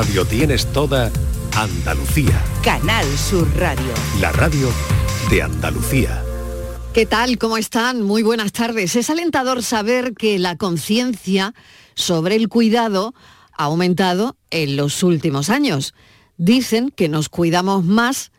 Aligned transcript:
Radio 0.00 0.24
tienes 0.24 0.64
toda 0.72 1.12
Andalucía. 1.54 2.42
Canal 2.64 3.04
Sur 3.18 3.46
Radio. 3.58 3.92
La 4.18 4.32
radio 4.32 4.70
de 5.28 5.42
Andalucía. 5.42 6.24
¿Qué 6.94 7.04
tal? 7.04 7.36
¿Cómo 7.36 7.58
están? 7.58 8.00
Muy 8.00 8.22
buenas 8.22 8.52
tardes. 8.52 8.96
Es 8.96 9.10
alentador 9.10 9.62
saber 9.62 10.14
que 10.14 10.38
la 10.38 10.56
conciencia 10.56 11.52
sobre 11.96 12.36
el 12.36 12.48
cuidado 12.48 13.12
ha 13.52 13.64
aumentado 13.64 14.38
en 14.50 14.78
los 14.78 15.02
últimos 15.02 15.50
años. 15.50 15.92
Dicen 16.38 16.90
que 16.96 17.10
nos 17.10 17.28
cuidamos 17.28 17.84
más 17.84 18.32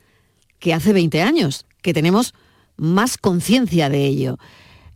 que 0.57 0.73
hace 0.73 0.93
20 0.93 1.21
años, 1.21 1.67
que 1.83 1.93
tenemos 1.93 2.33
más 2.75 3.19
conciencia 3.19 3.87
de 3.87 4.07
ello. 4.07 4.39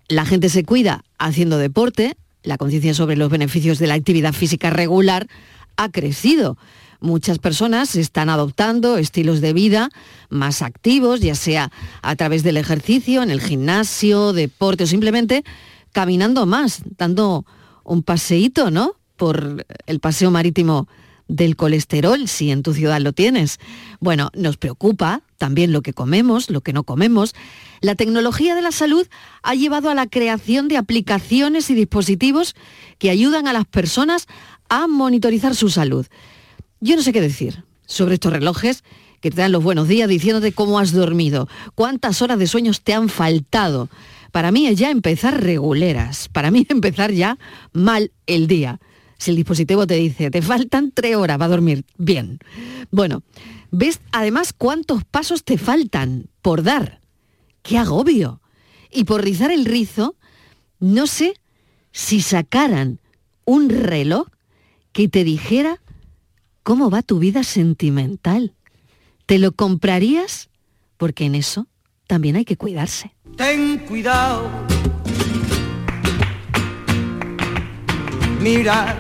La 0.08 0.26
gente 0.26 0.50
se 0.50 0.64
cuida 0.64 1.04
haciendo 1.20 1.60
deporte, 1.60 2.18
la 2.42 2.58
conciencia 2.58 2.96
sobre 2.96 3.18
los 3.18 3.30
beneficios 3.30 3.78
de 3.78 3.86
la 3.86 3.94
actividad 3.94 4.34
física 4.34 4.72
regular 4.72 5.28
ha 5.78 5.90
crecido. 5.90 6.58
Muchas 7.02 7.40
personas 7.40 7.96
están 7.96 8.30
adoptando 8.30 8.98
estilos 8.98 9.42
de 9.42 9.54
vida 9.54 9.90
más 10.30 10.62
activos, 10.62 11.20
ya 11.20 11.36
sea 11.36 11.72
a 12.02 12.16
través 12.16 12.44
del 12.44 12.58
ejercicio, 12.58 13.22
en 13.22 13.30
el 13.30 13.42
gimnasio, 13.42 14.34
deporte 14.34 14.86
o 14.86 14.88
simplemente 14.88 15.44
caminando 15.92 16.46
más, 16.46 16.82
dando 16.98 17.46
un 17.84 18.02
paseíto, 18.02 18.72
¿no? 18.72 18.96
Por 19.18 19.66
el 19.86 20.00
paseo 20.00 20.32
marítimo 20.32 20.88
del 21.28 21.56
colesterol, 21.56 22.28
si 22.28 22.52
en 22.52 22.64
tu 22.64 22.74
ciudad 22.74 23.00
lo 23.02 23.14
tienes. 23.14 23.60
Bueno, 24.00 24.30
nos 24.34 24.58
preocupa 24.58 25.22
también 25.38 25.72
lo 25.72 25.82
que 25.82 25.94
comemos, 25.94 26.50
lo 26.50 26.62
que 26.62 26.74
no 26.74 26.84
comemos. 26.84 27.34
La 27.82 27.96
tecnología 27.96 28.56
de 28.56 28.62
la 28.62 28.72
salud 28.72 29.08
ha 29.44 29.56
llevado 29.56 29.90
a 29.90 29.96
la 29.96 30.08
creación 30.08 30.68
de 30.68 30.78
aplicaciones 30.78 31.70
y 31.70 31.76
dispositivos 31.76 32.56
que 32.98 33.10
ayudan 33.10 33.48
a 33.48 33.54
las 33.54 33.66
personas 33.66 34.28
a 34.70 34.88
monitorizar 34.88 35.56
su 35.56 35.70
salud. 35.70 36.06
Yo 36.80 36.96
no 36.96 37.02
sé 37.02 37.14
qué 37.14 37.22
decir 37.22 37.64
sobre 37.86 38.16
estos 38.16 38.34
relojes 38.34 38.84
que 39.22 39.32
te 39.32 39.42
dan 39.42 39.52
los 39.52 39.64
buenos 39.64 39.88
días 39.88 40.10
diciéndote 40.10 40.52
cómo 40.52 40.80
has 40.80 40.92
dormido, 40.92 41.48
cuántas 41.74 42.22
horas 42.22 42.40
de 42.40 42.48
sueños 42.48 42.82
te 42.82 42.94
han 42.94 43.10
faltado. 43.10 43.90
Para 44.32 44.52
mí 44.52 44.68
es 44.68 44.78
ya 44.78 44.92
empezar 44.92 45.42
reguleras, 45.42 46.30
para 46.30 46.52
mí 46.52 46.66
empezar 46.70 47.12
ya 47.12 47.38
mal 47.74 48.12
el 48.28 48.48
día. 48.48 48.80
Si 49.18 49.32
el 49.32 49.38
dispositivo 49.38 49.88
te 49.88 49.96
dice, 49.96 50.30
te 50.30 50.42
faltan 50.42 50.92
tres 50.94 51.16
horas, 51.16 51.40
va 51.40 51.46
a 51.46 51.50
dormir 51.50 51.86
bien. 51.98 52.40
Bueno, 52.92 53.24
ves 53.76 54.00
además 54.12 54.54
cuántos 54.54 55.04
pasos 55.04 55.44
te 55.44 55.58
faltan 55.58 56.30
por 56.42 56.64
dar. 56.64 57.02
¡Qué 57.62 57.78
agobio! 57.78 58.42
Y 58.92 59.04
por 59.04 59.24
rizar 59.24 59.52
el 59.52 59.66
rizo, 59.66 60.16
no 60.80 61.08
sé 61.08 61.34
si 61.92 62.22
sacaran 62.22 63.00
un 63.44 63.70
reloj 63.70 64.28
que 64.92 65.10
te 65.10 65.24
dijera 65.24 65.82
cómo 66.64 66.90
va 66.90 67.02
tu 67.02 67.20
vida 67.20 67.44
sentimental. 67.44 68.54
¿Te 69.26 69.40
lo 69.40 69.52
comprarías? 69.52 70.50
Porque 70.98 71.26
en 71.26 71.36
eso 71.36 71.68
también 72.08 72.38
hay 72.38 72.46
que 72.46 72.56
cuidarse. 72.56 73.14
Ten 73.36 73.80
cuidado. 73.80 74.50
Mira, 78.40 78.96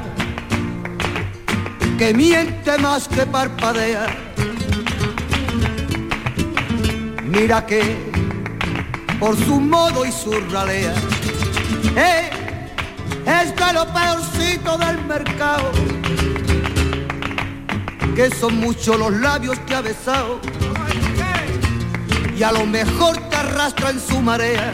que 1.98 2.14
miente 2.14 2.78
más 2.80 3.08
que 3.08 3.26
parpadea. 3.26 4.26
Mira 7.36 7.66
que 7.66 7.98
por 9.20 9.38
su 9.38 9.60
modo 9.60 10.06
y 10.06 10.12
su 10.12 10.32
ralea, 10.52 10.94
eh, 11.96 12.30
es 13.26 13.54
de 13.54 13.74
lo 13.74 13.86
peorcito 13.94 14.78
del 14.78 15.04
mercado. 15.06 15.72
Que 18.16 18.30
son 18.30 18.58
muchos 18.62 18.98
los 18.98 19.12
labios 19.12 19.60
que 19.68 19.76
ha 19.76 19.82
besado 19.82 20.40
y 22.38 22.44
a 22.44 22.54
lo 22.54 22.66
mejor 22.66 23.18
te 23.30 23.36
arrastra 23.36 23.90
en 23.90 24.00
su 24.00 24.22
marea. 24.22 24.72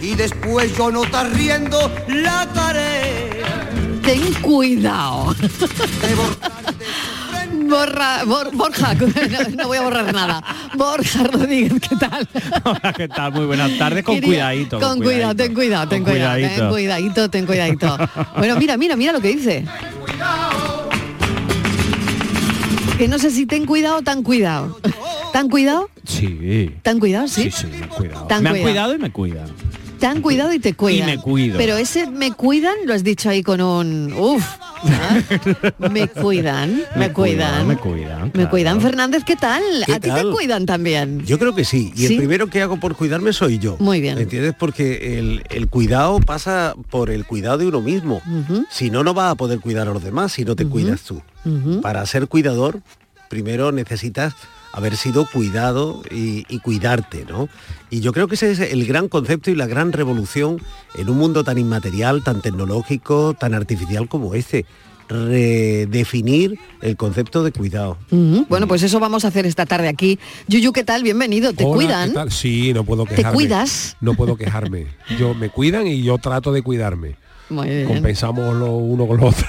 Y 0.00 0.14
después 0.14 0.76
yo 0.76 0.92
no 0.92 1.02
está 1.02 1.24
riendo 1.24 1.90
la 2.08 2.46
tarea. 2.52 3.70
Ten 4.02 4.34
cuidado. 4.34 5.34
Borra, 7.68 8.24
bor- 8.24 8.50
Borja, 8.52 8.94
no, 8.94 9.56
no 9.56 9.66
voy 9.68 9.78
a 9.78 9.82
borrar 9.82 10.12
nada. 10.12 10.42
Borja 10.76 11.24
Rodríguez, 11.24 11.72
¿qué 11.80 11.96
tal? 11.96 12.28
Hola, 12.64 12.92
¿qué 12.96 13.08
tal? 13.08 13.32
Muy 13.32 13.46
buenas 13.46 13.76
tardes, 13.78 14.04
con 14.04 14.14
Quería- 14.16 14.28
cuidadito. 14.28 14.80
Con 14.80 15.00
cuidado, 15.00 15.34
ten 15.34 15.54
cuidado, 15.54 15.88
ten 15.88 16.04
cuidado, 16.04 16.34
ten 16.36 16.44
cuidadito. 16.48 16.70
cuidadito, 16.70 17.30
ten 17.30 17.46
cuidadito. 17.46 17.98
Bueno, 18.36 18.56
mira, 18.56 18.76
mira, 18.76 18.96
mira 18.96 19.12
lo 19.12 19.20
que 19.20 19.28
dice. 19.28 19.64
Que 22.98 23.08
no 23.08 23.18
sé 23.18 23.30
si 23.30 23.46
ten 23.46 23.66
cuidado 23.66 23.96
o 23.96 24.02
tan 24.02 24.22
cuidado. 24.22 24.78
¿Tan 25.32 25.48
cuidado? 25.48 25.90
Sí. 26.06 26.70
¿Tan 26.82 27.00
cuidado? 27.00 27.26
Sí. 27.26 27.50
Sí, 27.50 27.62
sí, 27.62 27.66
me 27.66 27.78
han 27.82 27.88
cuidado. 27.88 28.26
Tan 28.26 28.42
me 28.42 28.50
han 28.50 28.54
cuidado. 28.54 28.70
cuidado 28.70 28.94
y 28.94 28.98
me 28.98 29.10
cuidan. 29.10 29.46
Tan 30.04 30.20
cuidado 30.20 30.52
y 30.52 30.58
te 30.58 30.74
cuidan. 30.74 31.06
me 31.06 31.18
cuido. 31.18 31.56
Pero 31.56 31.78
ese 31.78 32.06
me 32.06 32.30
cuidan, 32.32 32.74
lo 32.84 32.92
has 32.92 33.02
dicho 33.02 33.30
ahí 33.30 33.42
con 33.42 33.62
un 33.62 34.12
uf. 34.12 34.44
¿ah? 34.84 35.18
Me 35.90 36.08
cuidan, 36.22 36.82
me 36.94 37.10
cuidan. 37.10 37.66
Me 37.66 37.78
cuidan. 37.78 38.30
Me 38.34 38.46
cuidan, 38.50 38.82
Fernández, 38.82 39.24
¿qué 39.24 39.34
tal? 39.34 39.62
¿Qué 39.86 39.94
¿A 39.94 40.00
ti 40.00 40.10
te 40.10 40.22
cuidan 40.30 40.66
también? 40.66 41.24
Yo 41.24 41.38
creo 41.38 41.54
que 41.54 41.64
sí. 41.64 41.90
Y 41.96 42.00
¿Sí? 42.06 42.12
el 42.12 42.18
primero 42.18 42.50
que 42.50 42.60
hago 42.60 42.76
por 42.78 42.96
cuidarme 42.96 43.32
soy 43.32 43.58
yo. 43.58 43.78
Muy 43.78 44.02
bien. 44.02 44.18
¿Entiendes? 44.18 44.54
Porque 44.58 45.18
el, 45.18 45.42
el 45.48 45.68
cuidado 45.68 46.20
pasa 46.20 46.74
por 46.90 47.08
el 47.08 47.24
cuidado 47.24 47.56
de 47.56 47.68
uno 47.68 47.80
mismo. 47.80 48.20
Si 48.68 48.90
no, 48.90 49.04
no 49.04 49.14
vas 49.14 49.32
a 49.32 49.34
poder 49.36 49.60
cuidar 49.60 49.88
a 49.88 49.94
los 49.94 50.04
demás 50.04 50.32
si 50.32 50.44
no 50.44 50.54
te 50.54 50.66
cuidas 50.66 51.00
tú. 51.00 51.22
Para 51.80 52.04
ser 52.04 52.28
cuidador, 52.28 52.82
primero 53.30 53.72
necesitas 53.72 54.34
haber 54.76 54.96
sido 54.96 55.24
cuidado 55.24 56.02
y, 56.10 56.44
y 56.48 56.58
cuidarte, 56.58 57.24
¿no? 57.28 57.48
Y 57.90 58.00
yo 58.00 58.12
creo 58.12 58.26
que 58.26 58.34
ese 58.34 58.50
es 58.50 58.58
el 58.58 58.84
gran 58.86 59.08
concepto 59.08 59.52
y 59.52 59.54
la 59.54 59.66
gran 59.68 59.92
revolución 59.92 60.60
en 60.96 61.08
un 61.08 61.16
mundo 61.16 61.44
tan 61.44 61.58
inmaterial, 61.58 62.24
tan 62.24 62.42
tecnológico, 62.42 63.34
tan 63.34 63.54
artificial 63.54 64.08
como 64.08 64.34
este. 64.34 64.66
Redefinir 65.08 66.58
el 66.80 66.96
concepto 66.96 67.44
de 67.44 67.52
cuidado. 67.52 67.98
Bueno, 68.48 68.66
pues 68.66 68.82
eso 68.82 68.98
vamos 68.98 69.24
a 69.24 69.28
hacer 69.28 69.46
esta 69.46 69.66
tarde 69.66 69.86
aquí. 69.88 70.18
Yuyu, 70.48 70.72
¿qué 70.72 70.82
tal? 70.82 71.02
Bienvenido. 71.02 71.52
¿Te 71.52 71.64
Hola, 71.64 71.74
cuidan? 71.74 72.08
¿qué 72.08 72.14
tal? 72.14 72.32
Sí, 72.32 72.72
no 72.72 72.84
puedo 72.84 73.04
¿Te 73.04 73.16
quejarme. 73.16 73.34
cuidas? 73.36 73.96
No 74.00 74.14
puedo 74.14 74.36
quejarme. 74.36 74.86
Yo 75.18 75.34
me 75.34 75.50
cuidan 75.50 75.86
y 75.86 76.02
yo 76.02 76.18
trato 76.18 76.52
de 76.52 76.62
cuidarme. 76.62 77.16
Muy 77.50 77.68
bien. 77.68 77.86
Compensamos 77.86 78.56
lo 78.56 78.72
uno 78.72 79.06
con 79.06 79.18
lo 79.20 79.26
otro. 79.26 79.46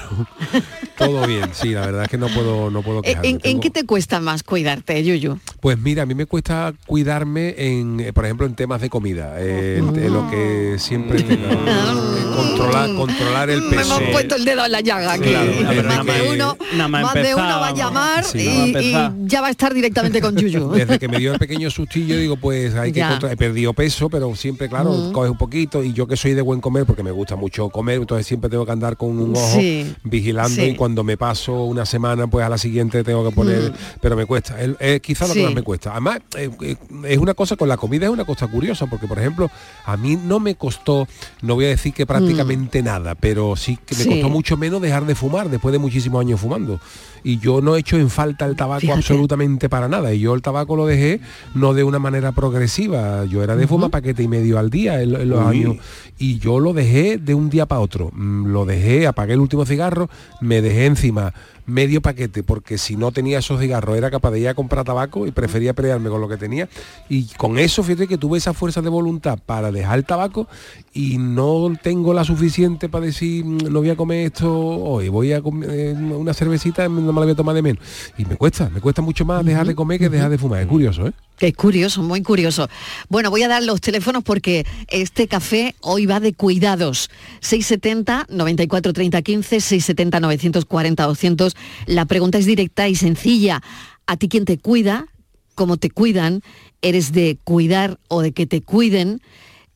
Todo 0.97 1.27
bien, 1.27 1.49
sí, 1.53 1.69
la 1.69 1.81
verdad 1.85 2.03
es 2.03 2.09
que 2.09 2.17
no 2.17 2.27
puedo, 2.29 2.69
no 2.71 2.81
puedo 2.81 2.99
Eh, 2.99 3.15
quejarme. 3.15 3.39
¿En, 3.43 3.59
qué 3.59 3.69
te 3.69 3.85
cuesta 3.85 4.19
más 4.19 4.43
cuidarte, 4.43 5.03
Yuyu? 5.03 5.37
Pues 5.59 5.77
mira, 5.77 6.03
a 6.03 6.05
mí 6.05 6.15
me 6.15 6.25
cuesta 6.25 6.73
cuidarme 6.87 7.53
en, 7.57 7.99
eh, 7.99 8.13
por 8.13 8.25
ejemplo, 8.25 8.45
en 8.47 8.55
temas 8.55 8.81
de 8.81 8.89
comida. 8.89 9.35
eh, 9.39 9.77
en 9.79 10.13
lo 10.13 10.29
que 10.29 10.75
siempre 10.79 11.21
tengo, 11.21 11.47
eh, 11.49 12.25
controlar, 12.35 12.93
controlar 12.95 13.49
el 13.49 13.61
Mm. 13.61 13.69
Me 13.69 13.77
peso. 13.77 13.97
hemos 13.97 14.09
puesto 14.11 14.35
el 14.35 14.45
dedo 14.45 14.65
en 14.65 14.71
la 14.71 14.81
llaga 14.81 15.13
aquí. 15.13 15.23
Claro, 15.29 15.83
más 15.83 16.05
de 16.05 16.29
uno, 16.33 16.57
nada 16.73 16.87
más 16.87 17.03
más 17.03 17.13
de 17.13 17.35
uno 17.35 17.43
va 17.43 17.67
a 17.69 17.73
llamar 17.73 18.23
Sí, 18.23 18.73
y, 18.79 18.91
ya 19.25 19.41
va 19.41 19.47
a 19.47 19.51
estar 19.51 19.73
directamente 19.73 20.21
con 20.21 20.35
Yuyu. 20.35 20.69
Desde 20.75 20.99
que 20.99 21.07
me 21.07 21.19
dio 21.19 21.33
el 21.33 21.39
pequeño 21.39 21.69
sustillo, 21.69 22.17
digo, 22.17 22.37
pues 22.37 22.73
hay 22.75 22.91
que 22.91 23.01
controlar. 23.01 23.33
He 23.33 23.37
perdido 23.37 23.73
peso, 23.73 24.09
pero 24.09 24.33
siempre, 24.35 24.69
claro, 24.69 24.91
Mm. 24.93 25.11
coges 25.11 25.31
un 25.31 25.37
poquito. 25.37 25.83
Y 25.83 25.93
yo 25.93 26.07
que 26.07 26.15
soy 26.17 26.33
de 26.33 26.41
buen 26.41 26.61
comer, 26.61 26.85
porque 26.85 27.03
me 27.03 27.11
gusta 27.11 27.35
mucho 27.35 27.69
comer, 27.69 27.95
entonces 27.99 28.25
siempre 28.27 28.49
tengo 28.49 28.65
que 28.65 28.71
andar 28.71 28.95
con 28.97 29.17
un 29.19 29.35
ojo 29.35 29.59
Sí. 29.59 29.93
vigilando. 30.03 30.49
Sí. 30.55 30.61
Y 30.63 30.75
cuando 30.85 31.03
me 31.03 31.17
paso 31.17 31.63
una 31.63 31.83
semana, 31.83 32.27
pues 32.27 32.45
a 32.45 32.49
la 32.49 32.59
siguiente 32.59 33.03
tengo 33.03 33.27
que 33.27 33.35
poner. 33.35 33.73
Pero 34.01 34.15
me 34.15 34.27
cuesta. 34.27 34.61
El- 34.61 34.77
eh, 34.79 34.99
quizá 35.01 35.25
lo 35.27 35.33
Sí. 35.33 35.39
que 35.39 35.45
más 35.47 35.55
me 35.55 35.63
cuesta. 35.63 35.93
Además, 35.93 36.19
eh, 36.37 36.51
eh, 36.61 36.75
es 37.05 37.17
una 37.17 37.33
cosa 37.33 37.55
con 37.55 37.67
la 37.67 37.75
comida, 37.75 38.05
es 38.05 38.11
una 38.11 38.23
cosa 38.23 38.45
curiosa, 38.45 38.85
porque 38.85 39.07
por 39.07 39.17
ejemplo, 39.17 39.49
a 39.83 39.97
mí 39.97 40.15
no 40.15 40.39
me 40.39 40.53
costó, 40.53 41.07
no 41.41 41.55
voy 41.55 41.65
a 41.65 41.69
decir 41.69 41.91
que 41.91 42.05
prácticamente 42.05 42.83
nada, 42.83 43.15
pero 43.15 43.55
sí 43.55 43.79
que 43.83 43.95
me 43.95 44.01
Mm. 44.01 44.03
Sí. 44.03 44.09
costó 44.11 44.29
mucho 44.29 44.57
menos 44.57 44.79
dejar 44.79 45.07
de 45.07 45.15
fumar 45.15 45.49
después 45.49 45.73
de 45.73 45.79
muchísimos 45.79 46.21
años 46.21 46.39
fumando. 46.39 46.79
Y 47.23 47.39
yo 47.39 47.59
no 47.59 47.75
he 47.75 47.79
hecho 47.79 47.97
en 47.97 48.11
falta 48.11 48.45
el 48.45 48.55
tabaco 48.55 48.81
Fíjate. 48.81 48.99
absolutamente 48.99 49.67
para 49.69 49.87
nada. 49.87 50.13
Y 50.13 50.19
yo 50.19 50.35
el 50.35 50.43
tabaco 50.43 50.75
lo 50.75 50.85
dejé 50.85 51.19
no 51.55 51.73
de 51.73 51.83
una 51.83 51.97
manera 51.97 52.31
progresiva. 52.33 53.25
Yo 53.25 53.41
era 53.43 53.55
de 53.55 53.65
fumar 53.65 53.89
paquete 53.89 54.21
y 54.21 54.27
medio 54.27 54.59
al 54.59 54.69
día 54.69 55.01
en, 55.01 55.13
lo- 55.13 55.19
en 55.19 55.29
los 55.29 55.39
Uy. 55.39 55.57
años. 55.63 55.77
Y 56.19 56.37
yo 56.37 56.59
lo 56.59 56.73
dejé 56.73 57.17
de 57.17 57.33
un 57.33 57.49
día 57.49 57.65
para 57.65 57.81
otro. 57.81 58.11
Mm, 58.13 58.45
Lo 58.55 58.65
dejé, 58.65 59.07
apagué 59.07 59.33
el 59.33 59.39
último 59.39 59.65
cigarro, 59.65 60.07
me 60.39 60.61
dejé 60.61 60.74
encima 60.75 61.33
medio 61.65 62.01
paquete, 62.01 62.43
porque 62.43 62.77
si 62.77 62.95
no 62.95 63.11
tenía 63.11 63.39
esos 63.39 63.59
cigarros 63.59 63.97
era 63.97 64.11
capaz 64.11 64.31
de 64.31 64.39
ir 64.39 64.47
a 64.47 64.53
comprar 64.53 64.85
tabaco 64.85 65.25
y 65.25 65.31
prefería 65.31 65.73
pelearme 65.73 66.09
con 66.09 66.21
lo 66.21 66.29
que 66.29 66.37
tenía. 66.37 66.69
Y 67.09 67.25
con 67.37 67.57
eso, 67.57 67.83
fíjate 67.83 68.07
que 68.07 68.17
tuve 68.17 68.37
esa 68.37 68.53
fuerza 68.53 68.81
de 68.81 68.89
voluntad 68.89 69.39
para 69.45 69.71
dejar 69.71 69.97
el 69.97 70.05
tabaco 70.05 70.47
y 70.95 71.17
no 71.17 71.73
tengo 71.83 72.13
la 72.13 72.23
suficiente 72.23 72.87
para 72.87 73.05
decir, 73.05 73.43
"Mm, 73.43 73.57
no 73.69 73.79
voy 73.79 73.89
a 73.89 73.97
comer 73.97 74.27
esto 74.27 74.49
hoy, 74.49 75.09
voy 75.09 75.33
a 75.33 75.41
comer 75.41 75.69
eh, 75.69 75.93
una 75.93 76.33
cervecita, 76.33 76.87
no 76.87 77.01
me 77.01 77.19
la 77.19 77.25
voy 77.25 77.31
a 77.31 77.35
tomar 77.35 77.53
de 77.53 77.61
menos. 77.61 77.83
Y 78.17 78.23
me 78.23 78.37
cuesta, 78.37 78.69
me 78.69 78.79
cuesta 78.79 79.01
mucho 79.01 79.25
más 79.25 79.43
dejar 79.43 79.67
de 79.67 79.75
comer 79.75 79.99
que 79.99 80.07
dejar 80.07 80.29
de 80.29 80.37
fumar. 80.37 80.61
Es 80.61 80.67
curioso, 80.67 81.05
¿eh? 81.05 81.11
Es 81.41 81.53
curioso, 81.53 82.01
muy 82.01 82.21
curioso. 82.21 82.69
Bueno, 83.09 83.29
voy 83.29 83.43
a 83.43 83.49
dar 83.49 83.61
los 83.61 83.81
teléfonos 83.81 84.23
porque 84.23 84.65
este 84.87 85.27
café 85.27 85.75
hoy 85.81 86.05
va 86.05 86.21
de 86.21 86.31
cuidados. 86.33 87.09
670 87.41 88.27
94 88.29 88.93
30 88.93 89.21
15, 89.21 89.59
670 89.59 90.21
940 90.21 91.03
200. 91.03 91.57
La 91.87 92.05
pregunta 92.05 92.37
es 92.37 92.45
directa 92.45 92.87
y 92.87 92.95
sencilla. 92.95 93.61
¿A 94.07 94.15
ti 94.15 94.29
quién 94.29 94.45
te 94.45 94.57
cuida? 94.57 95.07
¿Cómo 95.55 95.75
te 95.75 95.89
cuidan? 95.89 96.41
¿Eres 96.81 97.11
de 97.11 97.37
cuidar 97.43 97.99
o 98.07 98.21
de 98.21 98.31
que 98.31 98.45
te 98.45 98.61
cuiden? 98.61 99.19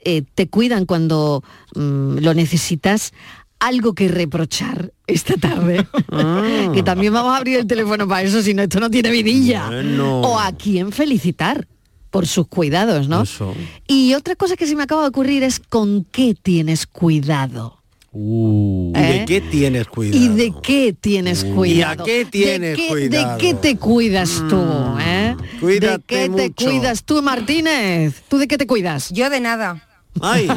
Eh, 0.04 0.24
¿Te 0.36 0.48
cuidan 0.48 0.86
cuando 0.86 1.44
mm, 1.76 2.20
lo 2.20 2.34
necesitas? 2.34 3.14
Algo 3.60 3.94
que 3.94 4.08
reprochar 4.08 4.94
esta 5.06 5.36
tarde. 5.36 5.86
que 6.74 6.84
también 6.84 7.14
vamos 7.14 7.34
a 7.34 7.38
abrir 7.38 7.60
el 7.60 7.68
teléfono 7.68 8.08
para 8.08 8.24
eso, 8.24 8.42
si 8.42 8.54
no, 8.54 8.64
esto 8.64 8.80
no 8.80 8.90
tiene 8.90 9.12
vidilla. 9.12 9.68
Bueno. 9.68 10.22
O 10.22 10.40
a 10.40 10.54
quién 10.54 10.92
felicitar 10.92 11.68
por 12.10 12.28
sus 12.28 12.48
cuidados, 12.48 13.08
¿no? 13.08 13.24
Eso. 13.24 13.54
Y 13.88 14.14
otra 14.14 14.36
cosa 14.36 14.56
que 14.56 14.66
se 14.66 14.76
me 14.76 14.84
acaba 14.84 15.04
de 15.04 15.10
ocurrir 15.10 15.44
es 15.44 15.60
con 15.60 16.06
qué 16.06 16.36
tienes 16.42 16.88
cuidado. 16.88 17.80
Uh, 18.12 18.92
¿Y 18.96 19.00
¿Eh? 19.00 19.20
de 19.20 19.26
qué 19.26 19.42
tienes 19.42 19.88
cuidado? 19.88 20.18
¿Y 20.18 20.28
de 20.30 20.54
qué 20.64 20.96
tienes 21.00 21.44
¿Y 21.44 21.52
a 21.52 21.54
cuidado? 21.54 22.06
qué 22.06 22.26
tienes 22.26 22.76
¿De 22.76 22.76
qué, 22.76 22.88
cuidado? 22.88 23.38
¿De 23.38 23.42
qué 23.42 23.54
te 23.54 23.78
cuidas 23.78 24.44
tú? 24.50 24.66
¿eh? 25.00 25.36
cuídate 25.60 25.88
¿De 25.88 26.28
qué 26.28 26.30
te 26.30 26.52
cuidas 26.52 27.04
tú, 27.04 27.22
Martínez? 27.22 28.24
¿Tú 28.28 28.38
de 28.40 28.48
qué 28.48 28.58
te 28.58 28.66
cuidas? 28.66 29.12
Yo 29.12 29.30
de 29.30 29.40
nada. 29.40 29.86
Ay, 30.22 30.48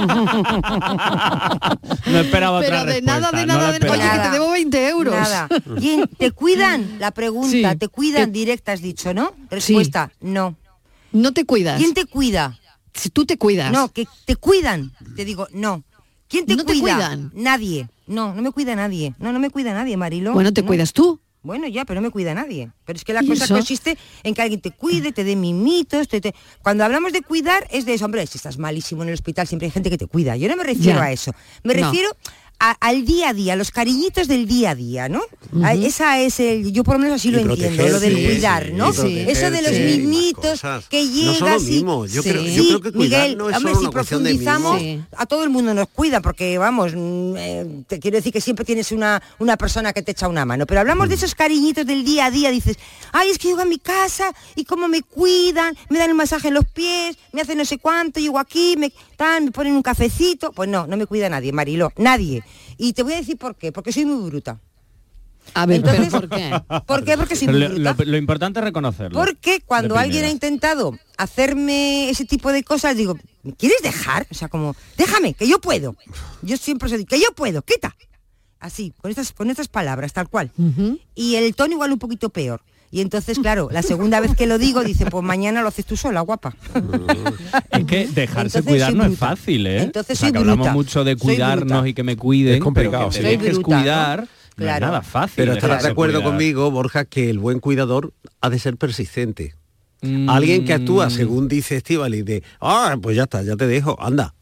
no 2.07 2.19
esperaba 2.19 2.61
Pero 2.61 2.81
otra 2.81 2.93
de 2.93 3.03
nada, 3.03 3.31
de 3.33 3.47
nada, 3.47 3.73
de. 3.79 3.89
Oye, 3.89 4.01
que 4.03 4.09
te 4.09 4.17
Nada. 4.17 4.31
debo 4.33 4.51
20 4.51 4.89
euros. 4.89 5.15
Nada. 5.15 5.49
¿Quién 5.79 6.07
te 6.19 6.31
cuidan? 6.33 6.97
La 6.99 7.11
pregunta, 7.11 7.73
Sí. 7.73 7.79
¿te 7.79 7.89
cuidan 7.89 8.27
¿Qué- 8.33 8.39
directa 8.41 8.73
has 8.73 8.83
dicho, 8.83 9.13
no? 9.15 9.33
Respuesta, 9.51 10.11
no. 10.21 10.57
No 11.13 11.33
te 11.33 11.45
cuidas. 11.45 11.79
¿Quién 11.79 11.95
te 11.95 12.07
cuida? 12.07 12.59
Si 12.95 13.11
tú 13.11 13.25
te 13.27 13.37
cuidas. 13.39 13.73
No, 13.73 13.89
que 13.89 14.07
te 14.27 14.37
cuidan. 14.37 14.93
Te 15.17 15.25
digo, 15.25 15.47
no. 15.53 15.85
¿Quién 16.29 16.47
te 16.47 16.57
¿No 16.57 16.65
te 16.65 16.73
cuida? 16.79 16.95
cuidan? 16.97 17.31
Nadie. 17.35 17.89
No, 18.07 18.35
no 18.35 18.43
me 18.43 18.51
cuida 18.51 18.75
nadie. 18.75 19.15
No, 19.19 19.33
no 19.33 19.39
me 19.39 19.51
cuida 19.51 19.73
nadie, 19.75 19.97
Marilo. 19.97 20.33
Bueno, 20.33 20.53
te 20.53 20.63
No. 20.63 20.67
cuidas 20.69 20.93
tú. 20.93 21.21
Bueno, 21.43 21.67
ya, 21.67 21.85
pero 21.85 22.01
no 22.01 22.07
me 22.07 22.11
cuida 22.13 22.35
nadie. 22.35 22.71
Pero 22.85 22.97
es 22.97 23.05
que 23.05 23.13
la 23.13 23.23
¿Y 23.23 23.27
cosa 23.27 23.45
eso? 23.45 23.55
consiste 23.55 23.99
en 24.23 24.35
que 24.35 24.43
alguien 24.43 24.61
te 24.61 24.71
cuide, 24.71 25.11
te 25.13 25.25
dé 25.25 25.35
mimitos, 25.35 26.07
te, 26.09 26.21
te- 26.21 26.35
Cuando 26.63 26.85
hablamos 26.85 27.13
de 27.13 27.23
cuidar 27.23 27.67
es 27.71 27.85
de 27.85 27.95
eso, 27.95 28.05
hombre, 28.05 28.27
si 28.27 28.39
estás 28.39 28.59
malísimo 28.59 29.03
en 29.03 29.09
el 29.09 29.15
hospital 29.15 29.47
siempre 29.49 29.67
hay 29.67 29.73
gente 29.73 29.91
que 29.91 29.99
te 29.99 30.07
cuida. 30.07 30.37
Yo 30.37 30.49
no 30.49 30.57
me 30.57 30.63
refiero 30.65 30.99
Ya. 31.01 31.05
a 31.07 31.13
eso. 31.13 31.33
Me 31.65 31.75
No. 31.75 31.85
refiero 31.87 32.11
a- 32.65 32.77
al 32.81 33.05
día 33.05 33.31
a 33.31 33.35
día, 33.35 33.57
los 33.57 33.71
cariñitos 33.73 34.29
del 34.29 34.47
día 34.47 34.71
a 34.71 34.75
día, 34.77 35.09
¿no? 35.09 35.21
Esa 35.75 36.21
es 36.21 36.39
el, 36.39 36.73
yo 36.73 36.85
por 36.85 36.95
lo 36.95 37.01
menos 37.01 37.17
así 37.17 37.29
Y 37.29 37.33
lo 37.33 37.41
entiendo, 37.41 37.89
lo 37.89 37.99
del 38.01 38.15
cuidar, 38.15 38.71
¿no? 38.73 38.93
Sí. 38.93 39.25
Eso 39.29 39.51
de 39.51 39.63
los 39.63 39.73
mimitos 39.73 40.61
que 40.89 41.05
No 41.05 41.11
llegas 41.33 41.63
lo 41.65 41.69
y-. 42.07 42.09
Yo, 42.09 42.23
creo, 42.23 42.43
yo 42.43 42.65
creo 42.69 42.81
que 42.81 42.93
cuidar 42.93 43.23
Miguel, 43.23 43.39
no 43.39 43.51
es 43.51 43.57
hombre, 43.57 43.73
solo 43.73 43.81
si 43.81 43.85
una 43.87 43.93
cuestión 43.93 44.23
de 44.25 44.31
profundizamos, 44.31 44.83
a 45.17 45.27
todo 45.27 45.43
el 45.45 45.51
mundo 45.51 45.75
nos 45.75 45.89
cuida 45.89 46.21
porque 46.21 46.57
vamos 46.59 46.93
mm, 46.95 47.35
eh, 47.37 47.67
te 47.89 47.99
quiero 47.99 48.17
decir 48.19 48.33
que 48.33 48.41
siempre 48.41 48.65
tienes 48.65 48.93
una, 48.93 49.21
una 49.41 49.57
persona 49.57 49.93
que 49.93 50.03
te 50.03 50.13
echa 50.13 50.29
una 50.29 50.45
mano 50.45 50.65
pero 50.67 50.81
hablamos 50.81 51.07
Mm. 51.07 51.09
de 51.11 51.15
esos 51.17 51.35
cariñitos 51.35 51.85
del 51.85 52.05
día 52.05 52.27
a 52.27 52.31
día 52.31 52.51
dices 52.51 52.77
ay 53.13 53.31
es 53.31 53.39
que 53.39 53.49
llego 53.49 53.61
a 53.61 53.65
mi 53.65 53.79
casa 53.79 54.33
y 54.55 54.65
cómo 54.65 54.87
me 54.89 55.03
cuidan 55.03 55.77
me 55.91 55.99
dan 55.99 56.11
un 56.13 56.17
masaje 56.17 56.49
en 56.49 56.55
los 56.55 56.65
pies 56.67 57.17
me 57.33 57.41
hacen 57.41 57.59
no 57.59 57.65
sé 57.65 57.79
cuánto 57.79 58.21
llego 58.21 58.39
aquí 58.39 58.77
me 58.79 58.93
tan 59.17 59.47
me 59.47 59.51
ponen 59.51 59.75
un 59.75 59.83
cafecito 59.83 60.53
pues 60.53 60.69
no 60.69 60.87
no 60.87 60.97
me 60.97 61.07
cuida 61.07 61.29
nadie 61.29 61.53
Mariló 61.53 61.93
nadie 61.97 62.43
y 62.79 62.93
te 62.93 63.03
voy 63.03 63.13
a 63.15 63.17
decir 63.17 63.37
por 63.37 63.57
qué 63.57 63.73
porque 63.73 63.93
soy 63.93 64.05
muy 64.07 64.29
bruta 64.31 64.61
A 65.55 65.67
ver, 65.67 65.79
Entonces- 65.79 66.09
¿pero 66.11 66.21
por 66.21 66.29
qué? 66.29 66.51
¿por 66.87 67.05
qué? 67.05 67.17
porque 67.17 67.37
soy 67.37 67.49
muy 67.49 67.61
lo, 67.61 67.69
bruta 67.71 67.95
lo- 68.05 68.11
lo 68.13 68.17
importante 68.17 68.61
es 68.61 68.65
reconocerlo. 68.65 69.19
porque 69.19 69.61
cuando 69.67 69.97
alguien 69.97 70.25
ha 70.25 70.31
intentado 70.31 70.97
hacerme 71.19 72.11
ese 72.11 72.25
tipo 72.25 72.53
de 72.53 72.63
cosas, 72.63 72.97
digo, 72.97 73.17
¿me 73.43 73.53
quieres 73.55 73.79
dejar? 73.83 74.27
O 74.31 74.35
sea, 74.35 74.49
como, 74.49 74.75
déjame, 74.97 75.35
que 75.35 75.47
yo 75.49 75.61
puedo. 75.61 75.97
Yo 76.43 76.57
siempre 76.57 76.89
soy, 76.89 77.05
que 77.05 77.19
yo 77.21 77.33
puedo, 77.35 77.63
quita. 77.63 77.97
Así, 78.61 78.93
con 79.01 79.11
estas, 79.11 79.33
con 79.33 79.51
estas 79.51 79.67
palabras, 79.69 80.13
tal 80.13 80.29
cual. 80.29 80.53
Y 81.17 81.35
el 81.35 81.55
tono 81.57 81.73
igual 81.73 81.93
un 81.93 81.99
poquito 81.99 82.29
peor. 82.31 82.63
Y 82.95 83.01
entonces, 83.01 83.39
claro, 83.39 83.69
la 83.73 83.83
segunda 83.83 84.21
vez 84.21 84.37
que 84.37 84.47
lo 84.47 84.59
digo, 84.59 84.85
dice, 84.85 85.07
pues 85.07 85.25
mañana 85.25 85.63
lo 85.63 85.69
haces 85.69 85.87
tú 85.87 85.97
sola, 85.97 86.21
guapa. 86.21 86.55
Es 87.71 87.85
que 87.87 88.07
dejarse 88.07 88.59
Entonces 88.59 88.63
cuidar 88.65 88.95
no 88.95 89.05
es 89.07 89.19
fácil, 89.19 89.67
¿eh? 89.67 89.83
Entonces 89.83 90.19
O 90.19 90.21
sea, 90.21 90.29
soy 90.29 90.33
que 90.33 90.39
hablamos 90.39 90.59
bruta. 90.67 90.73
mucho 90.75 91.03
de 91.05 91.17
cuidarnos 91.17 91.87
y 91.87 91.95
que 91.95 92.03
me 92.03 92.17
cuiden, 92.17 92.55
Es 92.57 92.61
complicado, 92.61 93.09
pero 93.09 93.11
que 93.11 93.17
te 93.19 93.23
Soy 93.23 93.37
dejes 93.39 93.55
bruta, 93.59 93.77
¿no? 93.77 93.81
cuidar 93.83 94.21
no 94.21 94.27
Claro. 94.57 94.75
es 94.87 94.91
nada 94.93 95.03
fácil. 95.03 95.35
Pero 95.37 95.53
estarás 95.55 95.83
de 95.83 95.89
acuerdo 95.89 96.19
cuidar. 96.19 96.31
conmigo, 96.33 96.71
Borja, 96.71 97.07
que 97.07 97.31
el 97.31 97.39
buen 97.39 97.61
cuidador 97.61 98.13
ha 98.43 98.51
de 98.51 98.59
ser 98.59 98.77
persistente. 98.77 99.55
Mm, 100.03 100.29
Alguien 100.29 100.65
que 100.67 100.75
actúa 100.75 101.09
según 101.09 101.49
dice 101.49 101.77
Estivali 101.79 102.21
de, 102.23 102.43
ah, 102.61 102.97
pues 103.01 103.17
ya 103.17 103.23
está, 103.23 103.43
ya 103.43 103.57
te 103.57 103.67
dejo, 103.67 103.97
anda. 104.03 104.35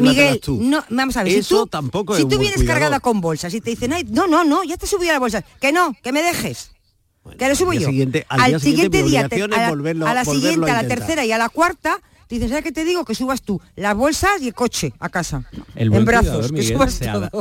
Miguel, 0.00 0.40
tú. 0.40 0.58
no, 0.62 0.82
vamos 0.90 1.16
a 1.18 1.24
ver, 1.24 1.32
Eso 1.34 1.42
si 1.42 1.54
tú, 1.62 1.66
tampoco 1.66 2.14
si 2.16 2.22
tú 2.22 2.28
vienes 2.38 2.54
cuidador. 2.56 2.66
cargada 2.80 3.00
con 3.00 3.20
bolsas 3.20 3.52
y 3.54 3.60
te 3.60 3.70
dicen, 3.70 3.92
"Ay, 3.92 4.04
no, 4.10 4.26
no, 4.26 4.44
no, 4.44 4.64
ya 4.64 4.76
te 4.76 4.86
subí 4.86 5.08
a 5.08 5.12
las 5.12 5.20
bolsas, 5.20 5.44
que 5.60 5.72
no, 5.72 5.94
que 6.02 6.12
me 6.12 6.22
dejes. 6.22 6.72
Que 7.38 7.48
lo 7.48 7.54
subo 7.54 7.72
al 7.72 7.78
yo. 7.78 7.86
siguiente- 7.88 8.26
al 8.28 8.40
día 8.48 8.58
siguiente 8.58 9.02
mi 9.02 9.10
día, 9.10 9.20
a 9.20 9.62
la, 9.62 9.70
volverlo- 9.70 10.06
a 10.06 10.14
la 10.14 10.24
siguiente, 10.24 10.70
a 10.70 10.78
a 10.78 10.82
la 10.82 10.88
tercera 10.88 11.24
y 11.24 11.32
a 11.32 11.38
la 11.38 11.48
cuarta, 11.48 12.00
te 12.38 12.44
dicen, 12.46 12.48
¿sabes 12.50 12.64
qué 12.64 12.72
te 12.72 12.84
digo? 12.84 13.04
Que 13.04 13.14
subas 13.14 13.42
tú 13.42 13.60
las 13.76 13.94
bolsas 13.96 14.40
y 14.40 14.48
el 14.48 14.54
coche 14.54 14.92
a 14.98 15.08
casa. 15.08 15.44
El 15.74 15.90
buen 15.90 16.00
en 16.00 16.06
brazos, 16.06 16.24
cuidador, 16.28 16.46
que 16.46 16.60
Miguel, 16.60 16.72
subas 16.74 16.92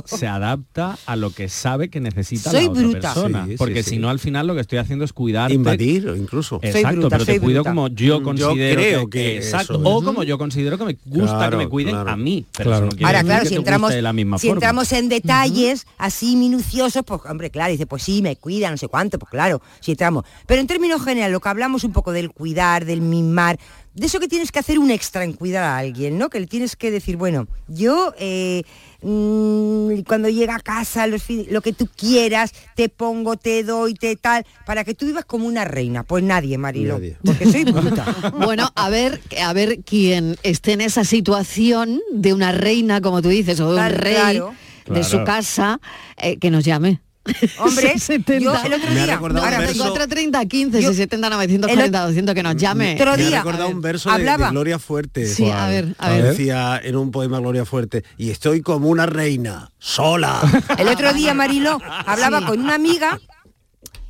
se, 0.06 0.28
adapta 0.28 0.98
a 1.06 1.16
lo 1.16 1.32
que 1.32 1.50
sabe 1.50 1.90
que 1.90 2.00
necesita 2.00 2.52
Soy 2.52 2.66
la 2.66 2.72
otra 2.72 2.82
bruta. 2.84 3.00
persona. 3.14 3.46
Sí, 3.46 3.52
sí, 3.52 3.58
porque 3.58 3.84
sí. 3.84 3.90
si 3.92 3.98
no, 4.00 4.10
al 4.10 4.20
final 4.20 4.48
lo 4.48 4.56
que 4.56 4.62
estoy 4.62 4.78
haciendo 4.80 5.06
es 5.06 5.14
cuidarte. 5.14 5.54
Invadir 5.54 6.08
o 6.10 6.16
incluso. 6.16 6.60
Exacto, 6.62 7.00
bruta, 7.02 7.10
pero 7.18 7.26
te 7.26 7.32
soy 7.34 7.40
cuido 7.40 7.64
bruta. 7.64 7.70
como 7.72 7.88
yo 7.90 8.22
considero 8.24 8.82
creo 8.82 9.10
que, 9.10 9.20
que 9.20 9.38
exacto, 9.38 9.74
eso 9.74 9.82
o 9.84 10.04
como 10.04 10.24
yo 10.24 10.38
considero 10.38 10.78
que 10.78 10.86
me 10.86 10.98
gusta 11.06 11.38
Claro, 11.38 11.58
que 11.58 11.64
me 11.66 11.70
cuiden 11.70 11.94
claro. 11.96 12.10
a 12.12 12.18
mí. 12.18 12.46
Pero 12.58 12.70
Claro. 12.72 12.88
eso 12.88 12.98
no 13.00 13.08
Ahora, 13.08 13.24
claro, 13.24 13.44
que 13.44 13.50
si 13.50 13.56
entramos, 13.56 13.92
de 13.92 14.02
la 14.02 14.14
misma 14.14 14.38
si 14.38 14.48
forma. 14.48 14.58
entramos 14.58 14.92
en 14.92 15.10
detalles 15.10 15.86
así 15.98 16.36
minuciosos, 16.36 17.04
pues 17.06 17.22
hombre, 17.30 17.50
claro, 17.50 17.72
dice, 17.72 17.86
pues 17.86 18.04
sí, 18.04 18.22
me 18.22 18.36
cuida, 18.36 18.70
no 18.72 18.78
sé 18.78 18.88
cuánto, 18.88 19.18
pues 19.20 19.30
claro, 19.30 19.62
si 19.80 19.92
entramos. 19.92 20.26
Pero 20.46 20.62
en 20.62 20.68
términos 20.68 21.04
generales, 21.04 21.32
lo 21.34 21.40
que 21.40 21.50
hablamos 21.50 21.84
un 21.84 21.92
poco 21.92 22.12
del 22.12 22.32
cuidar, 22.32 22.86
del 22.86 23.02
mimar, 23.02 23.60
de 23.94 24.06
eso 24.06 24.20
que 24.20 24.28
tienes 24.28 24.52
que 24.52 24.60
hacer 24.60 24.80
un 24.80 24.90
extra 24.92 25.24
en 25.24 25.34
cuidar 25.34 25.64
a 25.64 25.78
alguien, 25.78 26.18
¿no? 26.18 26.30
Que 26.30 26.40
le 26.40 26.48
tienes 26.48 26.76
que 26.76 26.92
decir, 26.92 27.18
bueno, 27.18 27.48
yo 27.68 28.14
eh, 28.18 28.64
mm, 29.02 30.02
cuando 30.08 30.30
llega 30.30 30.56
a 30.56 30.60
casa, 30.60 31.08
los 31.08 31.24
lo 31.30 31.62
que 31.62 31.74
tú 31.74 31.88
quieras, 31.96 32.54
te 32.76 32.90
pongo, 32.90 33.36
te 33.38 33.64
doy, 33.64 33.94
te 33.94 34.16
tal, 34.16 34.46
para 34.66 34.84
que 34.84 34.94
tú 34.94 35.06
vivas 35.06 35.26
como 35.26 35.46
una 35.48 35.66
reina. 35.66 36.04
Pues 36.04 36.24
nadie, 36.24 36.58
Marilo, 36.58 36.96
Nadie. 36.96 37.18
porque 37.24 37.46
soy 37.52 37.64
bruta. 37.66 38.06
Bueno, 38.42 38.70
a 38.76 38.90
ver, 38.90 39.22
a 39.44 39.54
ver 39.54 39.80
quién 39.86 40.38
esté 40.44 40.74
en 40.74 40.82
esa 40.82 41.04
situación 41.04 42.02
de 42.14 42.34
una 42.34 42.52
reina, 42.52 43.02
como 43.02 43.22
tú 43.22 43.30
dices, 43.30 43.60
o 43.60 43.66
de 43.66 43.72
un 43.72 43.76
Claro, 43.78 43.98
rey 43.98 44.14
claro. 44.16 44.54
de 44.90 45.04
su 45.04 45.24
casa, 45.24 45.80
eh, 46.18 46.38
que 46.38 46.50
nos 46.50 46.64
llame. 46.66 47.02
Hombre, 47.59 47.89
670. 48.00 48.39
yo 48.39 48.51
el 48.65 48.73
otro 48.73 48.89
Me 48.91 49.00
ha 49.01 49.06
día, 49.06 49.15
ahora, 49.18 49.59
verso- 49.59 49.77
94 49.83 50.07
30 50.07 50.45
15 50.45 50.81
Yo- 50.81 50.87
670 50.90 51.30
940 51.30 51.85
el 51.85 52.07
200 52.07 52.35
que 52.35 52.44
nos 52.44 52.56
llame. 52.56 52.94
Otro 52.95 53.06
Me 53.06 53.11
ha 53.11 53.16
día, 53.28 53.37
recordado 53.40 53.68
ver, 53.68 53.75
un 53.75 53.81
verso 53.81 54.09
de, 54.09 54.16
de 54.16 54.21
hablaba- 54.30 54.49
Gloria 54.51 54.80
Fuerte. 54.80 55.28
Sí, 55.28 55.49
a 55.49 55.68
ver, 55.68 55.95
a 55.99 56.09
ver. 56.09 56.23
Decía 56.23 56.81
en 56.83 56.95
un 56.95 57.11
poema 57.11 57.40
Gloria 57.40 57.63
Fuerte, 57.66 58.04
y 58.18 58.31
estoy 58.31 58.61
como 58.61 58.90
una 58.90 59.06
reina, 59.06 59.71
sola. 59.78 60.42
El 60.80 60.87
otro 60.87 61.13
día, 61.13 61.33
Marilo, 61.35 61.80
hablaba 62.06 62.45
con 62.45 62.59
una 62.59 62.73
amiga 62.75 63.19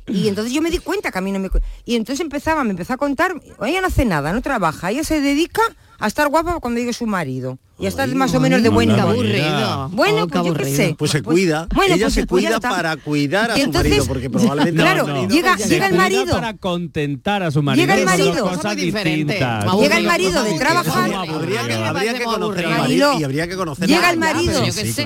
y 0.06 0.28
entonces 0.28 0.52
yo 0.52 0.62
me 0.62 0.70
di 0.70 0.78
cuenta 0.78 1.10
que 1.12 1.18
a 1.18 1.20
mí 1.20 1.30
no 1.32 1.38
me... 1.38 1.48
Y 1.84 1.94
entonces 1.96 2.20
empezaba, 2.20 2.64
me 2.64 2.70
empezó 2.70 2.94
a 2.94 2.96
contar, 2.96 3.34
ella 3.64 3.80
no 3.80 3.86
hace 3.86 4.04
nada, 4.04 4.32
no 4.32 4.40
trabaja, 4.42 4.90
ella 4.90 5.04
se 5.04 5.20
dedica 5.20 5.62
a 6.00 6.06
estar 6.08 6.28
guapa 6.28 6.58
cuando 6.60 6.80
llegue 6.80 6.92
su 6.92 7.06
marido 7.06 7.58
y 7.78 7.86
a 7.86 7.88
estar 7.88 8.08
más 8.14 8.32
o 8.34 8.38
menos 8.40 8.62
de 8.62 8.68
buen 8.68 8.90
aburrido. 8.92 9.88
Bueno, 9.90 10.24
Oh, 10.24 10.28
pues 10.28 10.44
yo 10.44 10.54
qué 10.54 10.64
sé. 10.76 10.94
Pues 10.96 11.10
se 11.10 11.22
cuida. 11.22 11.66
bueno, 11.74 11.94
Ella 11.94 12.04
pues 12.06 12.14
se 12.14 12.26
pues 12.26 12.42
ya 12.44 12.48
cuida 12.50 12.56
está. 12.58 12.70
para 12.70 12.96
cuidar 12.96 13.50
a 13.50 13.56
Y 13.56 13.60
su 13.60 13.64
entonces- 13.66 13.90
marido, 13.90 14.06
porque 14.06 14.30
probablemente... 14.30 14.80
Claro, 14.82 15.06
no, 15.06 15.22
no. 15.22 15.28
llega- 15.28 15.58
Se 15.58 15.68
llega 15.68 15.86
el 15.86 15.92
cuida 15.92 16.02
marido. 16.02 16.34
para 16.34 16.54
contentar 16.56 17.42
a 17.42 17.50
su 17.50 17.62
marido. 17.62 17.82
Llega 17.86 17.98
el 17.98 18.04
marido. 18.04 18.48
cosas 18.48 18.76
distintas. 18.76 19.74
Llega 19.80 19.96
el 19.98 20.06
marido 20.06 20.42
de 20.44 20.58
trabajar. 20.58 21.12
Habría 21.12 21.66
que, 21.66 21.74
habría 21.74 22.14
que 22.18 22.24
conocer 22.24 22.66
al 22.66 22.78
marido 22.78 23.18
y 23.18 23.24
habría 23.24 23.48
que 23.48 23.56
conocer 23.56 23.88
Llega 23.88 24.08
a 24.08 24.10
el 24.12 24.20
Ya, 24.20 24.32
marido, 24.34 24.64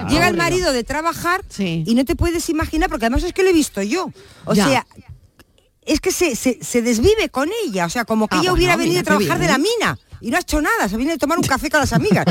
llega 0.09 0.29
el 0.29 0.37
marido 0.37 0.73
de 0.73 0.85
trabajar 0.85 1.43
Sí. 1.49 1.83
y 1.87 1.95
no 1.95 2.05
te 2.05 2.15
puedes 2.17 2.49
imaginar, 2.51 2.91
porque 2.91 3.07
además 3.07 3.23
es 3.25 3.33
que 3.33 3.43
lo 3.43 3.49
he 3.51 3.53
visto 3.55 3.81
yo. 3.83 4.11
O 4.45 4.55
Ya. 4.55 4.67
sea, 4.69 4.87
es 5.87 6.01
que 6.01 6.11
se, 6.11 6.35
se, 6.35 6.59
se 6.63 6.83
desvive 6.83 7.29
con 7.31 7.49
ella, 7.65 7.87
o 7.87 7.91
sea, 7.91 8.05
como 8.05 8.27
que 8.29 8.35
Ah, 8.37 8.41
ella 8.41 8.51
bueno, 8.51 8.59
hubiera 8.59 8.77
venido 8.77 9.01
a 9.01 9.05
trabajar 9.05 9.37
qué 9.39 9.43
de 9.47 9.49
la 9.53 9.57
bien. 9.59 9.69
mina. 9.79 9.99
Y 10.21 10.31
no 10.31 10.37
ha 10.37 10.41
hecho 10.41 10.61
nada, 10.61 10.89
se 10.89 10.97
viene 10.97 11.13
a 11.13 11.19
tomar 11.19 11.39
un 11.39 11.45
café 11.45 11.71
con 11.71 11.81
las 11.81 11.93
amigas. 11.93 12.25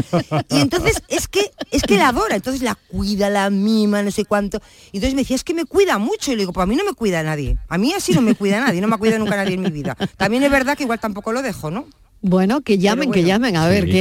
Y 0.49 0.59
entonces 0.59 1.01
es 1.07 1.27
que 1.27 1.51
es 1.71 1.83
que 1.83 1.97
la 1.97 2.09
adora, 2.09 2.35
entonces 2.35 2.61
la 2.61 2.75
cuida, 2.75 3.29
la 3.29 3.49
mima, 3.49 4.01
no 4.01 4.11
sé 4.11 4.25
cuánto. 4.25 4.61
Y 4.91 4.97
entonces 4.97 5.15
me 5.15 5.21
decía, 5.21 5.35
es 5.35 5.43
que 5.43 5.53
me 5.53 5.65
cuida 5.65 5.97
mucho. 5.97 6.31
Y 6.31 6.35
le 6.35 6.41
digo, 6.41 6.53
pues 6.53 6.63
a 6.63 6.67
mí 6.67 6.75
no 6.75 6.83
me 6.83 6.93
cuida 6.93 7.23
nadie. 7.23 7.57
A 7.67 7.77
mí 7.77 7.93
así 7.93 8.13
no 8.13 8.21
me 8.21 8.35
cuida 8.35 8.59
nadie, 8.59 8.81
no 8.81 8.87
me 8.87 8.95
ha 8.95 8.97
cuidado 8.97 9.19
nunca 9.19 9.35
nadie 9.35 9.55
en 9.55 9.61
mi 9.61 9.71
vida. 9.71 9.95
También 10.17 10.43
es 10.43 10.51
verdad 10.51 10.77
que 10.77 10.83
igual 10.83 10.99
tampoco 10.99 11.31
lo 11.31 11.41
dejo, 11.41 11.71
¿no? 11.71 11.87
Bueno, 12.21 12.61
que 12.61 12.79
llamen, 12.79 13.11
que 13.11 13.23
llamen, 13.23 13.55
a 13.55 13.67
ver 13.67 13.83
Sí, 13.85 13.91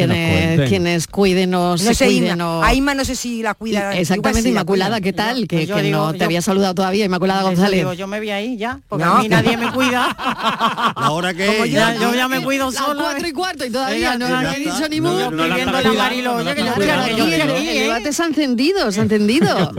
quiénes, 0.69 1.07
cuiden 1.09 1.55
o 1.55 1.73
No 1.73 1.77
sé, 1.79 2.07
cuiden 2.07 2.33
Inma, 2.33 2.59
o- 2.59 2.63
a 2.63 2.73
Inma 2.73 2.95
no 2.95 3.05
sé 3.05 3.17
si 3.17 3.43
la 3.43 3.53
cuida. 3.53 3.95
Exactamente, 3.95 4.45
sí 4.45 4.49
Inmaculada. 4.49 5.03
¿qué 5.03 5.13
tal? 5.13 5.47
Que, 5.47 5.57
Pues 5.57 5.69
yo 5.69 5.77
que 5.77 5.83
digo, 5.83 5.99
no 5.99 6.13
te 6.15 6.21
yo- 6.21 6.25
había 6.25 6.41
saludado 6.41 6.75
todavía, 6.75 7.05
Inmaculada 7.05 7.43
González. 7.43 7.81
digo, 7.81 7.93
yo 7.93 8.07
me 8.07 8.19
voy 8.21 8.31
ahí 8.31 8.57
ya, 8.57 8.81
porque 8.89 9.05
No, 9.05 9.17
a 9.17 9.23
mí 9.23 9.29
nadie 9.29 9.59
me 9.59 9.71
cuida. 9.73 10.07
Ahora 10.97 11.35
que 11.35 11.45
Como 11.45 11.67
yo, 11.67 11.73
ya- 11.75 11.95
yo 11.97 12.15
ya 12.15 12.27
me 12.29 12.41
cuido 12.43 12.67
Las 12.71 12.77
sola. 12.77 13.03
cuatro 13.03 13.29
y 13.29 13.33
cuarto 13.33 13.67
y 13.67 13.71
todavía 13.71 14.17
no 14.17 14.27
han 14.27 14.55
dicho 14.55 14.89
ni 14.89 15.01
No, 15.01 15.13
mu. 15.13 15.19
Yo 15.19 15.31
no 15.31 15.37
estoy 15.37 15.49
la 15.51 15.55
viendo 15.57 15.77
está 15.77 15.83
la 15.83 15.89
cuidando, 15.91 16.03
Mariló, 16.03 16.31
no 16.33 16.39
la 16.39 16.51
oye, 16.51 16.55
que 16.55 16.61
está 16.69 16.75
yo 16.79 16.83
Claro, 16.83 17.03
estoy 17.05 17.13
aquí 17.13 17.23
aquí, 17.35 17.35
el, 17.35 17.43
aquí, 17.51 17.69
el 17.69 17.77
¿eh? 17.77 17.81
debate 17.83 18.13
se 18.15 18.23
ha 18.23 18.27
encendido, 18.27 18.91
se 18.93 19.01
ha 19.01 19.03
encendido. 19.03 19.73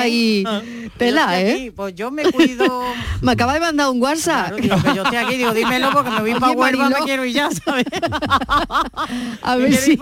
Ahí 0.00 0.44
¿eh? 0.46 0.90
tela, 0.98 1.26
Yo 1.40 1.46
estoy 1.46 1.66
¿eh? 1.68 1.72
Pues 1.76 1.94
yo 1.94 2.10
me 2.10 2.24
cuido. 2.24 2.82
Me 3.22 3.32
acaba 3.32 3.54
de 3.54 3.60
mandar 3.60 3.88
un 3.88 4.02
WhatsApp. 4.02 4.58
Yo 4.60 4.74
estoy 5.04 5.16
aquí, 5.16 5.36
digo, 5.36 5.54
dímelo 5.54 5.92
porque 5.92 6.10
me 6.10 6.20
voy 6.22 6.34
para 6.40 6.52
Huelva, 6.52 6.88
me 6.88 6.96
quiero 7.04 7.24
ir 7.24 7.32
ya, 7.34 7.41
¿sabes? 7.50 7.84
A 9.42 9.56
ver 9.56 9.74
si 9.74 9.98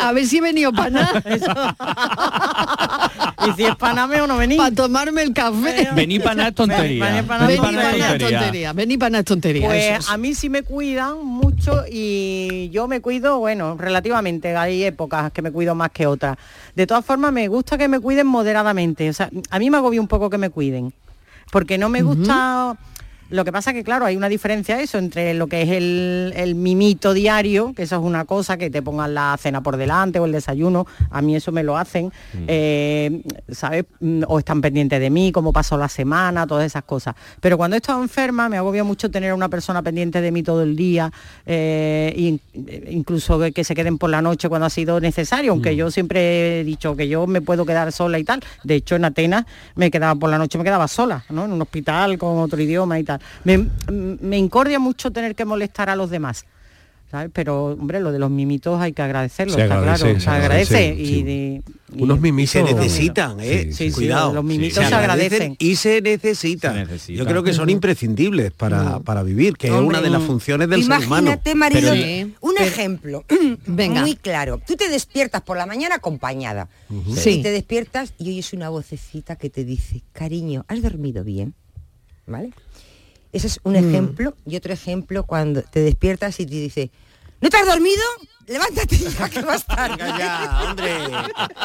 a 0.00 0.12
ver 0.12 0.26
si 0.26 0.38
he 0.38 0.40
venido 0.40 0.72
para 0.72 0.90
nada. 0.90 1.22
y 3.48 3.52
si 3.52 3.64
es 3.64 3.76
paname 3.76 4.20
o 4.20 4.26
no 4.26 4.36
venís. 4.36 4.58
Para 4.58 4.74
tomarme 4.74 5.22
el 5.22 5.32
café. 5.32 5.88
Vení 5.94 6.18
para 6.18 6.34
nada 6.34 6.48
es 6.48 6.54
tontería. 6.54 7.04
Vení 7.04 7.26
para 7.26 7.48
nada 7.48 8.18
tontería. 8.18 8.72
Vení 8.72 8.98
para 8.98 9.10
nada 9.10 9.24
tontería. 9.24 9.66
Pues 9.66 10.00
es. 10.00 10.08
a 10.08 10.16
mí 10.16 10.34
sí 10.34 10.48
me 10.48 10.62
cuidan 10.62 11.24
mucho 11.24 11.84
y 11.90 12.70
yo 12.70 12.88
me 12.88 13.00
cuido, 13.00 13.38
bueno, 13.38 13.76
relativamente, 13.76 14.56
hay 14.56 14.84
épocas 14.84 15.32
que 15.32 15.42
me 15.42 15.50
cuido 15.52 15.74
más 15.74 15.90
que 15.90 16.06
otras. 16.06 16.36
De 16.74 16.86
todas 16.86 17.04
formas, 17.04 17.32
me 17.32 17.48
gusta 17.48 17.78
que 17.78 17.88
me 17.88 18.00
cuiden 18.00 18.26
moderadamente. 18.26 19.08
O 19.08 19.12
sea, 19.12 19.30
a 19.50 19.58
mí 19.58 19.70
me 19.70 19.76
agobia 19.76 20.00
un 20.00 20.08
poco 20.08 20.30
que 20.30 20.38
me 20.38 20.50
cuiden, 20.50 20.92
porque 21.50 21.78
no 21.78 21.88
me 21.88 22.02
gusta... 22.02 22.76
Lo 23.30 23.44
que 23.44 23.52
pasa 23.52 23.72
que, 23.72 23.84
claro, 23.84 24.06
hay 24.06 24.16
una 24.16 24.28
diferencia 24.28 24.80
eso 24.80 24.98
entre 24.98 25.34
lo 25.34 25.46
que 25.46 25.62
es 25.62 25.70
el, 25.70 26.32
el 26.36 26.54
mimito 26.54 27.14
diario, 27.14 27.72
que 27.74 27.84
eso 27.84 27.96
es 27.96 28.02
una 28.02 28.24
cosa, 28.24 28.56
que 28.56 28.70
te 28.70 28.82
pongan 28.82 29.14
la 29.14 29.36
cena 29.38 29.62
por 29.62 29.76
delante 29.76 30.18
o 30.18 30.24
el 30.24 30.32
desayuno, 30.32 30.86
a 31.10 31.22
mí 31.22 31.36
eso 31.36 31.52
me 31.52 31.62
lo 31.62 31.76
hacen, 31.76 32.12
eh, 32.46 33.22
¿sabes? 33.50 33.84
Mm, 34.00 34.22
O 34.26 34.38
están 34.38 34.60
pendientes 34.60 35.00
de 35.00 35.10
mí, 35.10 35.32
cómo 35.32 35.52
pasó 35.52 35.76
la 35.76 35.88
semana, 35.88 36.46
todas 36.46 36.66
esas 36.66 36.84
cosas. 36.84 37.14
Pero 37.40 37.56
cuando 37.56 37.76
he 37.76 37.78
estado 37.78 38.02
enferma, 38.02 38.48
me 38.48 38.56
agobia 38.56 38.84
mucho 38.84 39.10
tener 39.10 39.30
a 39.30 39.34
una 39.34 39.48
persona 39.48 39.82
pendiente 39.82 40.20
de 40.20 40.32
mí 40.32 40.42
todo 40.42 40.62
el 40.62 40.76
día, 40.76 41.12
eh, 41.46 42.38
eh, 42.54 42.88
incluso 42.90 43.38
que, 43.52 43.64
se 43.64 43.74
queden 43.74 43.98
por 43.98 44.10
la 44.10 44.22
noche 44.22 44.48
cuando 44.48 44.66
ha 44.66 44.70
sido 44.70 45.00
necesario, 45.00 45.52
aunque 45.52 45.76
yo 45.76 45.90
siempre 45.90 46.60
he 46.60 46.64
dicho 46.64 46.96
que 46.96 47.08
yo 47.08 47.26
me 47.26 47.40
puedo 47.40 47.64
quedar 47.66 47.92
sola 47.92 48.18
y 48.18 48.24
tal. 48.24 48.42
De 48.64 48.76
hecho, 48.76 48.96
en 48.96 49.04
Atenas 49.04 49.44
me 49.74 49.90
quedaba 49.90 50.14
por 50.14 50.30
la 50.30 50.38
noche, 50.38 50.58
me 50.58 50.64
quedaba 50.64 50.88
sola, 50.88 51.24
¿no? 51.28 51.44
En 51.44 51.52
un 51.52 51.62
hospital 51.62 52.18
con 52.18 52.38
otro 52.38 52.60
idioma 52.60 52.98
y 52.98 53.04
tal. 53.04 53.19
Me, 53.44 53.66
me 53.90 54.38
incordia 54.38 54.78
mucho 54.78 55.10
tener 55.10 55.34
que 55.34 55.44
molestar 55.44 55.90
a 55.90 55.96
los 55.96 56.10
demás. 56.10 56.44
¿sabes? 57.10 57.28
Pero, 57.34 57.64
hombre, 57.72 57.98
lo 57.98 58.12
de 58.12 58.20
los 58.20 58.30
mimitos 58.30 58.80
hay 58.80 58.92
que 58.92 59.02
agradecerlo, 59.02 59.54
Se 59.54 59.62
está 59.62 59.78
agradece, 59.78 60.04
claro. 60.04 60.18
se 60.20 60.24
Se 60.24 60.30
agradece. 60.30 60.94
y, 60.94 61.06
sí. 61.06 61.22
de- 61.24 61.62
y- 61.96 62.02
Unos 62.04 62.18
Y 62.18 62.20
mimitos. 62.20 62.50
se 62.52 62.62
necesitan, 62.62 63.40
¿eh? 63.40 63.70
Sí, 63.72 63.88
sí, 63.88 63.90
Cuidado. 63.90 64.32
los 64.32 64.44
mimitos 64.44 64.84
Se 64.84 64.88
se 64.88 64.94
agradecen. 64.94 65.56
Y 65.58 65.74
se 65.74 66.00
necesitan. 66.02 66.86
Yo 67.08 67.26
creo 67.26 67.42
que 67.42 67.52
son 67.52 67.68
imprescindibles 67.68 68.52
para, 68.52 69.00
para 69.00 69.24
vivir, 69.24 69.56
que 69.56 69.66
es 69.66 69.72
una 69.72 70.00
de 70.00 70.08
las 70.08 70.22
funciones 70.22 70.68
del 70.68 70.84
ser 70.84 70.98
humano. 71.04 71.32
Imagínate, 71.32 71.80
Pero- 71.80 71.94
Sí. 71.94 72.34
un 72.42 72.54
Pero- 72.54 72.64
ejemplo 72.68 73.24
Venga. 73.66 74.02
muy 74.02 74.14
claro. 74.14 74.60
Tú 74.64 74.76
te 74.76 74.88
despiertas 74.88 75.42
por 75.42 75.56
la 75.56 75.66
mañana 75.66 75.96
acompañada. 75.96 76.68
Sí. 77.16 77.30
Y 77.30 77.42
te 77.42 77.50
despiertas 77.50 78.14
y 78.18 78.28
oyes 78.30 78.52
una 78.52 78.68
vocecita 78.68 79.34
que 79.34 79.50
te 79.50 79.64
dice, 79.64 80.00
cariño, 80.12 80.64
¿has 80.68 80.80
dormido 80.80 81.24
bien? 81.24 81.54
¿Vale? 82.28 82.50
Ese 83.32 83.46
es 83.46 83.60
un 83.62 83.76
ejemplo. 83.76 84.34
Y 84.46 84.56
otro 84.56 84.72
ejemplo 84.72 85.24
cuando 85.24 85.62
te 85.62 85.80
despiertas 85.80 86.38
y 86.40 86.46
te 86.46 86.54
dice, 86.54 86.90
¿no 87.40 87.48
te 87.50 87.56
has 87.56 87.66
dormido? 87.66 88.02
Levántate 88.46 88.96
ya 88.98 89.28
que 89.30 89.42
vas 89.42 89.64
tarde. 89.66 89.96
Venga 90.02 90.18
ya, 90.18 90.64
hombre, 90.68 90.92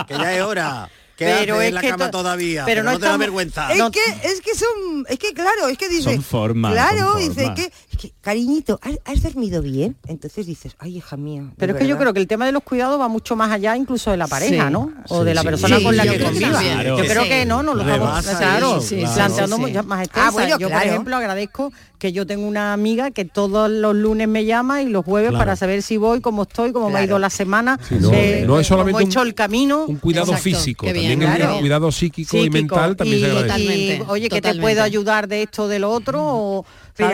que 0.07 0.13
ya 0.13 0.35
es 0.35 0.41
hora. 0.41 0.89
¿Qué 1.17 1.23
Pero 1.39 1.61
es 1.61 1.69
en 1.69 1.75
la 1.75 1.81
que 1.81 1.89
cama 1.91 2.05
to- 2.11 2.17
todavía? 2.19 2.65
pero 2.65 2.81
Pero, 2.81 2.83
no 2.83 2.91
no, 2.91 2.99
te 2.99 3.05
da 3.05 3.15
vergüenza. 3.17 3.71
Es 3.71 3.77
No- 3.77 3.89
que, 3.89 4.01
es 4.23 4.41
que 4.41 4.53
son, 4.53 5.05
es 5.07 5.17
que 5.17 5.33
claro, 5.33 5.69
es 5.69 5.77
que 5.77 5.87
dice, 5.87 6.03
Son 6.03 6.21
formas, 6.21 6.73
claro, 6.73 7.13
son 7.13 7.19
dice 7.19 7.33
formas. 7.45 7.59
es 7.59 7.65
que, 7.69 7.94
cariñito, 8.21 8.79
¿has, 8.81 8.99
has 9.05 9.21
dormido 9.23 9.61
bien? 9.61 9.95
Entonces 10.07 10.45
dices, 10.45 10.75
ay, 10.79 10.97
hija 10.97 11.17
mía. 11.17 11.43
Pero 11.57 11.73
es 11.73 11.79
que 11.79 11.85
yo 11.85 11.95
verdad". 11.95 12.01
creo 12.03 12.13
que 12.13 12.19
el 12.21 12.27
tema 12.27 12.45
de 12.45 12.51
los 12.51 12.63
cuidados 12.63 12.99
va 12.99 13.07
mucho 13.07 13.35
más 13.35 13.51
allá 13.51 13.75
incluso 13.77 14.11
de 14.11 14.17
la 14.17 14.27
pareja, 14.27 14.67
Sí. 14.67 14.71
¿no? 14.73 14.91
O 15.09 15.19
Sí, 15.19 15.25
de 15.25 15.33
la 15.33 15.41
sí. 15.41 15.47
persona 15.47 15.77
Sí, 15.77 15.83
con 15.83 15.97
la 15.97 16.03
que 16.03 16.19
conviva. 16.23 16.61
Yo 16.63 16.69
Claro. 16.71 16.97
creo 16.97 17.23
Sí. 17.23 17.29
que 17.29 17.45
no, 17.45 17.63
no 17.63 17.73
lo 17.75 17.81
estamos 17.81 18.25
claro, 18.25 18.81
sí, 18.81 18.95
planteando 19.13 19.57
más 19.57 19.99
Ah, 19.99 20.03
extensas. 20.03 20.33
bueno, 20.33 20.57
yo, 20.59 20.67
claro. 20.67 20.81
por 20.83 20.89
ejemplo, 20.89 21.15
agradezco 21.17 21.73
que 21.99 22.11
yo 22.11 22.25
tengo 22.27 22.45
una 22.45 22.73
amiga 22.73 23.09
que 23.11 23.25
todos 23.25 23.69
los 23.69 23.95
lunes 23.95 24.27
me 24.27 24.45
llama 24.45 24.81
y 24.81 24.87
los 24.89 25.03
jueves 25.05 25.29
Claro. 25.29 25.39
para 25.41 25.55
saber 25.55 25.81
si 25.81 25.97
voy, 25.97 26.21
cómo 26.21 26.43
estoy, 26.43 26.71
cómo 26.71 26.89
me 26.89 26.99
ha 26.99 27.01
ido 27.03 27.09
Claro. 27.15 27.19
la 27.19 27.29
semana, 27.29 27.79
Sí, 27.87 27.95
no, 27.99 28.11
eh, 28.13 28.43
no 28.45 28.59
es 28.59 28.67
solamente 28.67 28.91
cómo 28.93 28.99
he 28.99 29.03
un- 29.05 29.09
hecho 29.09 29.21
el 29.21 29.33
camino. 29.33 29.85
Un 29.85 29.95
cuidado 29.97 30.27
Exacto, 30.33 30.43
físico, 30.43 30.85
bien, 30.85 30.95
también 30.95 31.21
el 31.23 31.35
claro. 31.37 31.59
cuidado 31.59 31.91
psíquico, 31.91 32.37
y 32.37 32.49
mental 32.49 32.95
también 32.95 33.19
se 33.21 33.25
agradece. 33.31 34.03
Oye, 34.07 34.29
que 34.29 34.41
te 34.41 34.53
puedo 34.55 34.83
ayudar 34.83 35.27
de 35.27 35.43
esto, 35.43 35.67
de 35.67 35.79
lo 35.79 35.89
otro, 35.91 36.21
o, 36.23 36.65
Claro, 36.95 37.13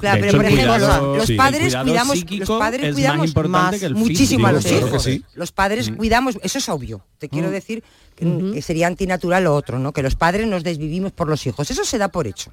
pero 0.00 0.26
hecho, 0.28 0.36
por 0.36 0.46
ejemplo, 0.46 0.74
cuidado- 0.74 1.16
los 1.16 1.26
sí, 1.26 1.34
padres 1.36 1.76
cuidamos, 1.76 2.16
los 2.30 2.48
padres 2.48 2.82
más 2.86 2.94
cuidamos 2.94 3.34
más, 3.48 3.78
que 3.78 3.86
el 3.86 3.94
muchísimo 3.94 4.46
a 4.46 4.52
los 4.52 4.64
claro 4.64 4.86
hijos. 4.88 5.02
sí. 5.02 5.22
Los 5.34 5.52
padres 5.52 5.90
cuidamos, 5.96 6.38
eso 6.42 6.58
es 6.58 6.68
obvio. 6.68 7.04
Te 7.18 7.28
quiero 7.28 7.50
decir 7.50 7.84
que, 8.16 8.52
que 8.54 8.62
sería 8.62 8.86
antinatural 8.86 9.44
lo 9.44 9.54
otro, 9.54 9.78
¿no? 9.78 9.92
Que 9.92 10.02
los 10.02 10.14
padres 10.14 10.46
nos 10.46 10.64
desvivimos 10.64 11.12
por 11.12 11.28
los 11.28 11.46
hijos. 11.46 11.70
Eso 11.70 11.84
se 11.84 11.98
da 11.98 12.08
por 12.08 12.26
hecho. 12.26 12.52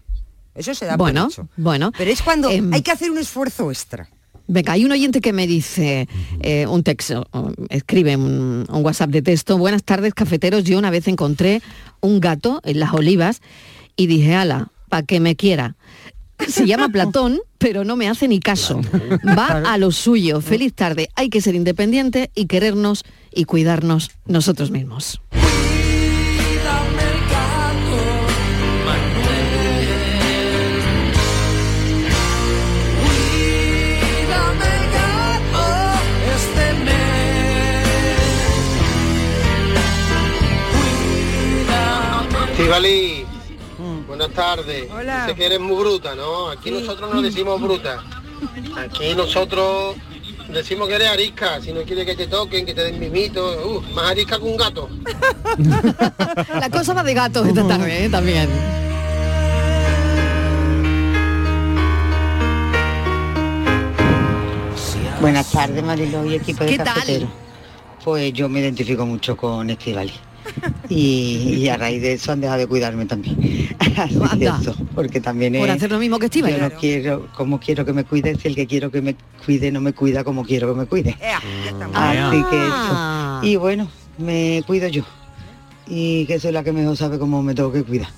Eso 0.53 0.75
se 0.75 0.86
da 0.86 0.98
Bueno, 0.98 1.24
por 1.25 1.32
hecho. 1.32 1.48
bueno. 1.56 1.91
Pero 1.98 2.12
es 2.12 2.22
cuando 2.22 2.50
Em, 2.50 2.74
hay 2.74 2.82
que 2.82 2.91
hacer 2.91 3.10
un 3.10 3.18
esfuerzo 3.18 3.72
extra. 3.72 4.10
Venga, 4.48 4.74
hay 4.74 4.84
un 4.84 4.91
oyente 4.91 5.22
que 5.22 5.32
me 5.32 5.48
dice 5.48 6.10
eh, 6.41 6.68
un 6.68 6.84
texto, 6.84 7.25
um, 7.32 7.53
escribe 7.70 8.18
un, 8.18 8.65
un 8.70 8.84
WhatsApp 8.84 9.12
de 9.12 9.22
texto. 9.22 9.58
Buenas 9.58 9.84
tardes, 9.84 10.13
cafeteros. 10.13 10.65
Yo 10.65 10.77
una 10.77 10.89
vez 10.89 11.08
encontré 11.08 11.62
un 12.01 12.20
gato 12.20 12.60
en 12.65 12.82
las 12.82 12.94
olivas 12.94 13.39
y 13.96 14.08
dije, 14.08 14.36
ala, 14.36 14.72
pa' 14.89 15.03
que 15.03 15.22
me 15.22 15.38
quiera. 15.38 15.77
Se 16.48 16.66
llama 16.66 16.90
Platón, 16.92 17.40
pero 17.58 17.84
no 17.84 17.96
me 17.96 18.10
hace 18.10 18.28
ni 18.28 18.40
caso. 18.40 18.82
Va 19.38 19.64
a 19.66 19.78
lo 19.78 19.92
suyo. 19.92 20.42
Feliz 20.42 20.74
tarde. 20.74 21.10
Hay 21.16 21.30
que 21.30 21.42
ser 21.42 21.56
independiente 21.56 22.32
y 22.36 22.48
querernos 22.48 23.04
y 23.34 23.46
cuidarnos 23.46 24.12
nosotros 24.26 24.72
mismos. 24.72 25.22
Estivali, 42.62 43.26
buenas 44.22 44.36
tardes. 44.36 44.88
Hola. 44.92 45.25
Sé 45.25 45.36
que 45.36 45.46
eres 45.46 45.60
muy 45.60 45.75
bruta, 45.78 46.16
¿no? 46.16 46.50
Aquí 46.50 46.70
nosotros 46.70 47.13
no 47.13 47.22
decimos 47.22 47.60
bruta. 47.60 48.04
Aquí 48.78 49.16
nosotros 49.16 49.96
decimos 50.50 50.88
que 50.88 50.96
eres 50.96 51.10
arisca. 51.10 51.60
Si 51.62 51.74
no 51.74 51.82
quieres 51.82 52.06
que 52.06 52.16
te 52.16 52.28
toquen, 52.28 52.66
que 52.66 52.74
te 52.74 52.84
den 52.84 53.00
mimito. 53.00 53.42
Uh, 53.68 53.82
más 53.94 54.12
arisca 54.12 54.38
que 54.38 54.44
un 54.44 54.58
gato. 54.58 54.90
La 56.60 56.70
cosa 56.70 56.94
va 56.94 57.04
de 57.04 57.13
gatos 57.13 57.48
esta 57.48 57.68
tarde, 57.68 58.06
¿eh? 58.06 58.10
también. 58.10 58.50
Buenas 65.20 65.51
tardes, 65.51 65.84
Mariló 65.84 66.25
y 66.25 66.36
equipo 66.36 66.63
de 66.63 66.72
¿Qué 66.72 66.78
tal? 66.78 67.30
Pues 68.04 68.34
yo 68.34 68.50
me 68.50 68.60
identifico 68.60 69.06
mucho 69.06 69.38
con 69.38 69.70
Estivali. 69.70 70.13
Y, 70.89 71.55
y 71.60 71.67
a 71.70 71.77
raíz 71.77 72.01
de 72.01 72.13
eso 72.13 72.31
han 72.31 72.41
dejado 72.41 72.60
de 72.60 72.67
cuidarme 72.67 73.05
también. 73.05 73.38
Así 73.98 74.46
eso, 74.46 74.75
porque 74.96 75.20
también 75.22 75.53
Por 75.53 75.70
es- 75.70 75.75
hacer 75.75 75.91
lo 75.91 76.00
mismo 76.00 76.20
que 76.20 76.25
Estíbaliz. 76.25 76.58
yo 76.58 76.63
no 76.70 76.72
quiero 76.75 77.27
como 77.36 77.60
quiero 77.60 77.86
que 77.86 77.93
me 77.93 78.03
cuide, 78.03 78.36
si 78.38 78.48
el 78.48 78.55
que 78.55 78.67
quiero 78.67 78.91
que 78.91 79.01
me 79.01 79.15
cuide 79.46 79.72
no 79.72 79.81
me 79.81 79.93
cuida 79.93 80.24
como 80.24 80.43
quiero 80.43 80.74
que 80.74 80.79
me 80.81 80.86
cuide. 80.86 81.15
Ea. 81.22 81.38
Así 81.93 82.38
que 82.50 82.58
Ah. 82.60 83.39
eso. 83.41 83.48
Y 83.48 83.55
bueno, 83.55 83.88
me 84.17 84.63
cuido 84.67 84.88
yo. 84.88 85.03
Y 85.88 86.25
que 86.25 86.39
soy 86.39 86.51
la 86.51 86.63
que 86.63 86.72
mejor 86.72 86.96
sabe 86.98 87.17
cómo 87.20 87.41
me 87.43 87.53
tengo 87.55 87.72
que 87.72 87.84
cuidar. 87.84 88.10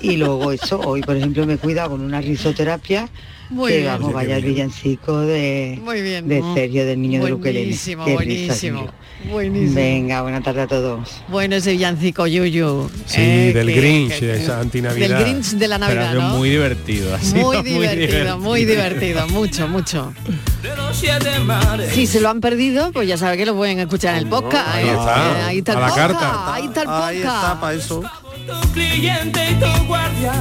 Y 0.00 0.16
luego 0.16 0.52
eso, 0.52 0.80
hoy 0.80 1.02
por 1.02 1.16
ejemplo 1.16 1.46
me 1.46 1.54
he 1.54 1.58
cuidado 1.58 1.90
con 1.90 2.00
una 2.00 2.20
risoterapia 2.20 3.08
Muy 3.50 3.70
que 3.72 3.78
bien. 3.78 3.90
vamos, 3.92 4.12
vaya 4.12 4.36
el 4.36 4.44
villancico 4.44 5.20
de, 5.20 5.78
Muy 5.82 6.00
bien. 6.02 6.26
de 6.28 6.42
Sergio 6.54 6.86
del 6.86 7.00
niño 7.02 7.22
de 7.24 7.30
Luquelele. 7.30 7.60
Buenísimo, 7.66 8.04
Qué 8.04 8.14
buenísimo. 8.14 8.82
tío. 8.84 8.92
Buenísimo. 9.32 9.74
Venga, 9.74 10.22
buena 10.22 10.40
tarde 10.40 10.62
a 10.62 10.66
todos. 10.68 11.10
Bueno, 11.28 11.56
ese 11.56 11.72
villancico 11.72 12.26
Yuyu. 12.26 12.88
Sí, 13.06 13.20
eh, 13.20 13.52
del 13.52 13.66
que- 13.66 13.74
Grinch, 13.74 14.18
que- 14.20 14.34
esa 14.36 14.60
antinavidad. 14.60 15.08
Del 15.08 15.18
Grinch 15.24 15.50
de 15.54 15.68
la 15.68 15.78
Pero 15.78 15.94
Navidad, 16.00 16.10
sido 16.12 16.22
¿no? 16.22 16.36
muy 16.38 16.50
divertido. 16.50 17.14
ha 17.14 17.20
sido 17.20 17.44
Muy 17.52 17.62
divertido, 17.62 18.38
muy 18.38 18.64
divertido, 18.64 19.26
mucho, 19.28 19.66
mucho. 19.68 20.12
Si 21.94 22.06
se 22.06 22.20
lo 22.20 22.28
han 22.30 22.40
perdido, 22.40 22.92
pues 22.92 23.08
ya 23.08 23.16
sabe 23.16 23.36
que 23.36 23.46
lo 23.46 23.54
pueden 23.54 23.78
escuchar 23.80 24.14
en 24.14 24.20
el 24.24 24.28
podcast. 24.28 24.66
ahí 24.68 24.86
¿eh? 24.86 24.90
está. 24.90 25.16
Eh, 25.16 25.42
ahí 25.44 25.58
está 25.58 25.72
el 25.72 25.78
A 25.78 25.80
la 25.80 25.88
podcast, 25.88 26.12
carta. 26.12 26.54
ahí 26.54 26.64
está 26.66 26.82
el 26.82 26.88
Ahí 26.88 27.16
está, 27.18 27.30
podcast. 27.32 27.60
para 27.60 27.74
eso. 27.74 28.02
Cliente 28.72 29.50
y 29.50 29.54
tu 29.54 29.84
guardia. 29.86 30.32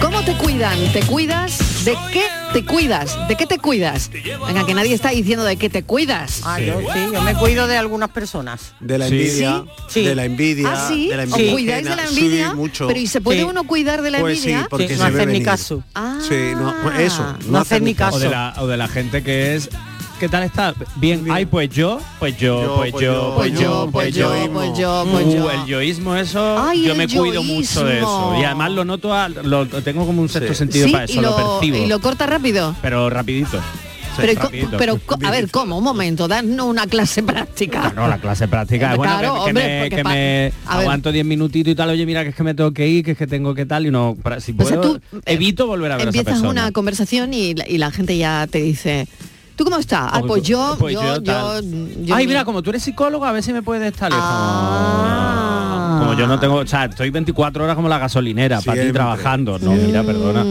¿Cómo 0.00 0.22
te 0.24 0.34
cuidan? 0.34 0.78
¿Te 0.92 1.00
cuidas? 1.02 1.84
¿De 1.84 1.96
qué 2.12 2.22
te 2.52 2.64
cuidas? 2.64 3.16
¿De 3.28 3.36
qué 3.36 3.46
te 3.46 3.58
cuidas? 3.58 4.10
Venga, 4.46 4.66
que 4.66 4.74
nadie 4.74 4.94
está 4.94 5.10
diciendo 5.10 5.44
de 5.44 5.56
qué 5.56 5.68
te 5.70 5.82
cuidas. 5.84 6.40
Ah, 6.44 6.58
yo 6.60 6.80
sí, 6.80 6.98
yo 7.12 7.22
me 7.22 7.34
cuido 7.34 7.66
de 7.66 7.76
algunas 7.76 8.10
personas. 8.10 8.72
De 8.80 8.98
la 8.98 9.06
envidia, 9.06 9.64
Sí. 9.88 10.04
de 10.04 10.14
la 10.14 10.24
envidia, 10.24 10.72
¿Ah, 10.72 10.88
sí? 10.88 11.08
de 11.08 11.16
la 11.16 11.22
¿Os 11.24 11.30
envidia. 11.32 11.52
cuidáis 11.52 11.84
de 11.88 11.96
la 11.96 12.04
envidia? 12.04 12.50
Sí, 12.50 12.56
mucho. 12.56 12.86
Pero 12.88 12.98
¿y 13.00 13.06
se 13.06 13.20
puede 13.20 13.40
Sí. 13.40 13.44
uno 13.44 13.64
cuidar 13.64 14.02
de 14.02 14.10
la 14.10 14.20
Pues 14.20 14.40
sí, 14.40 14.48
envidia? 14.50 14.66
porque 14.70 14.88
Sí, 14.88 14.94
no 14.94 15.04
ve 15.04 15.10
hacer 15.14 15.28
ni 15.28 15.42
caso. 15.42 15.82
Ah. 15.94 16.18
Sí, 16.26 16.34
no, 16.56 16.74
pues 16.82 16.98
eso, 17.00 17.22
no, 17.22 17.32
No 17.52 17.58
hacer 17.58 17.76
hacer 17.76 17.82
ni 17.82 17.92
O 17.92 17.96
caso. 17.96 18.18
de, 18.18 18.28
la, 18.30 18.54
o 18.58 18.66
de 18.66 18.76
la 18.76 18.88
gente 18.88 19.22
que 19.22 19.54
es 19.56 19.68
¿Qué 20.18 20.30
tal 20.30 20.44
está? 20.44 20.74
Bien, 20.96 21.26
ay, 21.30 21.44
pues 21.44 21.68
yo, 21.68 22.00
pues 22.18 22.38
yo, 22.38 22.62
Yo, 22.62 22.76
pues 22.76 22.92
pues 22.92 23.04
yo, 23.04 23.12
yo, 23.12 23.34
pues 23.34 23.52
yo, 23.52 23.60
yo, 23.60 23.90
pues 23.92 24.14
yo. 24.14 24.28
pues 24.50 24.78
yo, 24.78 25.06
pues 25.12 25.26
Uh, 25.26 25.30
yo. 25.36 25.50
el 25.50 25.66
yoísmo, 25.66 26.16
eso, 26.16 26.58
Ay, 26.58 26.84
yo 26.84 26.92
el 26.92 26.98
me 26.98 27.06
cuido 27.06 27.42
mucho 27.42 27.84
de 27.84 27.98
eso. 27.98 28.30
yoísmo. 28.32 28.38
Y 28.40 28.44
además 28.44 28.70
lo 28.72 28.84
noto, 28.86 29.12
a- 29.12 29.28
lo 29.28 29.66
tengo 29.66 30.06
como 30.06 30.22
un 30.22 30.28
sexto 30.30 30.54
Sí. 30.54 30.58
sentido 30.58 30.86
Sí, 30.86 30.92
para 30.92 31.04
eso, 31.04 31.20
lo, 31.20 31.30
lo, 31.38 31.58
percibo. 31.60 31.76
y 31.76 31.86
lo 31.86 32.00
corta 32.00 32.24
rápido. 32.26 32.74
Pero 32.80 33.10
rapidito. 33.10 33.60
Pero, 34.16 34.40
rapidito. 34.40 34.78
pero 34.78 34.98
a 35.26 35.30
ver, 35.30 35.50
¿cómo? 35.50 35.76
Un 35.76 35.84
momento, 35.84 36.26
danos 36.26 36.64
una 36.64 36.86
clase 36.86 37.22
práctica. 37.22 37.92
No, 37.94 38.08
la 38.08 38.16
clase 38.16 38.48
práctica 38.48 38.92
es 38.92 38.96
bueno 38.96 39.12
Claro, 39.18 39.34
que, 39.34 39.40
que 39.40 39.48
hombre, 39.50 39.80
me, 39.82 39.90
que 39.90 40.04
me 40.04 40.52
aguanto 40.66 41.12
10 41.12 41.26
minutitos 41.26 41.70
y 41.72 41.74
tal, 41.74 41.90
oye, 41.90 42.06
mira 42.06 42.22
que 42.22 42.30
es 42.30 42.34
que 42.34 42.42
me 42.42 42.54
tengo 42.54 42.72
que 42.72 42.88
ir, 42.88 43.04
que 43.04 43.10
es 43.10 43.18
que 43.18 43.26
tengo 43.26 43.54
que 43.54 43.66
tal, 43.66 43.84
y 43.84 43.90
no, 43.90 44.16
para- 44.22 44.40
si 44.40 44.54
O 44.58 44.64
sea, 44.64 44.80
puedo, 44.80 44.94
tú, 44.94 45.00
eh, 45.18 45.20
evito 45.34 45.66
volver 45.66 45.92
a 45.92 45.96
ver 45.98 46.06
a 46.06 46.10
esa 46.10 46.18
Empiezas 46.20 46.40
persona. 46.40 46.62
una 46.62 46.72
conversación 46.72 47.34
y, 47.34 47.52
la- 47.54 47.68
y 47.68 47.76
la 47.76 47.90
gente 47.90 48.16
ya 48.16 48.46
te 48.50 48.62
dice, 48.62 49.06
¿tú 49.56 49.64
cómo 49.64 49.78
estás? 49.78 50.10
Ah, 50.12 50.22
pues 50.26 50.42
yo, 50.44 50.76
pues 50.78 50.94
yo, 50.94 51.02
yo 51.16 51.60
yo, 51.60 51.60
yo 52.04 52.14
Ay, 52.14 52.26
mi- 52.26 52.28
mira, 52.32 52.44
como 52.44 52.62
tú 52.62 52.70
eres 52.70 52.82
psicólogo, 52.82 53.24
a 53.24 53.32
ver 53.32 53.42
si 53.42 53.52
me 53.52 53.62
puedes 53.62 53.90
estar. 53.92 54.10
Ah. 54.14 55.96
Como 56.00 56.14
yo 56.14 56.26
no 56.26 56.38
tengo, 56.38 56.56
o 56.56 56.66
sea, 56.66 56.84
estoy 56.84 57.10
24 57.10 57.64
horas 57.64 57.76
como 57.76 57.88
la 57.88 57.98
gasolinera, 57.98 58.60
para 58.60 58.82
ti 58.82 58.92
trabajando. 58.92 59.58
No, 59.58 59.72
mira, 59.72 60.02
perdona. 60.02 60.44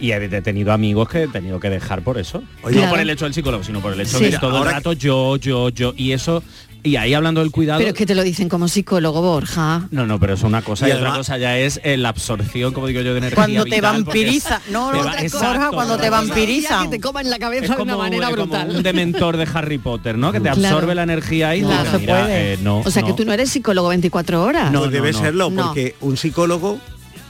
Y 0.00 0.10
he 0.12 0.42
tenido 0.42 0.72
amigos 0.72 1.08
que 1.08 1.22
he 1.24 1.28
tenido 1.28 1.60
que 1.60 1.70
dejar 1.70 2.02
por 2.02 2.18
eso. 2.18 2.42
Oye, 2.64 2.74
no 2.74 2.80
Claro. 2.82 2.90
por 2.90 3.00
el 3.00 3.10
hecho 3.10 3.24
del 3.24 3.34
psicólogo, 3.34 3.62
sino 3.62 3.80
por 3.80 3.92
el 3.92 4.00
hecho 4.00 4.18
Sí. 4.18 4.24
de 4.24 4.30
que 4.30 4.38
todo 4.38 4.58
el 4.58 4.64
rato 4.70 4.92
yo, 4.94 5.36
yo, 5.36 5.68
yo. 5.68 5.94
Y 5.96 6.10
eso, 6.12 6.42
y 6.84 6.96
ahí 6.96 7.14
hablando 7.14 7.40
del 7.40 7.50
cuidado. 7.50 7.78
Pero 7.78 7.90
es 7.90 7.96
que 7.96 8.06
te 8.06 8.14
lo 8.14 8.22
dicen 8.22 8.48
como 8.48 8.66
psicólogo, 8.68 9.22
Borja. 9.22 9.86
No, 9.90 10.06
no, 10.06 10.18
pero 10.18 10.34
es 10.34 10.42
una 10.42 10.62
cosa 10.62 10.88
Y 10.88 10.90
y, 10.90 10.94
otra 10.94 11.12
cosa 11.14 11.38
ya 11.38 11.56
es 11.58 11.80
eh, 11.84 11.96
la 11.96 12.08
absorción, 12.10 12.72
como 12.72 12.86
digo 12.88 13.00
yo, 13.02 13.12
de 13.12 13.18
energía. 13.18 13.36
Cuando 13.36 13.64
te 13.64 13.76
vital, 13.76 13.92
vampiriza. 14.04 14.60
No, 14.70 14.90
te 14.90 14.96
no, 14.98 15.04
va- 15.04 15.10
otra 15.10 15.22
exacto, 15.22 15.54
cosa, 15.58 15.70
cuando 15.72 15.94
te 15.96 16.08
cosa. 16.08 16.10
vampirizan. 16.10 16.90
Que 16.90 16.96
te 16.96 17.00
coman 17.00 17.30
la 17.30 17.36
Es 17.36 17.40
cabeza 17.40 17.72
de 17.72 17.78
como, 17.78 17.82
una 17.94 17.96
manera 17.96 18.30
como 18.30 18.42
brutal. 18.46 18.70
un 18.76 18.82
dementor 18.82 19.36
de 19.36 19.48
Harry 19.54 19.78
Potter, 19.78 20.18
¿no? 20.18 20.32
Que 20.32 20.40
te 20.40 20.50
Claro. 20.50 20.66
absorbe 20.76 20.94
la 20.94 21.02
energía 21.04 21.54
y 21.56 21.62
Claro. 21.62 21.90
se 21.90 21.98
mira, 21.98 22.20
puede. 22.20 22.54
eh, 22.54 22.58
no. 22.62 22.78
o 22.80 22.90
sea 22.90 23.02
que 23.02 23.10
no. 23.10 23.14
tú 23.14 23.24
no 23.24 23.32
eres 23.32 23.50
psicólogo 23.50 23.88
24 23.88 24.42
horas. 24.42 24.72
No, 24.72 24.80
Pues 24.80 24.90
debe 24.92 25.12
no. 25.12 25.18
serlo, 25.18 25.50
No. 25.50 25.66
porque 25.66 25.94
un 26.00 26.16
psicólogo 26.16 26.78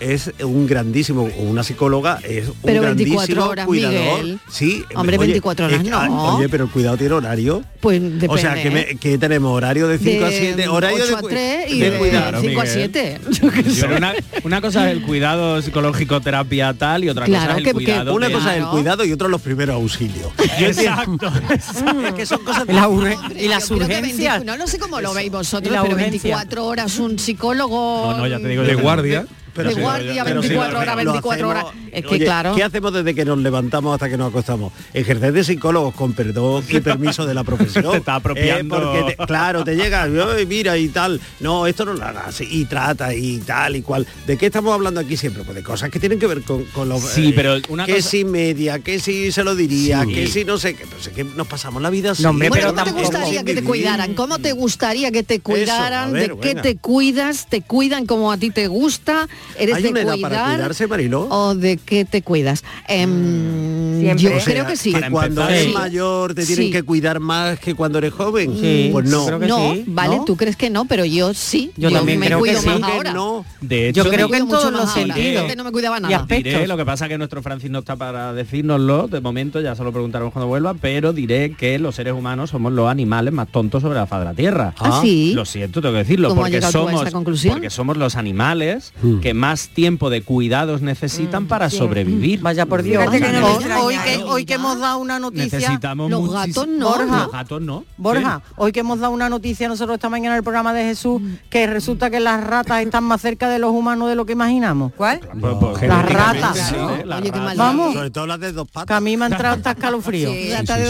es 0.02 0.30
un 0.42 0.66
grandísimo, 0.66 1.22
una 1.38 1.62
psicóloga 1.62 2.18
es 2.22 2.48
un 2.48 2.54
Pero 2.62 2.82
24 2.82 3.16
grandísimo 3.26 3.44
horas, 3.46 3.66
cuidador. 3.66 4.20
Miguel. 4.22 4.38
Sí, 4.50 4.84
Hombre, 4.94 5.18
24 5.18 5.66
horas 5.66 5.80
es 5.80 5.88
no. 5.88 6.36
Oye, 6.36 6.48
pero 6.48 6.64
el 6.64 6.70
cuidado 6.70 6.96
tiene 6.96 7.14
horario. 7.14 7.62
Pues 7.80 8.00
depende. 8.02 8.26
O 8.28 8.38
sea, 8.38 8.54
que, 8.62 8.70
me- 8.70 8.96
que 8.96 9.18
tenemos 9.18 9.52
horario 9.56 9.88
de 9.88 9.98
5 9.98 10.24
a 10.24 10.30
7, 10.30 10.68
horario 10.68 10.98
8 11.02 11.06
de, 11.06 11.14
a 11.14 11.20
cu- 11.20 11.28
3 11.28 11.70
y 11.72 11.80
de 11.80 11.90
de, 11.90 11.98
cuidado. 11.98 12.40
5 12.40 12.60
a 12.60 12.64
Miguel. 12.64 12.68
7. 12.92 13.20
Yo 13.30 13.50
qué 13.50 13.62
sé. 13.64 13.80
Pero 13.82 13.96
una, 13.96 14.12
una 14.44 14.60
cosa 14.60 14.88
es 14.90 14.96
el 14.96 15.02
cuidado 15.02 15.60
psicológico, 15.62 16.20
terapia 16.20 16.72
tal, 16.74 17.04
y 17.04 17.08
otra 17.08 17.24
Claro, 17.26 17.42
cosa 17.44 17.52
es 17.52 17.58
el 17.58 17.64
que- 17.64 17.70
que 17.70 17.74
cuidado. 17.74 18.14
Una 18.14 18.30
cosa 18.30 18.56
es 18.56 18.62
el 18.62 18.68
cuidado 18.68 19.04
y 19.04 19.12
otra 19.12 19.28
los 19.28 19.40
primeros 19.40 19.74
auxilios. 19.76 20.28
Exacto. 20.58 21.32
Es 21.50 22.12
que 22.14 22.26
son 22.26 22.44
cosas 22.44 22.66
La 22.68 22.88
Hombre, 22.88 23.16
y 23.36 23.48
las 23.48 23.68
yo 23.68 23.76
creo 23.76 23.88
que 23.88 23.94
urgencias. 23.98 24.34
20 24.38 24.44
no, 24.52 24.56
no 24.58 24.66
sé 24.66 24.78
cómo 24.78 25.00
lo 25.00 25.12
veis 25.14 25.30
vosotros, 25.32 25.70
pero 25.82 25.82
urgencia. 25.94 26.36
24 26.36 26.66
horas 26.66 26.98
un 26.98 27.18
psicólogo... 27.18 28.12
No, 28.12 28.18
no, 28.18 28.26
ya 28.26 28.38
te 28.38 28.48
digo 28.48 28.62
De 28.62 28.72
yo 28.72 29.24
De 29.54 29.74
sí, 29.74 29.80
guardia, 29.80 30.24
pero 30.24 30.42
sí, 30.42 30.48
24 30.48 30.72
lo- 30.72 30.80
horas, 30.80 30.96
lo 30.96 31.12
24 31.12 31.48
horas. 31.48 31.64
Es 31.92 32.02
que 32.04 32.14
Oye, 32.14 32.24
claro. 32.24 32.54
¿Qué 32.54 32.62
hacemos 32.62 32.92
desde 32.92 33.14
que 33.14 33.24
nos 33.24 33.38
levantamos 33.38 33.92
hasta 33.94 34.08
que 34.08 34.16
nos 34.16 34.30
acostamos? 34.30 34.72
Ejercer 34.94 35.32
de 35.32 35.44
psicólogos 35.44 35.94
con 35.94 36.12
perdón 36.14 36.64
y 36.68 36.80
permiso 36.80 37.26
de 37.26 37.34
la 37.34 37.44
profesión. 37.44 37.84
Te 37.92 37.98
está 37.98 38.14
apropiando. 38.16 38.76
Eh, 38.76 38.80
porque 38.80 39.16
te- 39.16 39.26
claro, 39.26 39.64
te 39.64 39.76
llega, 39.76 40.04
"Ay, 40.04 40.46
mira 40.46 40.76
y 40.78 40.88
tal. 40.88 41.20
No, 41.40 41.66
esto 41.66 41.84
no 41.84 41.94
lo 41.94 42.04
hagas. 42.04 42.40
Y 42.40 42.64
trata 42.64 43.14
y 43.14 43.38
tal 43.38 43.76
y 43.76 43.82
cual. 43.82 44.06
¿De 44.26 44.36
qué 44.38 44.46
estamos 44.46 44.72
hablando 44.72 45.00
aquí 45.00 45.16
siempre? 45.16 45.42
Pues 45.44 45.54
de 45.56 45.62
cosas 45.62 45.90
que 45.90 46.00
tienen 46.00 46.18
que 46.18 46.26
ver 46.26 46.42
con, 46.42 46.64
con 46.66 46.88
los... 46.88 47.02
Sí, 47.02 47.32
pero 47.36 47.56
una 47.68 47.84
que 47.86 47.96
cosa- 47.96 48.08
si 48.08 48.24
media, 48.24 48.78
que 48.78 48.98
si 49.00 49.30
se 49.32 49.44
lo 49.44 49.54
diría, 49.54 50.04
Sí. 50.04 50.14
que 50.14 50.26
si 50.28 50.44
no 50.44 50.56
sé 50.58 50.74
qué. 50.74 50.84
Pero 50.86 51.00
es 51.00 51.08
que 51.08 51.24
nos 51.24 51.46
pasamos 51.46 51.82
la 51.82 51.90
vida 51.90 52.12
así. 52.12 52.22
No, 52.22 52.30
hombre, 52.30 52.48
Bueno, 52.48 52.72
pero 52.74 52.84
¿cómo 52.84 52.96
te 52.96 53.02
gustaría 53.02 53.44
que 53.44 53.54
te 53.54 53.62
cuidaran? 53.64 54.14
¿Cómo 54.14 54.38
te 54.38 54.52
gustaría 54.52 55.10
que 55.10 55.22
te 55.22 55.40
cuidaran? 55.40 56.12
ver, 56.12 56.34
¿De 56.36 56.40
qué 56.40 56.54
te 56.54 56.76
cuidas? 56.76 57.46
¿Te 57.48 57.60
cuidan 57.62 58.06
como 58.06 58.32
a 58.32 58.36
ti 58.38 58.50
te 58.50 58.66
gusta? 58.68 59.28
¿Eres 59.58 59.76
¿Hay 59.76 59.82
de 59.82 59.88
una 59.90 60.00
edad 60.02 60.12
cuidar? 60.14 60.30
para 60.32 60.44
cuidarse, 60.54 60.86
Mariló? 60.86 61.28
¿O 61.30 61.54
de 61.54 61.76
qué 61.76 62.04
te 62.04 62.22
cuidas? 62.22 62.64
Em, 62.88 64.00
Siempre. 64.00 64.22
yo 64.30 64.36
O 64.36 64.40
sea, 64.40 64.52
creo 64.52 64.66
que 64.66 64.76
sí. 64.76 64.92
Que 64.92 65.10
cuando 65.10 65.46
eres 65.48 65.64
sí. 65.66 65.72
mayor 65.72 66.34
te 66.34 66.44
tienen 66.46 66.66
Sí. 66.66 66.70
que 66.72 66.82
cuidar 66.82 67.20
más 67.20 67.58
que 67.58 67.74
cuando 67.74 67.98
eres 67.98 68.12
joven. 68.12 68.56
Sí, 68.60 68.88
pues 68.92 69.08
no. 69.10 69.26
creo 69.26 69.38
que 69.40 69.46
no, 69.46 69.72
sí, 69.74 69.84
vale, 69.86 70.16
¿no? 70.18 70.24
tú 70.24 70.36
crees 70.36 70.56
que 70.56 70.70
no, 70.70 70.84
pero 70.86 71.04
yo 71.04 71.34
sí. 71.34 71.70
Yo 71.76 71.90
también 71.90 72.18
me 72.18 72.26
creo 72.26 72.38
que 72.42 72.48
cuido 72.48 72.60
sí. 72.60 72.66
más 72.68 72.78
Que 72.78 72.92
ahora. 72.96 73.12
no. 73.12 73.44
De 73.60 73.88
hecho, 73.88 74.04
Yo 74.04 74.10
creo 74.10 74.28
que 74.28 74.36
en 74.38 74.48
todos 74.48 74.64
mucho 74.64 74.76
los 74.76 74.92
sentidos. 74.92 75.44
Que 75.46 75.56
no 75.56 75.64
me 75.64 75.72
cuidaba 75.72 75.98
Y 75.98 76.02
nada. 76.02 76.16
aspectos. 76.16 76.52
Diré, 76.52 76.66
lo 76.66 76.76
que 76.76 76.84
pasa 76.84 77.08
que 77.08 77.18
nuestro 77.18 77.42
Francis 77.42 77.70
no 77.70 77.80
está 77.80 77.96
para 77.96 78.32
decírnoslo, 78.32 79.08
de 79.08 79.20
momento 79.20 79.60
ya 79.60 79.74
se 79.74 79.84
lo 79.84 79.92
preguntaremos 79.92 80.32
cuando 80.32 80.46
vuelva, 80.48 80.74
pero 80.74 81.12
diré 81.12 81.52
que 81.54 81.78
los 81.78 81.94
seres 81.94 82.14
humanos 82.14 82.50
somos 82.50 82.72
los 82.72 82.88
animales 82.88 83.32
más 83.32 83.48
tontos 83.48 83.82
sobre 83.82 83.96
la 83.98 84.06
faz 84.06 84.20
de 84.20 84.24
la 84.26 84.34
Tierra. 84.34 84.74
Ah, 84.78 85.00
sí. 85.02 85.32
Lo 85.34 85.44
siento, 85.44 85.80
tengo 85.80 85.92
que 85.92 85.98
decirlo, 85.98 86.28
¿Cómo 86.30 86.44
has 86.44 86.50
porque 86.50 86.62
somos, 86.62 87.10
porque 87.50 87.70
somos 87.70 87.96
los 87.96 88.16
animales 88.16 88.92
Hmm. 89.02 89.20
Que 89.32 89.38
más 89.38 89.68
tiempo 89.68 90.10
de 90.10 90.22
cuidados 90.22 90.82
necesitan 90.82 91.46
para 91.46 91.70
sobrevivir. 91.70 92.40
Vaya 92.40 92.66
por 92.66 92.82
Dios. 92.82 93.02
Fíjate 93.02 93.20
que 93.20 93.40
no 93.40 93.60
me 93.60 93.74
hoy, 93.76 93.94
¿eh? 93.94 93.98
que, 94.04 94.22
hoy 94.24 94.44
que 94.44 94.54
hemos 94.54 94.78
dado 94.78 94.98
una 94.98 95.18
noticia. 95.18 95.58
Necesitamos 95.58 96.10
Los 96.10 96.30
gatos 96.32 96.68
no. 96.68 96.88
Borja. 96.88 97.18
Los 97.24 97.32
gatos 97.32 97.62
no. 97.62 97.84
Borja, 97.96 98.42
hoy 98.56 98.72
que 98.72 98.80
hemos 98.80 98.98
dado 99.00 99.12
una 99.12 99.28
noticia 99.28 99.68
nosotros 99.68 99.94
esta 99.94 100.08
mañana 100.08 100.34
en 100.34 100.38
el 100.38 100.44
programa 100.44 100.72
de 100.74 100.84
Jesús, 100.84 101.22
que 101.48 101.66
resulta 101.66 102.10
que 102.10 102.20
las 102.20 102.42
ratas 102.44 102.82
están 102.82 103.04
más 103.04 103.20
cerca 103.20 103.48
de 103.48 103.58
los 103.58 103.70
humanos 103.70 104.08
de 104.08 104.14
lo 104.14 104.26
que 104.26 104.32
imaginamos. 104.32 104.92
¿Cuál? 104.96 105.20
Sí. 105.20 105.28
Pues- 105.40 105.54
pues, 105.60 105.82
Las 105.82 106.00
genéticamente, 106.06 106.40
ratas. 106.42 106.68
sí, 106.68 106.74
¿no? 106.76 106.94
¿eh? 106.94 107.02
Las 107.06 107.20
Oye, 107.22 107.30
ratas. 107.30 107.56
Vamos, 107.56 107.94
Sobre 107.94 108.10
todo 108.10 108.26
las 108.26 108.40
de 108.40 108.52
dos 108.52 108.66
que 108.66 108.72
patas. 108.72 108.96
a 108.96 109.00
mí 109.00 109.16
me 109.16 109.24
ha 109.24 109.28
entrado 109.28 109.54
hasta 109.56 109.70
escalofrío. 109.72 110.30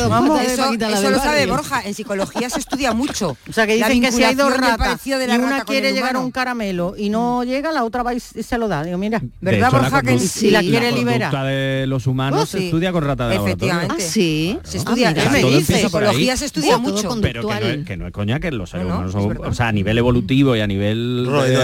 Vamos. 0.09 0.41
Eso, 0.41 0.73
eso 0.73 1.11
lo 1.11 1.19
sabe 1.19 1.47
barrio. 1.47 1.55
Borja, 1.55 1.83
en 1.83 1.95
psicología 1.95 2.51
se 2.51 2.59
estudia 2.61 2.93
mucho. 2.93 3.37
O 3.49 3.53
sea, 3.53 3.67
que 3.67 3.77
dicen 3.77 4.01
que 4.01 4.13
si 4.13 4.25
hay 4.25 4.35
dos 4.35 4.57
ratas 4.57 5.07
y 5.07 5.11
la 5.11 5.37
una 5.37 5.65
quiere 5.65 5.93
llegar 5.93 6.17
a 6.17 6.19
un 6.21 6.31
caramelo 6.31 6.95
y 6.97 7.09
no 7.09 7.45
llega, 7.45 7.73
la 7.73 7.85
otra 7.85 8.03
va 8.03 8.13
y 8.37 8.43
se 8.43 8.59
lo 8.59 8.69
da. 8.69 8.83
Digo, 8.85 8.99
mira, 8.99 9.19
De 9.21 9.29
¿Verdad, 9.41 9.69
hecho, 9.69 9.77
la 9.77 9.83
Borja, 9.91 10.03
que 10.03 10.19
sí, 10.19 10.51
la 10.51 10.63
la 10.63 10.69
quiere 10.69 10.91
conducta 10.91 11.13
liberar? 11.13 11.47
de 11.47 11.87
los 11.87 12.07
humanos 12.07 12.41
Oh, 12.43 12.47
se 12.47 12.65
estudia 12.67 12.93
con 12.93 13.05
ratas 13.05 13.29
de 13.31 13.35
laboratorio. 13.37 13.73
Efectivamente. 13.75 14.05
Ah, 14.05 14.11
sí. 14.13 14.59
Se 14.63 14.79
estudia, 14.79 15.11
Ah, 15.11 15.15
por 15.15 15.35
ahí. 15.35 15.63
Psicología 15.63 16.37
se 16.37 16.45
estudia 16.47 16.79
mucho. 16.79 17.17
pero 17.21 17.43
que 17.47 17.55
no, 17.55 17.67
es, 17.67 17.85
que 17.87 17.97
no 17.97 18.07
es 18.07 18.13
coña 18.13 18.41
que 18.41 18.51
los 18.53 18.71
seres 18.71 18.87
No, 18.87 19.03
no, 19.03 19.11
humanos 19.11 19.13
son, 19.37 19.47
o 19.47 19.55
sea, 19.55 19.69
a 19.69 19.73
nivel 19.73 19.99
evolutivo 19.99 20.57
y 20.57 20.61
a 20.61 20.67
nivel 20.67 21.29
eh, 21.47 21.59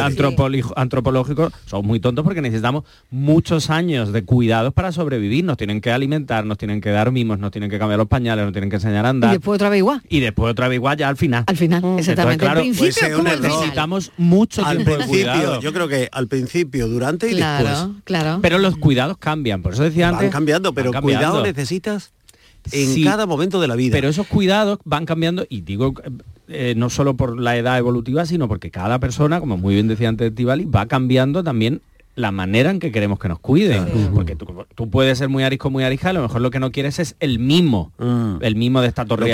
antropológico 0.76 1.50
somos 1.66 1.86
muy 1.86 2.00
tontos 2.00 2.24
porque 2.24 2.40
necesitamos 2.40 2.84
muchos 3.10 3.70
años 3.70 4.12
de 4.12 4.24
cuidados 4.24 4.72
para 4.72 4.92
sobrevivir. 4.92 5.44
Nos 5.44 5.56
tienen 5.56 5.80
que 5.80 5.90
alimentar, 5.90 6.44
nos 6.44 6.58
tienen 6.58 6.80
que 6.80 6.90
dar 6.90 7.10
mimos, 7.12 7.38
nos 7.38 7.50
tienen 7.50 7.70
que 7.70 7.78
cambiar 7.78 7.98
los 7.98 8.08
pañales, 8.08 8.44
nos 8.44 8.52
tienen 8.52 8.70
que 8.70 8.76
enseñar 8.76 9.04
a 9.04 9.08
Y 9.08 9.10
andar. 9.10 9.30
después 9.32 9.56
otra 9.56 9.68
vez 9.70 9.78
igual. 9.78 10.02
Y 10.08 10.20
después 10.20 10.50
otra 10.50 10.68
vez 10.68 10.76
igual 10.76 10.96
ya 10.96 11.08
al 11.08 11.16
final. 11.16 11.44
Al 11.46 11.56
final, 11.56 11.82
exactamente. 11.98 12.44
claro, 12.44 12.60
al 12.60 12.66
principio 12.66 13.22
pues. 13.22 13.40
Necesitamos 13.40 14.12
mucho 14.16 14.64
Al 14.64 14.76
tiempo 14.78 14.96
de 14.96 15.06
cuidado. 15.06 15.60
yo 15.60 15.72
creo 15.72 15.88
que 15.88 16.08
al 16.12 16.28
principio, 16.28 16.57
durante 16.64 17.30
y 17.30 17.34
Claro, 17.36 17.68
después. 17.68 17.96
claro. 18.04 18.38
Pero 18.42 18.58
los 18.58 18.76
cuidados 18.76 19.16
cambian, 19.18 19.62
por 19.62 19.74
eso 19.74 19.82
decía 19.84 20.08
antes. 20.08 20.24
Van 20.24 20.30
cambiando, 20.32 20.72
pero 20.72 20.92
van 20.92 21.00
cambiando. 21.02 21.26
cuidado 21.30 21.46
necesitas 21.46 22.12
en 22.72 22.88
Sí, 22.94 23.04
cada 23.04 23.26
momento 23.26 23.60
de 23.60 23.68
la 23.68 23.76
vida. 23.76 23.92
Pero 23.92 24.08
esos 24.08 24.26
cuidados 24.26 24.78
van 24.84 25.06
cambiando 25.06 25.46
y 25.48 25.60
digo 25.62 25.94
eh, 26.48 26.74
no 26.76 26.90
solo 26.90 27.14
por 27.14 27.38
la 27.38 27.56
edad 27.56 27.78
evolutiva, 27.78 28.26
sino 28.26 28.48
porque 28.48 28.70
cada 28.70 28.98
persona, 28.98 29.40
como 29.40 29.56
muy 29.56 29.74
bien 29.74 29.88
decía 29.88 30.08
antes 30.08 30.34
Tibali, 30.34 30.64
va 30.64 30.86
cambiando 30.86 31.42
también 31.44 31.80
la 32.14 32.32
manera 32.32 32.70
en 32.72 32.80
que 32.80 32.90
queremos 32.90 33.20
que 33.20 33.28
nos 33.28 33.38
cuiden. 33.38 34.10
Porque 34.12 34.34
tú, 34.34 34.46
tú 34.74 34.90
puedes 34.90 35.18
ser 35.18 35.28
muy 35.28 35.44
arisco, 35.44 35.70
muy 35.70 35.84
arisca, 35.84 36.10
a 36.10 36.12
lo 36.12 36.20
mejor 36.22 36.40
lo 36.40 36.50
que 36.50 36.58
no 36.58 36.72
quieres 36.72 36.98
es 36.98 37.14
el 37.20 37.38
mimo, 37.38 37.92
el 38.40 38.56
mimo 38.56 38.80
de 38.80 38.88
esta 38.88 39.04
torre 39.04 39.32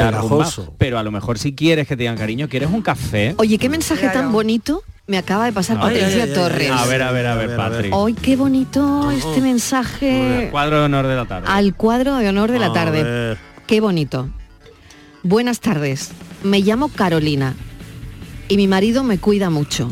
pero 0.76 0.98
a 0.98 1.02
lo 1.02 1.10
mejor 1.10 1.38
si 1.38 1.54
quieres 1.54 1.88
que 1.88 1.96
te 1.96 2.02
digan 2.02 2.18
cariño, 2.18 2.46
quieres 2.48 2.68
un 2.70 2.82
café. 2.82 3.34
Oye, 3.38 3.56
qué 3.56 3.70
mensaje 3.70 4.08
tan 4.10 4.30
bonito 4.32 4.82
me 5.06 5.18
acaba 5.18 5.44
de 5.46 5.52
pasar 5.52 5.76
Ay, 5.78 5.82
Patricia 5.82 6.24
ay, 6.24 6.30
ay, 6.30 6.34
Torres. 6.34 6.70
A 6.70 6.86
ver, 6.86 7.02
a 7.02 7.12
ver, 7.12 7.26
a 7.26 7.34
ver, 7.34 7.56
Patrick. 7.56 7.94
Hoy 7.94 8.14
qué 8.14 8.36
bonito 8.36 9.10
este 9.10 9.40
mensaje 9.40 10.48
Cuadro 10.50 10.78
de 10.78 10.84
honor 10.84 11.06
de 11.06 11.16
la 11.16 11.26
tarde. 11.26 11.46
al 11.48 11.74
cuadro 11.74 12.16
de 12.16 12.28
honor 12.28 12.50
de 12.50 12.58
la 12.58 12.72
tarde. 12.72 13.02
ver. 13.02 13.38
Qué 13.66 13.80
bonito. 13.80 14.30
Buenas 15.22 15.60
tardes. 15.60 16.10
Me 16.42 16.60
llamo 16.60 16.88
Carolina 16.88 17.54
y 18.48 18.56
mi 18.56 18.68
marido 18.68 19.04
me 19.04 19.18
cuida 19.18 19.50
mucho. 19.50 19.90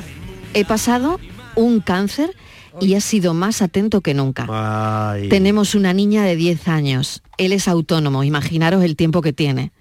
He 0.55 0.64
pasado 0.64 1.18
un 1.57 1.81
cáncer 1.81 2.35
y 2.81 2.94
ha 2.94 3.01
sido 3.01 3.35
más 3.35 3.62
atento 3.62 4.01
que 4.01 4.14
nunca. 4.14 4.46
Tenemos 5.29 5.75
una 5.75 5.92
niña 5.92 6.22
de 6.25 6.37
10 6.37 6.68
años. 6.68 7.22
Él 7.38 7.53
es 7.53 7.68
autónomo, 7.68 8.25
imaginaros 8.25 8.83
el 8.85 8.96
tiempo 8.96 9.20
que 9.20 9.33
tiene. 9.33 9.72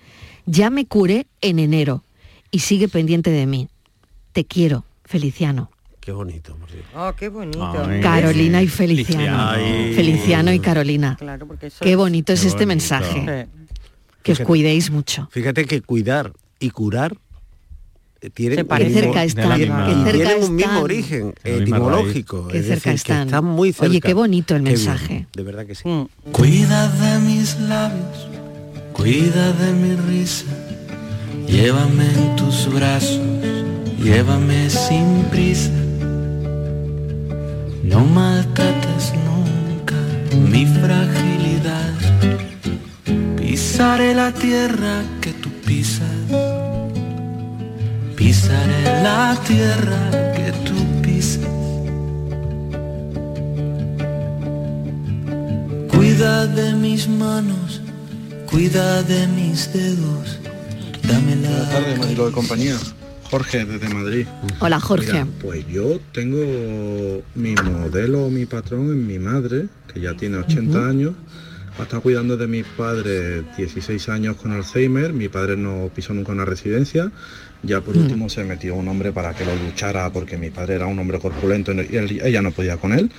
Ya 0.46 0.70
me 0.70 0.86
curé 0.86 1.28
en 1.42 1.60
enero 1.60 2.04
y 2.50 2.60
sigue 2.60 2.88
pendiente 2.88 3.30
de 3.30 3.46
mí. 3.46 3.70
Te 4.34 4.46
quiero, 4.46 4.86
Feliciano. 5.12 5.70
Qué 6.00 6.12
bonito, 6.12 6.56
por 6.56 6.72
Dios. 6.72 6.86
Oh, 6.96 7.14
qué 7.16 7.30
bonito. 7.30 7.72
Carolina 8.02 8.62
y 8.64 8.68
Feliciano. 8.68 9.50
Ay. 9.52 9.94
Feliciano 9.94 10.52
y 10.52 10.60
Carolina. 10.60 11.16
Claro, 11.20 11.46
porque 11.46 11.68
eso 11.68 11.78
Qué 11.84 11.92
es- 11.92 11.98
bonito 11.98 12.34
es 12.34 12.42
Qué 12.42 12.48
este 12.48 12.66
bonito. 12.66 12.68
mensaje. 12.70 13.48
Que 14.24 14.32
os 14.32 14.40
cuidéis 14.40 14.90
mucho. 14.90 15.28
Fíjate 15.32 15.66
que 15.66 15.82
cuidar 15.82 16.32
y 16.60 16.70
curar 16.72 17.16
eh, 18.24 18.30
tienen, 18.30 18.60
Se 18.60 18.66
parecen. 18.66 18.94
un 18.94 18.94
mismo- 18.94 19.14
Qué 19.14 19.18
cerca 19.20 19.24
están, 19.24 19.58
cerca 19.60 19.86
tienen 20.14 20.44
un 20.44 20.56
mismo 20.56 20.72
están. 20.72 20.84
origen 20.84 21.34
etimológico. 21.44 22.48
Qué 22.48 22.58
es 22.60 22.66
cerca 22.68 22.92
decir, 22.92 22.94
están. 22.94 23.18
que 23.18 23.24
están 23.36 23.46
muy 23.46 23.74
cerca. 23.74 23.88
Oye, 23.90 24.00
qué 24.02 24.14
bonito 24.14 24.56
el 24.56 24.64
Qué 24.64 24.70
bien, 24.74 24.86
mensaje. 24.86 25.28
de 25.36 25.44
verdad 25.44 25.66
que 25.66 25.74
sí. 25.76 25.88
Mm. 25.90 26.06
Cuida 26.32 26.88
de 26.88 27.20
mis 27.20 27.60
labios, 27.62 28.28
cuida 28.94 29.54
de 29.54 29.74
mi 29.74 29.96
risa. 29.96 30.46
Llévame 31.48 32.06
en 32.14 32.36
tus 32.36 32.72
brazos, 32.72 33.20
llévame 34.04 34.70
sin 34.70 35.24
prisa. 35.32 35.72
No 37.84 38.00
maltrates 38.06 39.14
nunca 39.28 40.00
mi 40.52 40.66
fragilidad. 40.66 41.94
Pisaré 43.38 44.14
la 44.14 44.32
tierra 44.32 45.04
que 45.22 45.32
tú 45.34 45.50
pisas. 45.66 46.22
Pisaré 48.16 48.84
la 49.04 49.38
tierra 49.48 50.02
que 50.36 50.52
tú 50.66 50.78
pisas. 51.02 51.48
Cuida 55.92 56.48
de 56.48 56.74
mis 56.74 57.08
manos, 57.08 57.82
cuida 58.50 59.04
de 59.04 59.28
mis 59.28 59.72
dedos. 59.74 60.40
Dame 61.04 61.36
la 61.36 61.50
Buenas 61.50 61.70
tardes, 61.72 62.00
Marilo 62.00 62.26
de 62.28 62.32
compañía. 62.32 62.78
Jorge, 63.32 63.64
desde 63.66 63.88
Madrid. 63.94 64.28
Hola, 64.60 64.80
Jorge. 64.82 65.14
Mira, 65.14 65.28
pues 65.42 65.66
yo 65.70 66.00
tengo 66.12 67.24
mi 67.36 67.56
modelo, 67.56 68.30
mi 68.30 68.46
patrón 68.46 68.88
en 68.90 69.08
mi 69.08 69.20
madre, 69.20 69.68
que 69.94 70.02
ya 70.02 70.14
tiene 70.16 70.38
80 70.38 70.78
Ujú. 70.78 70.88
años. 70.88 71.14
Ha 71.80 71.84
estado 71.84 72.02
cuidando 72.02 72.36
de 72.36 72.48
mis 72.48 72.66
padres 72.66 73.44
16 73.58 74.10
años 74.10 74.36
con 74.36 74.52
Alzheimer. 74.52 75.14
Mi 75.14 75.30
padre 75.30 75.56
no 75.56 75.90
pisó 75.96 76.14
nunca 76.14 76.34
una 76.34 76.44
residencia. 76.44 77.10
Ya 77.64 77.80
por 77.80 77.96
Mm. 77.96 78.02
último 78.02 78.30
se 78.30 78.44
metió 78.44 78.76
un 78.76 78.90
hombre 78.90 79.14
para 79.14 79.34
que 79.34 79.46
lo 79.46 79.56
luchara 79.56 80.12
porque 80.12 80.38
mi 80.38 80.50
padre 80.50 80.76
era 80.76 80.88
un 80.88 81.00
hombre 81.00 81.20
corpulento 81.20 81.72
y 81.72 81.96
él- 81.96 82.22
ella 82.24 82.42
no 82.42 82.52
podía 82.52 82.76
con 82.78 82.92
él. 82.92 83.10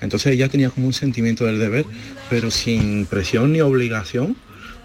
Entonces 0.00 0.32
ella 0.32 0.48
tenía 0.48 0.70
como 0.70 0.86
un 0.86 0.94
sentimiento 0.94 1.44
del 1.44 1.58
deber, 1.58 1.84
pero 2.30 2.50
sin 2.50 3.04
presión 3.04 3.52
ni 3.52 3.60
obligación. 3.60 4.34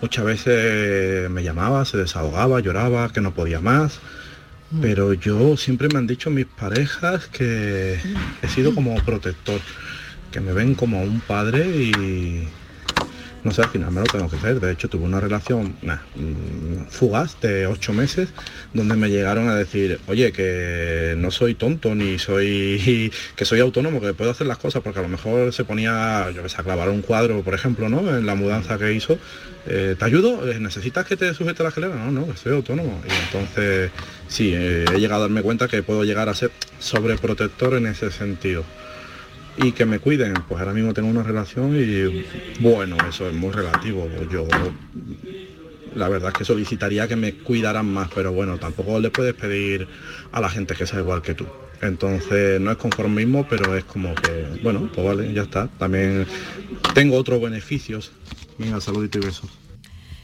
Muchas 0.02 0.26
veces 0.26 1.30
me 1.30 1.44
llamaba, 1.44 1.86
se 1.86 1.96
desahogaba, 1.98 2.60
lloraba, 2.60 3.14
que 3.14 3.22
no 3.22 3.34
podía 3.34 3.62
más. 3.62 4.00
Pero 4.82 5.14
yo 5.14 5.56
siempre 5.58 5.88
me 5.90 6.00
han 6.00 6.08
dicho 6.08 6.30
mis 6.30 6.46
parejas 6.46 7.28
que 7.28 8.00
he 8.42 8.48
sido 8.48 8.74
como 8.74 8.96
protector, 9.04 9.62
que 10.32 10.40
me 10.40 10.54
ven 10.54 10.74
como 10.76 11.02
un 11.02 11.20
padre 11.20 11.68
y 11.68 12.48
no 13.44 13.52
sé, 13.52 13.62
al 13.62 13.70
final 13.70 13.92
me 13.92 14.02
lo 14.02 14.08
tengo 14.08 14.30
que 14.30 14.38
hacer. 14.38 14.60
De 14.60 14.72
hecho, 14.72 14.90
tuve 14.90 15.04
una 15.04 15.20
relación 15.20 15.76
mm, 15.82 16.86
fugaz 16.90 17.40
de 17.42 17.68
ocho 17.68 17.94
meses 17.94 18.30
donde 18.74 18.96
me 18.96 19.10
llegaron 19.10 19.50
a 19.50 19.56
decir, 19.56 20.00
oye, 20.08 20.32
que 20.32 21.16
no 21.18 21.32
soy 21.32 21.56
tonto 21.56 21.94
ni 21.96 22.20
soy 22.20 23.12
que 23.36 23.46
soy 23.46 23.60
autónomo, 23.60 24.00
que 24.02 24.14
puedo 24.14 24.32
hacer 24.32 24.48
las 24.48 24.58
cosas, 24.58 24.82
porque 24.82 25.00
a 25.00 25.04
lo 25.04 25.10
mejor 25.10 25.54
se 25.54 25.66
ponía, 25.66 26.30
yo 26.32 26.44
que 26.44 26.50
sé, 26.50 26.58
a 26.60 26.64
clavar 26.64 26.90
un 26.90 27.02
cuadro, 27.02 27.42
por 27.44 27.54
ejemplo, 27.54 27.90
¿no? 27.90 28.16
En 28.18 28.26
la 28.26 28.36
mudanza 28.36 28.78
que 28.78 28.94
hizo. 28.94 29.18
eh, 29.66 29.96
¿Te 29.98 30.06
ayudo? 30.06 30.50
Eh, 30.50 30.60
¿Necesitas 30.60 31.06
que 31.06 31.18
te 31.18 31.34
sujete 31.34 31.64
la 31.64 31.70
escalera? 31.70 31.96
No, 31.96 32.12
no, 32.12 32.28
que 32.28 32.38
soy 32.38 32.54
autónomo. 32.54 33.02
Y 33.08 33.14
entonces, 33.26 33.92
sí, 34.28 34.52
eh, 34.54 34.86
he 34.94 35.00
llegado 35.00 35.22
a 35.24 35.28
darme 35.28 35.42
cuenta 35.42 35.68
que 35.68 35.84
puedo 35.84 36.04
llegar 36.04 36.30
a 36.30 36.34
ser 36.36 36.52
sobreprotector 36.80 37.76
en 37.76 37.88
ese 37.88 38.12
sentido 38.12 38.64
y 39.58 39.72
que 39.72 39.86
me 39.86 40.00
cuiden. 40.00 40.34
Pues 40.48 40.60
ahora 40.60 40.74
mismo 40.74 40.94
tengo 40.94 41.10
una 41.10 41.24
relación 41.24 41.76
y 41.76 42.26
bueno, 42.60 42.98
eso 43.08 43.28
es 43.28 43.34
muy 43.34 43.52
relativo. 43.52 44.08
Yo 44.32 44.48
la 45.96 46.10
verdad 46.10 46.30
es 46.30 46.38
que 46.38 46.46
solicitaría 46.46 47.08
que 47.08 47.16
me 47.16 47.34
cuidaran 47.34 47.86
más, 47.86 48.10
pero 48.14 48.32
bueno, 48.32 48.58
tampoco 48.58 49.00
le 49.00 49.10
puedes 49.10 49.34
pedir 49.34 49.88
a 50.32 50.42
la 50.42 50.50
gente 50.50 50.76
que 50.76 50.88
sea 50.88 51.00
igual 51.00 51.22
que 51.22 51.34
tú. 51.36 51.46
Entonces 51.82 52.62
no 52.62 52.72
es 52.72 52.78
conformismo, 52.78 53.46
pero 53.48 53.76
es 53.76 53.84
como 53.84 54.16
que, 54.16 54.60
bueno, 54.64 54.90
pues 54.94 55.06
vale, 55.06 55.34
ya 55.34 55.44
está. 55.44 55.68
También 55.68 56.26
tengo 56.94 57.18
otros 57.18 57.42
beneficios. 57.42 58.12
Venga, 58.58 58.80
saludito 58.80 59.20
y 59.20 59.22
besos. 59.22 59.63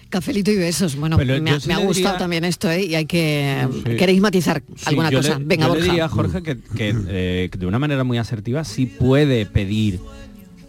Cafelito 0.10 0.52
y 0.52 0.56
besos. 0.58 0.96
Bueno, 0.96 1.18
Pero 1.18 1.42
me, 1.42 1.52
ha- 1.52 1.60
sí 1.60 1.68
me 1.68 1.76
ha 1.76 1.80
le 1.80 1.86
gustado 1.86 2.08
diría- 2.14 2.18
también 2.18 2.46
esto, 2.46 2.70
¿eh? 2.72 2.84
Y 2.84 2.96
hay 2.96 3.06
que... 3.06 3.68
Sí. 3.86 3.96
¿Queréis 3.96 4.22
matizar 4.22 4.64
Sí, 4.76 4.84
alguna 4.88 5.12
cosa? 5.12 5.38
le- 5.38 5.46
Venga, 5.46 5.68
yo 5.68 5.74
le 5.74 5.80
Borja. 5.80 5.92
diría 5.92 6.06
a 6.06 6.10
Jorge 6.10 6.42
que, 6.44 6.58
que, 6.76 6.96
eh, 7.10 7.50
de 7.56 7.66
una 7.68 7.78
manera 7.80 8.04
muy 8.04 8.18
asertiva 8.18 8.64
sí 8.64 8.86
puede 8.88 9.46
pedir 9.46 10.00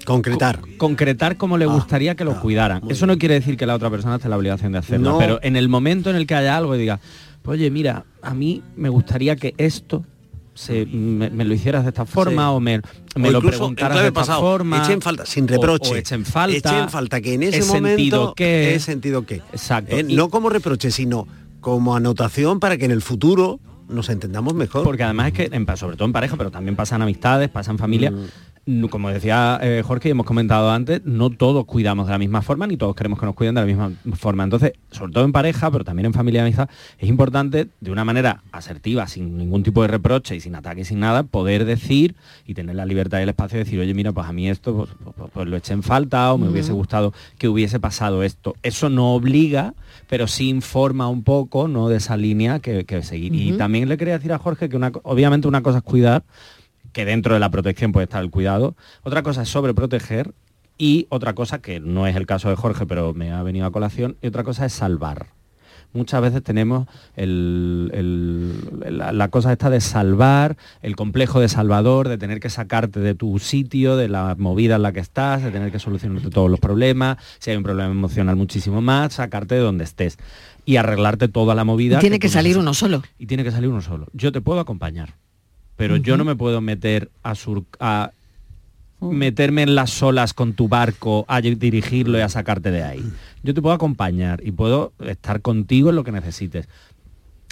concretar 0.04 0.60
concretar 0.78 1.36
como 1.36 1.56
Ah, 1.56 1.58
le 1.58 1.66
gustaría 1.66 2.14
que 2.14 2.24
lo 2.24 2.40
cuidaran 2.40 2.82
eso 2.88 3.06
no 3.06 3.18
quiere 3.18 3.34
decir 3.34 3.56
que 3.58 3.66
la 3.66 3.74
otra 3.74 3.90
persona 3.90 4.14
esté 4.16 4.26
en 4.28 4.30
la 4.30 4.38
obligación 4.38 4.72
de 4.72 4.78
hacerlo 4.78 5.12
No. 5.12 5.18
pero 5.18 5.38
en 5.42 5.56
el 5.56 5.68
momento 5.68 6.08
en 6.10 6.16
el 6.16 6.26
que 6.26 6.34
haya 6.34 6.56
algo 6.56 6.74
y 6.74 6.78
diga 6.78 7.00
oye 7.44 7.70
mira 7.70 8.06
a 8.22 8.32
mí 8.34 8.62
me 8.76 8.88
gustaría 8.88 9.36
que 9.36 9.54
esto 9.58 10.04
se, 10.60 10.84
me, 10.86 11.30
me 11.30 11.44
lo 11.44 11.54
hicieras 11.54 11.84
de 11.84 11.88
esta 11.88 12.04
forma 12.04 12.42
Sí. 12.42 12.48
o 12.54 12.60
me, 12.60 12.80
me 13.16 13.28
O 13.28 13.32
lo 13.32 13.40
preguntaras 13.40 13.98
de 13.98 14.08
esta 14.08 14.20
pasado, 14.20 14.40
forma 14.42 14.82
echen 14.82 15.00
falta, 15.00 15.24
sin 15.24 15.48
reproche. 15.48 15.90
o, 15.92 15.96
echen 15.96 16.24
falta 16.26 16.56
Echen 16.56 16.88
falta 16.90 17.20
que 17.20 17.32
en 17.34 17.42
ese 17.44 17.62
sentido 17.62 17.80
momento 18.20 18.34
que 18.34 18.74
he 18.74 18.80
sentido 18.80 19.24
que. 19.24 19.36
exacto 19.52 19.96
Eh, 19.96 20.04
Y- 20.06 20.14
no 20.16 20.28
como 20.28 20.50
reproche, 20.50 20.90
sino 20.90 21.26
como 21.60 21.96
anotación 21.96 22.60
para 22.60 22.76
que 22.76 22.84
en 22.84 22.90
el 22.90 23.00
futuro 23.02 23.58
nos 23.88 24.08
entendamos 24.10 24.54
mejor. 24.54 24.84
Porque 24.84 25.02
además 25.02 25.28
es 25.28 25.32
que, 25.32 25.56
en 25.56 25.66
sobre 25.76 25.96
todo 25.96 26.04
en 26.06 26.12
pareja, 26.12 26.36
pero 26.36 26.50
también 26.50 26.76
pasan 26.76 27.02
amistades, 27.02 27.48
pasan 27.48 27.78
familia. 27.78 28.10
Mm. 28.10 28.26
Como 28.90 29.08
decía 29.10 29.58
eh, 29.62 29.82
Jorge 29.84 30.08
y 30.08 30.12
hemos 30.12 30.26
comentado 30.26 30.70
antes, 30.70 31.00
no 31.04 31.30
todos 31.30 31.64
cuidamos 31.64 32.06
de 32.06 32.12
la 32.12 32.18
misma 32.18 32.42
forma, 32.42 32.66
ni 32.66 32.76
todos 32.76 32.94
queremos 32.94 33.18
que 33.18 33.26
nos 33.26 33.34
cuiden 33.34 33.54
de 33.54 33.62
la 33.62 33.66
misma 33.66 33.90
forma. 34.14 34.44
Entonces, 34.44 34.74
sobre 34.92 35.12
todo 35.12 35.24
en 35.24 35.32
pareja, 35.32 35.70
pero 35.70 35.82
también 35.82 36.06
en 36.06 36.12
familia 36.12 36.40
y 36.40 36.42
amistad, 36.42 36.68
es 36.98 37.08
importante, 37.08 37.68
de 37.80 37.90
una 37.90 38.04
manera 38.04 38.42
asertiva, 38.52 39.06
sin 39.08 39.36
ningún 39.38 39.62
tipo 39.62 39.82
de 39.82 39.88
reproche 39.88 40.36
y 40.36 40.40
sin 40.40 40.54
ataque 40.54 40.82
y 40.82 40.84
sin 40.84 41.00
nada, 41.00 41.22
poder 41.24 41.64
decir 41.64 42.14
y 42.46 42.54
tener 42.54 42.76
la 42.76 42.86
libertad 42.86 43.18
y 43.18 43.22
el 43.22 43.30
espacio 43.30 43.58
de 43.58 43.64
decir, 43.64 43.80
oye, 43.80 43.94
mira, 43.94 44.12
pues 44.12 44.26
a 44.26 44.32
mí 44.32 44.48
esto 44.48 44.76
pues, 44.76 44.90
pues- 45.16 45.30
pues 45.32 45.48
lo 45.48 45.56
eché 45.56 45.72
en 45.72 45.82
falta 45.82 46.32
o 46.32 46.38
me 46.38 46.48
hubiese 46.48 46.72
gustado 46.72 47.12
que 47.38 47.48
hubiese 47.48 47.80
pasado 47.80 48.22
esto. 48.22 48.54
Eso 48.62 48.88
no 48.88 49.14
obliga, 49.14 49.74
pero 50.08 50.26
sí 50.28 50.48
informa 50.48 51.08
un 51.08 51.24
poco 51.24 51.66
¿no? 51.66 51.88
de 51.88 51.96
esa 51.96 52.16
línea 52.16 52.60
que, 52.60 52.84
que 52.84 53.02
seguir. 53.02 53.34
Y 53.34 53.52
también 53.52 53.88
le 53.88 53.96
quería 53.96 54.14
decir 54.14 54.32
a 54.32 54.38
Jorge 54.38 54.68
que 54.68 54.76
una, 54.76 54.92
obviamente 55.02 55.48
una 55.48 55.62
cosa 55.62 55.78
es 55.78 55.84
cuidar, 55.84 56.22
que 56.92 57.04
dentro 57.04 57.34
de 57.34 57.40
la 57.40 57.50
protección 57.50 57.92
puede 57.92 58.04
estar 58.04 58.22
el 58.22 58.30
cuidado, 58.30 58.74
otra 59.02 59.22
cosa 59.22 59.42
es 59.42 59.48
sobreproteger 59.48 60.32
y 60.78 61.06
otra 61.10 61.34
cosa, 61.34 61.60
que 61.60 61.78
no 61.80 62.06
es 62.06 62.16
el 62.16 62.26
caso 62.26 62.48
de 62.48 62.56
Jorge, 62.56 62.86
pero 62.86 63.12
me 63.14 63.32
ha 63.32 63.42
venido 63.42 63.66
a 63.66 63.70
colación, 63.70 64.16
y 64.22 64.28
otra 64.28 64.44
cosa 64.44 64.64
es 64.66 64.72
salvar. 64.72 65.26
Muchas 65.92 66.22
veces 66.22 66.42
tenemos 66.44 66.86
el- 67.16 67.90
el- 67.92 68.96
la, 68.98 69.12
la 69.12 69.28
cosa 69.28 69.52
esta 69.52 69.70
de 69.70 69.80
salvar, 69.80 70.56
el 70.82 70.94
complejo 70.94 71.40
de 71.40 71.48
salvador, 71.48 72.08
de 72.08 72.16
tener 72.16 72.38
que 72.40 72.48
sacarte 72.48 73.00
de 73.00 73.14
tu 73.16 73.38
sitio, 73.40 73.96
de 73.96 74.08
la 74.08 74.36
movida 74.38 74.76
en 74.76 74.82
la 74.82 74.92
que 74.92 75.00
estás, 75.00 75.42
de 75.42 75.50
tener 75.50 75.72
que 75.72 75.80
solucionarte 75.80 76.30
todos 76.30 76.48
los 76.50 76.60
problemas, 76.60 77.18
si 77.40 77.50
hay 77.50 77.56
un 77.56 77.64
problema 77.64 77.90
emocional 77.90 78.36
muchísimo 78.36 78.80
más, 78.80 79.14
sacarte 79.14 79.56
de 79.56 79.62
donde 79.62 79.82
estés 79.84 80.16
y 80.64 80.76
arreglarte 80.76 81.26
toda 81.28 81.54
la 81.56 81.64
movida. 81.64 81.98
Y 81.98 82.00
tiene 82.00 82.20
que 82.20 82.28
salir 82.28 82.56
uno 82.56 82.72
solo. 82.72 83.02
Y 83.18 83.26
tiene 83.26 83.42
que 83.44 83.50
salir 83.50 83.68
uno 83.68 83.80
solo. 83.82 84.06
Yo 84.12 84.30
te 84.30 84.40
puedo 84.40 84.60
acompañar, 84.60 85.14
pero 85.80 85.96
yo 85.96 86.16
no 86.18 86.24
me 86.26 86.36
puedo 86.36 86.60
meter 86.60 87.10
a, 87.22 87.34
sur- 87.34 87.64
a 87.80 88.10
meterme 89.00 89.62
en 89.62 89.74
las 89.74 90.02
olas 90.02 90.34
con 90.34 90.52
tu 90.52 90.68
barco, 90.68 91.24
a 91.26 91.40
dirigirlo 91.40 92.18
y 92.18 92.20
a 92.20 92.28
sacarte 92.28 92.70
de 92.70 92.82
ahí. 92.82 93.02
Yo 93.42 93.54
te 93.54 93.62
puedo 93.62 93.74
acompañar 93.74 94.42
y 94.44 94.52
puedo 94.52 94.92
estar 95.00 95.40
contigo 95.40 95.88
en 95.88 95.96
lo 95.96 96.04
que 96.04 96.12
necesites. 96.12 96.68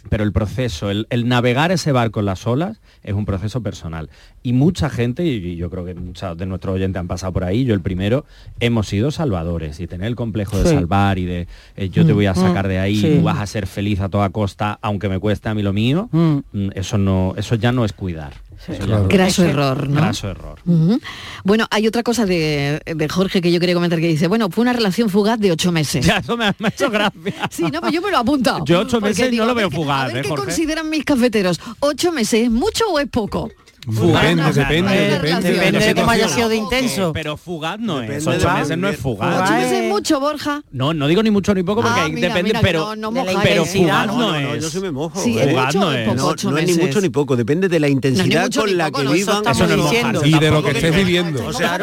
Pero 0.09 0.25
el 0.25 0.33
proceso, 0.33 0.91
el, 0.91 1.07
el 1.11 1.29
navegar 1.29 1.73
ese 1.73 1.93
barco 1.93 2.21
en 2.21 2.27
las 2.27 2.47
olas 2.47 2.81
es 3.03 3.15
un 3.15 3.25
proceso 3.27 3.63
personal. 3.63 4.09
Y 4.43 4.53
mucha 4.53 4.89
gente, 4.91 5.25
y 5.25 5.57
yo 5.57 5.69
creo 5.71 5.85
que 5.85 5.95
muchos 5.95 6.37
de 6.39 6.47
nuestros 6.47 6.77
oyentes 6.77 6.99
han 7.01 7.09
pasado 7.09 7.33
por 7.33 7.45
ahí, 7.45 7.65
yo 7.65 7.75
el 7.75 7.81
primero, 7.81 8.25
hemos 8.61 8.87
sido 8.89 9.11
salvadores 9.11 9.81
y 9.81 9.87
tener 9.87 10.07
el 10.07 10.17
complejo 10.17 10.57
de 10.57 10.65
Sí. 10.65 10.75
salvar 10.75 11.19
y 11.19 11.25
de 11.27 11.49
eh, 11.77 11.89
yo 11.91 12.07
te 12.07 12.13
voy 12.13 12.27
a 12.27 12.33
Mm, 12.33 12.37
sacar 12.37 12.69
de 12.69 12.79
ahí, 12.79 12.97
sí. 13.01 13.17
tú 13.19 13.23
vas 13.25 13.39
a 13.39 13.47
ser 13.47 13.67
feliz 13.67 14.01
a 14.01 14.09
toda 14.09 14.31
costa, 14.31 14.79
aunque 14.83 15.09
me 15.09 15.19
cueste 15.19 15.49
a 15.49 15.55
mí 15.55 15.63
lo 15.63 15.73
mío, 15.73 16.09
Mm. 16.13 16.39
mm, 16.53 16.69
eso 16.75 16.97
no, 16.97 17.35
eso 17.37 17.57
ya 17.57 17.73
no 17.73 17.85
es 17.85 17.93
cuidar. 17.93 18.33
Graso 19.09 19.45
error, 19.45 19.89
¿no? 19.89 20.01
Graso 20.01 20.29
error. 20.29 20.59
Bueno, 21.45 21.67
hay 21.71 21.87
otra 21.87 22.03
cosa 22.03 22.27
de, 22.27 22.81
de 22.85 23.09
Jorge 23.09 23.41
que 23.41 23.53
yo 23.53 23.61
quería 23.61 23.75
comentar 23.75 23.99
que 24.01 24.09
dice, 24.09 24.27
bueno, 24.29 24.49
fue 24.51 24.63
una 24.63 24.73
relación 24.73 25.09
fugaz 25.09 25.39
de 25.39 25.53
ocho 25.53 25.73
meses. 25.73 26.05
Ya, 26.05 26.19
eso 26.19 26.37
me 26.37 26.47
ha, 26.47 26.55
me 26.59 26.69
ha 26.69 26.71
hecho 26.71 26.91
gracia. 26.91 27.19
Sí, 27.51 27.65
no, 27.73 27.81
pues 27.81 27.93
yo 27.93 28.03
me 28.03 28.11
lo 28.11 28.17
he 28.19 28.21
apuntado. 28.21 28.65
Yo 28.65 28.81
ocho 28.81 29.01
meses 29.01 29.31
digo, 29.31 29.45
no 29.45 29.51
lo 29.51 29.55
veo 29.55 29.71
fugaz, 29.71 30.05
A 30.05 30.07
ver 30.09 30.17
¿eh, 30.19 30.23
qué 30.23 30.29
Jorge? 30.29 30.45
consideran 30.47 30.89
mis 30.91 31.05
cafeteros. 31.05 31.61
¿Ocho 31.81 32.13
meses 32.13 32.45
es 32.45 32.51
mucho 32.51 32.85
o 32.91 32.99
es 32.99 33.09
poco? 33.09 33.51
Depende, 33.89 34.43
Una- 34.43 34.53
depende, 34.53 34.91
depende. 34.93 35.19
relación. 35.19 35.43
Depende 35.55 35.87
de 35.87 35.95
cómo 35.95 36.11
haya 36.11 36.29
sido 36.29 36.49
de 36.51 36.57
intenso. 36.57 37.13
pero 37.15 37.37
fugaz 37.39 37.79
no 37.81 38.03
es. 38.03 38.09
Depende 38.25 38.31
Ocho 38.37 38.49
de- 38.49 38.55
meses 38.61 38.79
no 38.79 38.89
es 38.89 38.97
fugaz. 38.99 39.43
¿Ocho 39.43 39.53
meses 39.55 39.73
es 39.73 39.85
mucho, 39.89 40.21
Borja? 40.21 40.63
No, 40.73 40.93
no 40.95 41.07
digo 41.09 41.23
ni 41.23 41.31
mucho 41.31 41.55
ni 41.55 41.63
poco 41.63 41.81
porque 41.83 42.01
Ah, 42.01 42.09
mira, 42.09 42.29
depende, 42.29 42.43
mira 42.51 42.61
pero, 42.61 42.95
no- 42.95 42.97
no 42.97 43.11
de 43.13 43.25
la 43.27 43.33
mojáis, 43.33 43.49
pero 43.51 43.65
fugaz 43.65 44.07
No, 44.07 44.13
no, 44.19 44.33
no, 44.33 44.41
no, 44.41 44.55
es. 44.55 44.63
yo 44.63 44.71
sí 44.71 44.81
me 44.81 44.91
mojo. 44.91 45.21
Sí, 45.23 45.39
eh. 45.39 45.43
es 45.45 45.51
Fugaz 45.51 45.67
mucho 45.75 45.81
no 45.81 45.93
es 45.93 46.09
poco, 46.09 46.17
No, 46.51 46.59
es 46.59 46.67
ni 46.67 46.75
mucho 46.85 47.01
ni 47.01 47.09
poco, 47.09 47.37
depende 47.37 47.69
de 47.69 47.81
la 47.81 47.89
intensidad 47.89 48.43
mucho 48.45 48.61
con 48.61 48.77
la 48.77 48.91
que 48.91 49.01
vivan. 49.03 49.17
estamos 49.19 49.49
Eso 49.57 49.67
no 49.67 49.75
es 49.75 49.83
diciendo. 49.83 50.09
mojarse 50.21 50.29
Y 50.29 50.39
de 50.41 50.51
lo 50.51 50.63
que 50.63 50.71
estés 50.73 50.95
viviendo. 50.97 51.47
O 51.47 51.53
sea, 51.53 51.79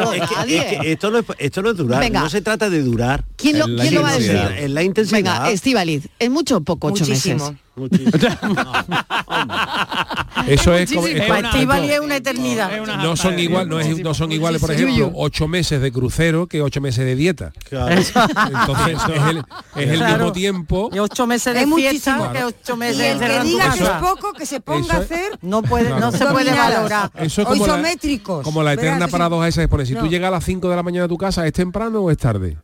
esto 0.84 1.10
no 1.10 1.18
es, 1.18 1.24
esto 1.38 1.62
no 1.62 1.70
es 1.70 1.76
durar, 1.76 2.12
no 2.12 2.28
se 2.30 2.40
trata 2.40 2.70
de 2.70 2.82
durar. 2.82 3.24
¿Quién 3.36 3.58
lo, 3.58 3.66
va 4.02 4.10
a 4.10 4.18
decir? 4.18 4.36
En 4.58 4.74
la 4.74 4.82
intensidad. 4.82 5.16
Venga, 5.18 5.50
Estivaliz, 5.50 6.08
¿es 6.18 6.30
mucho 6.30 6.58
o 6.58 6.60
poco 6.60 6.88
ocho 6.88 7.04
Muchísimo. 7.04 7.50
meses? 7.50 7.65
Muchísimo. 7.76 8.10
Eso 10.46 10.74
es 10.74 10.92
como... 10.92 11.06
Es 11.06 11.22
como- 11.26 11.34
Estíbaliz 11.36 11.90
es 11.90 12.00
una 12.00 12.16
eternidad. 12.16 12.70
no 13.02 13.16
son 13.16 13.38
igual 13.38 13.68
no, 13.68 13.80
es, 13.80 13.98
no 13.98 14.14
son 14.14 14.32
iguales 14.32 14.60
por 14.60 14.70
ejemplo 14.72 15.10
ocho 15.14 15.48
meses 15.48 15.80
de 15.80 15.92
crucero 15.92 16.46
que 16.46 16.62
ocho 16.62 16.80
meses 16.80 17.04
de 17.04 17.14
dieta. 17.16 17.52
Claro. 17.68 17.94
entonces 17.96 18.98
es 19.14 19.22
el, 19.24 19.38
es 19.76 19.90
el 19.90 19.98
Claro. 19.98 20.14
mismo 20.16 20.32
tiempo. 20.32 20.90
Y 20.92 20.98
ocho 20.98 21.26
meses 21.26 21.54
de 21.54 21.62
Es 21.62 21.74
fiesta 21.74 22.16
muchísimo. 22.16 22.32
que 22.32 22.44
ocho 22.44 22.74
Y 22.74 22.76
meses 22.78 23.00
el 23.00 23.18
que 23.18 23.40
diga 23.44 23.72
que 23.72 23.82
es 23.84 23.88
poco, 23.90 24.32
que 24.32 24.46
se 24.46 24.60
ponga 24.60 24.94
a 24.94 24.98
es- 24.98 25.04
hacer 25.04 25.38
No 25.42 25.62
puede, 25.62 25.90
no 25.90 26.12
se 26.12 26.26
puede 26.26 26.52
valorar. 26.54 27.10
eso 27.16 27.42
es 27.42 27.48
como 27.48 27.66
la, 27.66 28.42
como 28.42 28.62
la 28.62 28.72
eterna 28.72 29.08
paradoja 29.08 29.48
esa 29.48 29.60
de 29.60 29.68
poner 29.68 29.86
si 29.86 29.94
tú 29.94 30.06
llegas 30.06 30.28
a 30.28 30.32
las 30.32 30.44
5 30.44 30.68
de 30.68 30.76
la 30.76 30.82
mañana 30.82 31.04
a 31.06 31.08
tu 31.08 31.18
casa 31.18 31.46
es 31.46 31.52
temprano 31.52 32.00
o 32.00 32.10
es 32.10 32.18
tarde 32.18 32.56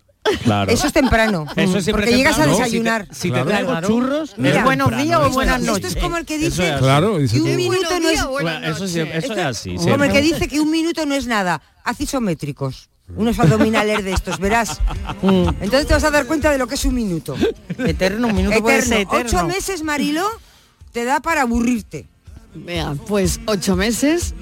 Claro. 0.45 0.71
Eso 0.71 0.87
es 0.87 0.93
temprano. 0.93 1.47
Eso 1.57 1.79
es 1.79 1.89
porque 1.91 2.13
llegas 2.17 2.35
a 2.39 2.43
temprano, 2.45 2.59
desayunar. 2.59 3.03
Si 3.07 3.09
te, 3.09 3.15
si 3.15 3.23
te 3.29 3.33
Claro. 3.43 3.49
traigo 3.49 3.81
churros, 3.87 4.35
Mira, 4.37 4.59
es 4.59 4.65
buenos 4.65 4.89
temprano, 4.91 5.05
días 5.05 5.21
o 5.21 5.31
buenas 5.31 5.61
es- 5.61 5.67
noches. 5.67 5.85
Esto 5.87 5.99
es 5.99 6.03
como 6.05 6.17
el 6.17 6.25
que 6.27 6.39
dice 6.39 6.75
es 6.75 6.79
claro 6.79 7.19
dice 7.19 7.37
que 7.37 7.43
un 7.43 7.57
minuto 7.57 8.01
no 8.01 8.09
es 8.09 8.25
Bueno, 8.27 8.67
eso, 8.67 8.87
sí- 8.89 9.01
eso 9.01 9.33
es 9.33 9.39
así. 9.39 9.75
como 9.77 10.05
el 10.05 10.13
que 10.13 10.21
dice 10.23 10.47
que 10.49 10.61
un 10.61 10.71
minuto 10.71 11.05
no 11.07 11.15
es 11.15 11.27
nada. 11.27 11.61
Haz 11.85 12.01
isométricos. 12.01 12.89
Unos 13.17 13.39
abdominales 13.41 14.05
de 14.05 14.13
estos, 14.13 14.39
verás. 14.39 14.81
Entonces 15.23 15.87
te 15.87 15.93
vas 15.95 16.05
a 16.05 16.11
dar 16.11 16.25
cuenta 16.27 16.51
de 16.51 16.59
lo 16.59 16.67
que 16.69 16.77
es 16.77 16.85
un 16.85 16.95
minuto. 16.95 17.37
Eterno, 17.79 18.29
un 18.29 18.37
minuto 18.37 18.63
puede 18.63 18.81
ser 18.83 19.01
Eterno. 19.01 19.19
eterno. 19.19 19.39
Ocho 19.41 19.49
meses, 19.49 19.83
Marilo, 19.83 20.27
te 20.93 21.05
da 21.05 21.21
para 21.21 21.43
aburrirte. 21.43 22.07
Vea, 22.55 22.95
pues 23.09 23.41
ocho 23.47 23.77
meses. 23.77 24.35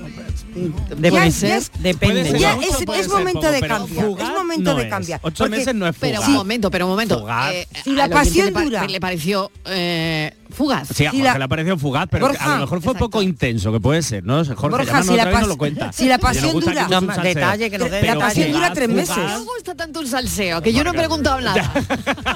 Depende. 0.97 1.31
Ser 1.31 2.39
Ya, 2.39 2.55
es- 2.55 2.81
es 3.01 3.09
momento 3.09 3.41
poco, 3.41 3.53
de 3.53 3.61
pero 3.61 3.75
cambiar, 3.77 4.07
es 4.07 4.29
momento 4.39 4.71
no 4.73 4.77
de 4.79 4.83
es. 4.85 4.91
cambiar, 4.91 5.21
Ocho 5.23 5.45
porque- 5.45 5.57
meses 5.57 5.75
no 5.75 5.87
es 5.87 5.97
Pero 5.99 6.17
fugaz. 6.17 6.29
un 6.29 6.35
momento, 6.35 6.71
pero 6.71 6.87
un 6.87 6.91
momento. 6.93 7.21
Fugaz. 7.21 7.53
Eh, 7.53 7.69
Si 7.85 7.93
la 7.93 8.09
pasión 8.09 8.53
dura. 8.53 8.87
Le 8.87 9.01
pareció 9.01 9.51
eh, 9.67 10.35
fugaz. 10.51 10.89
Sí, 10.95 11.07
a 11.07 11.11
Si 11.11 11.17
Jorge 11.19 11.23
la- 11.33 11.39
le 11.39 11.45
ha 11.45 11.49
parecido 11.49 11.79
fugaz, 11.79 12.09
pero 12.11 12.27
que 12.29 12.37
a 12.37 12.39
Borja, 12.39 12.55
lo 12.55 12.61
mejor 12.63 12.81
fue 12.83 12.93
exacto. 12.93 13.11
poco 13.11 13.23
intenso, 13.23 13.73
que 13.73 13.81
puede 13.81 14.03
ser, 14.03 14.25
¿no? 14.25 14.45
Jorge, 14.45 14.69
Borja, 14.69 15.03
si 15.03 15.15
la 15.17 15.33
pas- 15.33 15.47
lo 15.47 15.57
cuenta. 15.57 15.93
si 15.93 16.07
la 16.07 16.19
pasión 16.19 16.59
dura- 16.61 16.89
No, 16.89 17.01
detalle, 17.23 17.71
que 17.71 17.79
nos 17.79 17.91
dé 17.91 18.01
La 18.03 18.07
Pero 18.09 18.21
pasión 18.21 18.47
dura 18.53 18.59
fugaz, 18.69 18.75
tres 18.75 18.89
meses. 18.89 19.17
No 19.17 19.39
me 19.39 19.45
gusta 19.45 19.75
tanto 19.75 20.01
un 20.01 20.07
salseo, 20.07 20.61
que 20.63 20.73
yo 20.73 20.83
no 20.85 20.91
he 20.91 20.95
preguntado 20.95 21.41
nada. 21.41 21.73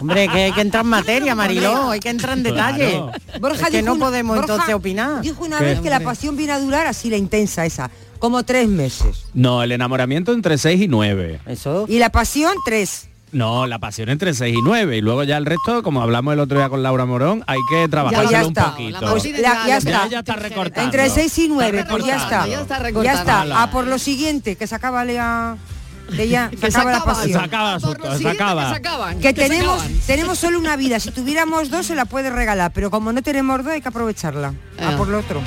Hombre, 0.00 0.28
que 0.28 0.42
hay 0.44 0.52
que 0.52 0.60
entrar 0.60 0.84
en 0.84 0.90
materia, 0.90 1.34
Mariló, 1.34 1.90
hay 1.90 2.00
que 2.00 2.10
entrar 2.10 2.36
en 2.36 2.42
detalle. 2.44 2.90
Claro. 2.90 3.12
Borja 3.40 3.64
Es 3.64 3.70
que 3.70 3.76
dijo 3.78 3.86
no 3.86 3.92
una- 3.94 4.04
podemos 4.06 4.36
Borja 4.36 4.52
entonces 4.52 4.74
opinar. 4.74 5.20
Dijo 5.20 5.44
una 5.44 5.58
¿Qué? 5.58 5.64
vez 5.64 5.80
que 5.80 5.90
la 5.90 6.00
pasión 6.00 6.36
viene 6.36 6.52
a 6.52 6.60
durar 6.60 6.86
así, 6.86 7.10
la 7.10 7.16
intensa 7.16 7.64
esa, 7.66 7.90
como 8.24 8.42
tres 8.42 8.68
meses. 8.68 9.26
No, 9.34 9.62
el 9.62 9.70
enamoramiento 9.72 10.32
entre 10.32 10.56
6 10.56 10.80
y 10.80 10.88
9. 10.88 11.40
Eso. 11.46 11.84
Y 11.88 11.98
la 11.98 12.08
pasión, 12.08 12.54
tres. 12.64 13.08
No, 13.32 13.66
la 13.66 13.78
pasión 13.78 14.08
entre 14.08 14.32
6 14.32 14.56
y 14.56 14.62
9. 14.62 14.96
Y 14.96 15.00
luego 15.02 15.24
ya 15.24 15.36
el 15.36 15.44
resto, 15.44 15.82
como 15.82 16.00
hablamos 16.00 16.32
el 16.32 16.40
otro 16.40 16.56
día 16.56 16.70
con 16.70 16.82
Laura 16.82 17.04
Morón, 17.04 17.44
hay 17.46 17.58
que 17.68 17.86
trabajárselo 17.88 18.30
ya 18.30 18.40
un 18.42 18.48
está. 18.48 18.70
poquito. 18.70 19.00
La 19.02 19.10
Pues 19.10 19.24
la- 19.24 19.66
ya 19.66 19.76
está. 19.76 19.90
Ya, 19.90 20.06
ya 20.08 20.18
está 20.20 20.36
recortando. 20.36 20.82
Entre 20.84 21.10
seis 21.10 21.36
y 21.38 21.48
nueve, 21.48 21.80
Está 21.80 21.90
pues 21.90 22.04
ya 22.06 22.16
está. 22.16 22.46
Ya 22.46 22.60
está 22.62 22.76
Ya 22.78 22.82
recortando. 22.82 23.20
está. 23.52 23.62
A 23.62 23.70
por 23.70 23.86
lo 23.86 23.98
siguiente, 23.98 24.56
que 24.56 24.66
se 24.66 24.74
acaba 24.74 25.04
la... 25.04 25.58
Que 26.16 26.28
ya 26.28 26.48
se 26.50 26.56
Que 26.56 26.70
se 26.70 26.78
acaba 26.78 26.90
la 26.92 26.96
acaba, 26.98 27.14
Se 27.14 27.20
pasión. 27.22 27.44
acaba 27.44 27.74
el 27.74 27.80
Por 27.80 27.90
asunto, 27.90 28.04
lo 28.06 28.12
se 28.12 28.18
siguiente 28.18 28.42
acaba. 28.42 28.62
que 28.62 28.68
se 28.70 28.76
acaban. 28.76 29.18
Que 29.20 29.32
tenemos, 29.34 29.82
tenemos 30.06 30.38
solo 30.38 30.58
una 30.58 30.76
vida. 30.76 30.98
Si 31.00 31.10
tuviéramos 31.10 31.68
dos 31.70 31.86
se 31.86 31.94
la 31.94 32.04
puede 32.06 32.30
regalar, 32.30 32.72
pero 32.72 32.90
como 32.90 33.12
no 33.12 33.20
tenemos 33.22 33.58
dos 33.64 33.72
hay 33.72 33.80
que 33.82 33.88
aprovecharla. 33.88 34.54
Ah. 34.80 34.90
A 34.90 34.96
por 34.96 35.08
lo 35.08 35.18
otro. 35.18 35.40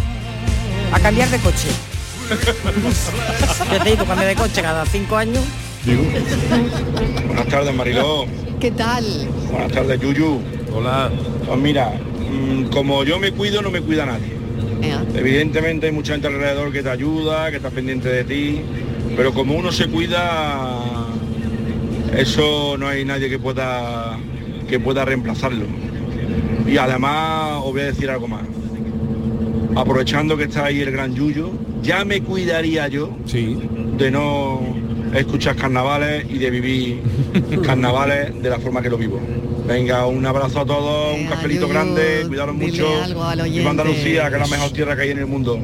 A 0.94 1.00
cambiar 1.00 1.30
de 1.30 1.40
coche. 1.40 1.68
Yo 3.72 3.84
te 3.84 3.90
digo, 3.90 4.06
cambio 4.06 4.28
de 4.28 4.36
coche 4.36 4.62
cada 4.62 4.86
cinco 4.86 5.16
años. 5.16 5.44
Buenas 7.26 7.48
tardes, 7.48 7.74
Mariló. 7.74 8.26
¿Qué 8.60 8.72
tal? 8.72 9.06
Buenas 9.50 9.72
tardes, 9.72 10.02
Yuyu. 10.02 10.42
hola 10.74 11.10
Pues 11.46 11.60
mira, 11.60 11.94
mm, 12.30 12.66
como 12.66 13.04
yo 13.06 13.20
me 13.20 13.32
cuido, 13.32 13.62
no 13.62 13.72
me 13.72 13.82
cuida 13.82 14.06
nadie. 14.06 14.36
Evidentemente 15.16 15.88
hay 15.88 15.92
mucha 15.92 16.14
gente 16.14 16.28
alrededor 16.28 16.72
que 16.72 16.84
te 16.84 16.90
ayuda, 16.90 17.50
que 17.50 17.58
está 17.58 17.72
pendiente 17.72 18.10
de 18.10 18.24
ti, 18.24 18.62
pero 19.16 19.34
como 19.34 19.56
uno 19.56 19.72
se 19.72 19.88
cuida, 19.88 21.08
eso 22.16 22.78
no 22.78 22.88
hay 22.88 23.04
nadie 23.04 23.30
que 23.30 23.40
pueda 23.40 24.20
que 24.70 24.80
pueda 24.80 25.06
reemplazarlo. 25.06 25.66
Y 26.68 26.78
además 26.78 27.62
os 27.64 27.72
voy 27.72 27.82
a 27.82 27.86
decir 27.86 28.10
algo 28.10 28.28
más. 28.28 28.42
Aprovechando 29.78 30.36
que 30.36 30.46
está 30.46 30.66
ahí 30.66 30.82
el 30.82 30.92
gran 30.92 31.14
Yuyo, 31.14 31.52
ya 31.84 32.04
me 32.04 32.22
cuidaría 32.22 32.88
yo 32.88 33.16
sí 33.26 33.58
de 33.98 34.10
no 34.10 34.60
escuchar 35.14 35.56
carnavales 35.56 36.26
y 36.30 36.40
de 36.40 36.50
vivir 36.50 37.02
carnavales 37.64 38.42
de 38.42 38.50
la 38.50 38.60
forma 38.60 38.82
que 38.82 38.90
lo 38.90 38.98
vivo. 38.98 39.22
Venga, 39.68 40.08
un 40.08 40.26
abrazo 40.26 40.62
a 40.62 40.66
todos, 40.66 41.16
un 41.18 41.28
cafelito 41.28 41.62
Yuyu, 41.62 41.74
grande, 41.74 42.26
cuidaros 42.28 42.56
mucho. 42.56 42.88
oyente. 43.44 43.70
Andalucía, 43.70 44.30
que 44.30 44.36
es 44.36 44.42
la 44.42 44.48
mejor 44.48 44.72
tierra 44.72 44.96
que 44.96 45.02
hay 45.04 45.12
en 45.12 45.20
el 45.20 45.28
mundo. 45.28 45.60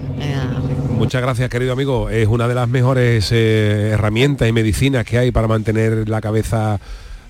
Muchas 0.91 1.21
gracias, 1.21 1.49
querido 1.49 1.73
amigo. 1.73 2.09
Es 2.09 2.27
una 2.27 2.47
de 2.47 2.55
las 2.55 2.69
mejores 2.69 3.29
eh, 3.31 3.89
herramientas 3.93 4.47
y 4.47 4.51
medicinas 4.51 5.05
que 5.05 5.17
hay 5.17 5.31
para 5.31 5.47
mantener 5.47 6.07
la 6.07 6.21
cabeza 6.21 6.79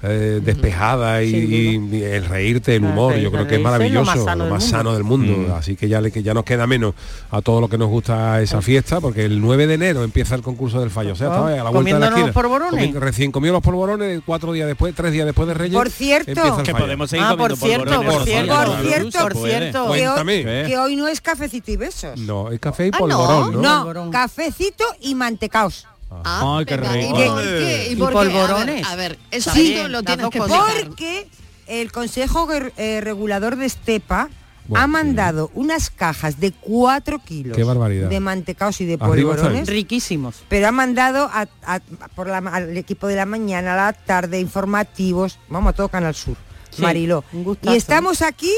eh, 0.06 0.42
despejada 0.44 1.24
y, 1.24 1.76
el 2.04 2.26
reírte, 2.26 2.76
el 2.76 2.84
humor. 2.84 3.16
Yo 3.16 3.32
creo 3.32 3.48
que 3.48 3.56
es 3.56 3.62
lo 3.62 3.70
maravilloso, 3.70 4.06
más 4.06 4.24
sano 4.24 4.36
lo 4.36 4.44
del 4.44 4.54
más 4.54 4.63
mundo. 4.63 4.78
sano 4.78 4.94
del 4.94 5.04
mundo. 5.04 5.56
Así 5.56 5.76
que 5.76 5.88
ya, 5.88 6.02
le, 6.02 6.12
que 6.12 6.22
ya 6.24 6.34
nos 6.34 6.44
queda 6.44 6.68
menos 6.68 6.94
a 7.32 7.42
todo 7.42 7.62
lo 7.62 7.70
que 7.70 7.78
nos 7.78 7.88
gusta 7.89 8.42
esa 8.42 8.62
fiesta, 8.62 9.00
porque 9.00 9.24
el 9.26 9.39
9 9.42 9.66
de 9.68 9.74
enero 9.76 10.04
empieza 10.04 10.36
el 10.36 10.42
concurso 10.42 10.80
del 10.82 10.89
fallo. 10.89 11.13
O 11.13 11.16
sea, 11.16 11.28
Ah, 11.28 11.32
estaba 11.32 11.54
a 11.54 11.63
la 11.63 11.70
vuelta 11.70 11.94
de 11.94 12.00
la 12.02 12.06
esquina. 12.08 12.26
los 12.28 12.34
polvorones. 12.36 12.89
Comi- 12.89 13.00
recién 13.00 13.32
comió 13.32 13.54
los 13.54 13.62
polvorones, 13.63 14.22
cuatro 14.26 14.52
días 14.52 14.68
después, 14.68 14.94
tres 14.94 15.13
días 15.13 15.26
después 15.26 15.48
de 15.48 15.54
Reyes. 15.54 15.76
Por 15.78 15.89
cierto. 15.89 16.62
Que 16.63 16.76
podemos 16.76 17.10
seguir 17.10 17.26
Ah, 17.28 17.38
por 17.38 17.56
cierto, 17.56 18.02
por 18.04 18.24
cierto, 18.26 18.56
por 18.56 18.82
cierto, 18.84 19.20
por 19.22 19.34
cierto. 19.48 19.92
Que 19.94 20.08
hoy. 20.08 20.44
¿Eh? 20.46 20.66
que 20.68 20.78
hoy 20.78 20.96
no 20.96 21.08
es 21.08 21.22
cafecito 21.22 21.72
y 21.72 21.78
besos. 21.78 22.20
No, 22.20 22.52
es 22.52 22.60
café 22.60 22.88
y 22.88 22.92
Ah, 22.94 22.98
polvorón, 23.00 23.54
¿no? 23.54 23.62
¿no? 23.62 23.62
No, 23.62 23.78
Polvorón. 23.86 24.12
cafecito 24.12 24.84
y 25.02 25.16
mantecaos. 25.16 25.88
Ah, 26.26 26.58
Ay, 26.60 26.65
qué 26.65 26.78
venga, 26.78 26.97
¿y 26.97 27.02
rico. 27.02 27.15
por 27.15 27.41
qué? 27.43 27.88
¿Y 27.89 27.93
Y 27.93 27.95
por 27.95 28.08
qué? 28.10 28.13
polvorones. 28.13 28.86
A 28.88 28.95
ver, 28.95 29.12
a 29.12 29.15
ver, 29.15 29.19
eso 29.32 29.52
Sí, 29.52 29.67
sí, 29.67 29.76
lo 29.84 29.88
las 29.88 30.04
tienes 30.06 30.23
dos 30.23 30.32
que 30.32 30.39
cosas. 30.39 30.58
explicar. 30.60 30.88
Porque 30.88 31.28
el 31.67 31.91
Consejo 31.91 32.47
eh, 32.78 33.02
Regulador 33.02 33.56
de 33.56 33.65
Estepa 33.65 34.30
Bueno, 34.67 34.84
ha 34.84 34.88
mandado 34.88 35.52
unas 35.54 35.89
cajas 35.89 36.39
de 36.39 36.52
4 36.52 37.19
kilos 37.19 37.56
Qué 37.56 37.63
barbaridad. 37.63 38.10
de 38.10 38.19
mantecaos 38.19 38.80
y 38.82 38.86
de 38.86 38.97
polvorones. 38.97 39.67
Riquísimos. 39.67 40.43
Pero 40.49 40.67
ha 40.67 40.71
mandado 40.71 41.30
a- 41.34 41.47
a- 41.65 41.80
por 42.15 42.28
la, 42.28 42.38
al 42.38 42.76
equipo 42.78 43.08
de 43.08 43.15
la 43.17 43.26
mañana, 43.26 43.73
a 43.73 43.76
la 43.88 43.93
tarde, 43.93 44.39
informativos, 44.39 45.38
vamos 45.49 45.71
a 45.71 45.73
todo 45.73 45.89
Canal 45.89 46.15
Sur, 46.15 46.38
Sí, 46.69 46.82
Mariló. 46.82 47.23
Y 47.63 47.76
estamos 47.76 48.21
aquí 48.21 48.52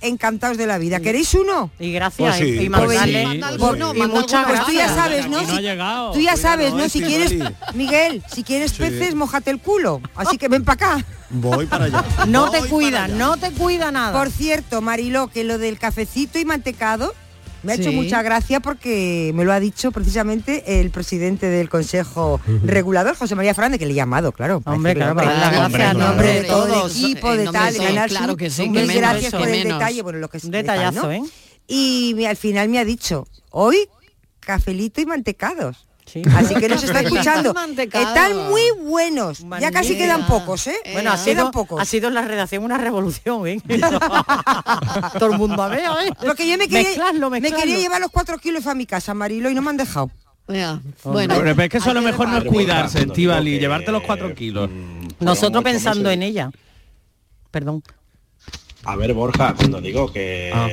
encantados 0.00 0.56
de 0.56 0.66
la 0.66 0.78
vida. 0.78 1.00
¿Queréis 1.00 1.34
uno? 1.34 1.70
Y 1.78 1.92
gracias. 1.92 2.36
Pues 2.36 2.48
sí, 2.48 2.56
y, 2.56 2.64
y 2.64 2.68
pues 2.70 3.00
sí, 3.00 3.12
pues 3.12 3.42
alguno, 3.42 3.94
muchas. 3.94 4.46
Pues 4.46 4.66
tú 4.66 4.72
ya 4.72 4.88
sabes, 4.88 5.28
¿no? 5.28 5.40
Si-. 5.40 5.62
Tú 6.14 6.20
ya 6.20 6.36
sabes, 6.36 6.72
¿no? 6.72 6.88
Si 6.88 7.02
quieres, 7.02 7.34
Miguel, 7.74 8.22
si 8.32 8.42
quieres 8.42 8.72
peces, 8.72 9.14
mojate 9.14 9.50
el 9.50 9.60
culo. 9.60 10.00
Así 10.14 10.38
que 10.38 10.48
ven 10.48 10.64
para 10.64 10.74
acá. 10.96 11.04
Voy 11.30 11.66
para 11.66 11.84
allá. 11.84 12.04
No 12.26 12.50
te 12.50 12.60
cuida, 12.68 13.08
no 13.08 13.36
te 13.36 13.50
cuida 13.52 13.90
nada. 13.90 14.18
Por 14.18 14.30
cierto, 14.30 14.80
Mariló, 14.80 15.28
que 15.28 15.44
lo 15.44 15.58
del 15.58 15.78
cafecito 15.78 16.38
y 16.38 16.44
mantecado 16.44 17.14
Me 17.62 17.72
ha 17.72 17.74
hecho 17.74 17.90
Sí. 17.90 17.96
mucha 17.96 18.22
gracia 18.22 18.60
porque 18.60 19.32
me 19.34 19.44
lo 19.44 19.52
ha 19.52 19.60
dicho 19.60 19.92
precisamente 19.92 20.80
el 20.80 20.90
presidente 20.90 21.46
del 21.46 21.68
Consejo 21.68 22.40
Regulador, 22.64 23.16
José 23.16 23.34
María 23.34 23.54
Fernández, 23.54 23.78
que 23.78 23.86
le 23.86 23.92
he 23.92 23.94
llamado, 23.94 24.32
claro. 24.32 24.62
Hombre, 24.64 24.94
claro, 24.94 25.14
para 25.14 25.32
dar 25.32 25.52
las 25.52 25.66
hombre, 25.66 25.82
gracias 25.82 25.98
nombre 25.98 26.32
de 26.34 26.42
todo 26.44 26.84
el 26.84 26.90
equipo, 26.90 27.32
en 27.32 27.38
de 27.38 27.52
tal, 27.52 27.72
de 27.72 27.78
Canal 27.78 28.08
claro 28.08 28.36
que 28.36 28.50
sí, 28.50 28.68
Mil 28.68 28.92
gracias 28.92 29.32
por 29.34 29.48
el 29.48 29.64
detalle, 29.64 30.02
bueno, 30.02 30.18
lo 30.18 30.28
que 30.28 30.38
es 30.38 30.44
Un 30.44 30.52
detallazo, 30.52 31.02
tal, 31.02 31.12
¿eh? 31.12 31.22
Y 31.66 32.24
al 32.24 32.36
final 32.36 32.68
me 32.68 32.78
ha 32.78 32.84
dicho, 32.84 33.26
hoy 33.50 33.88
cafelito 34.40 35.00
y 35.00 35.06
mantecados. 35.06 35.86
Sí. 36.06 36.22
Así 36.34 36.54
que 36.54 36.68
nos 36.68 36.82
está 36.84 37.00
escuchando. 37.00 37.54
Están 37.76 38.48
muy 38.48 38.62
buenos. 38.82 39.44
Ya 39.60 39.70
casi 39.70 39.96
quedan 39.96 40.26
pocos, 40.26 40.66
¿eh? 40.66 40.76
Bueno, 40.92 41.12
ha 41.12 41.16
sido, 41.16 41.50
pocos. 41.50 41.80
ha 41.80 41.84
sido 41.84 42.08
en 42.08 42.14
la 42.14 42.22
redacción 42.22 42.64
una 42.64 42.78
revolución, 42.78 43.46
¿eh? 43.46 43.60
Todo 45.18 45.32
el 45.32 45.38
mundo 45.38 45.62
a 45.62 45.68
ver, 45.68 45.80
¿eh? 45.80 46.12
Porque 46.24 46.48
yo 46.48 46.58
me 46.58 46.68
quería, 46.68 46.88
Mezclarlo, 46.88 47.30
me 47.30 47.40
quería 47.40 47.78
llevar 47.78 48.00
los 48.00 48.10
cuatro 48.10 48.38
kilos 48.38 48.66
a 48.66 48.74
mi 48.74 48.86
casa, 48.86 49.14
Marilo, 49.14 49.50
y 49.50 49.54
no 49.54 49.62
me 49.62 49.70
han 49.70 49.76
dejado. 49.76 50.10
Bueno, 51.04 51.34
Pero 51.36 51.62
es 51.62 51.68
que 51.68 51.78
eso 51.78 51.90
a 51.90 51.94
lo 51.94 52.00
que 52.00 52.06
mejor 52.06 52.28
no 52.28 52.38
es 52.38 52.44
cuidarse, 52.44 53.02
Estivali, 53.02 53.52
que, 53.52 53.60
llevarte 53.60 53.92
los 53.92 54.02
cuatro 54.02 54.34
kilos. 54.34 54.68
Nosotros 55.20 55.62
muchos 55.62 55.64
pensando 55.64 56.10
en 56.10 56.22
ella. 56.22 56.50
Perdón. 57.50 57.82
A 58.84 58.96
ver, 58.96 59.12
Borja, 59.12 59.54
cuando 59.54 59.80
digo 59.80 60.10
que 60.12 60.50
Ah. 60.54 60.68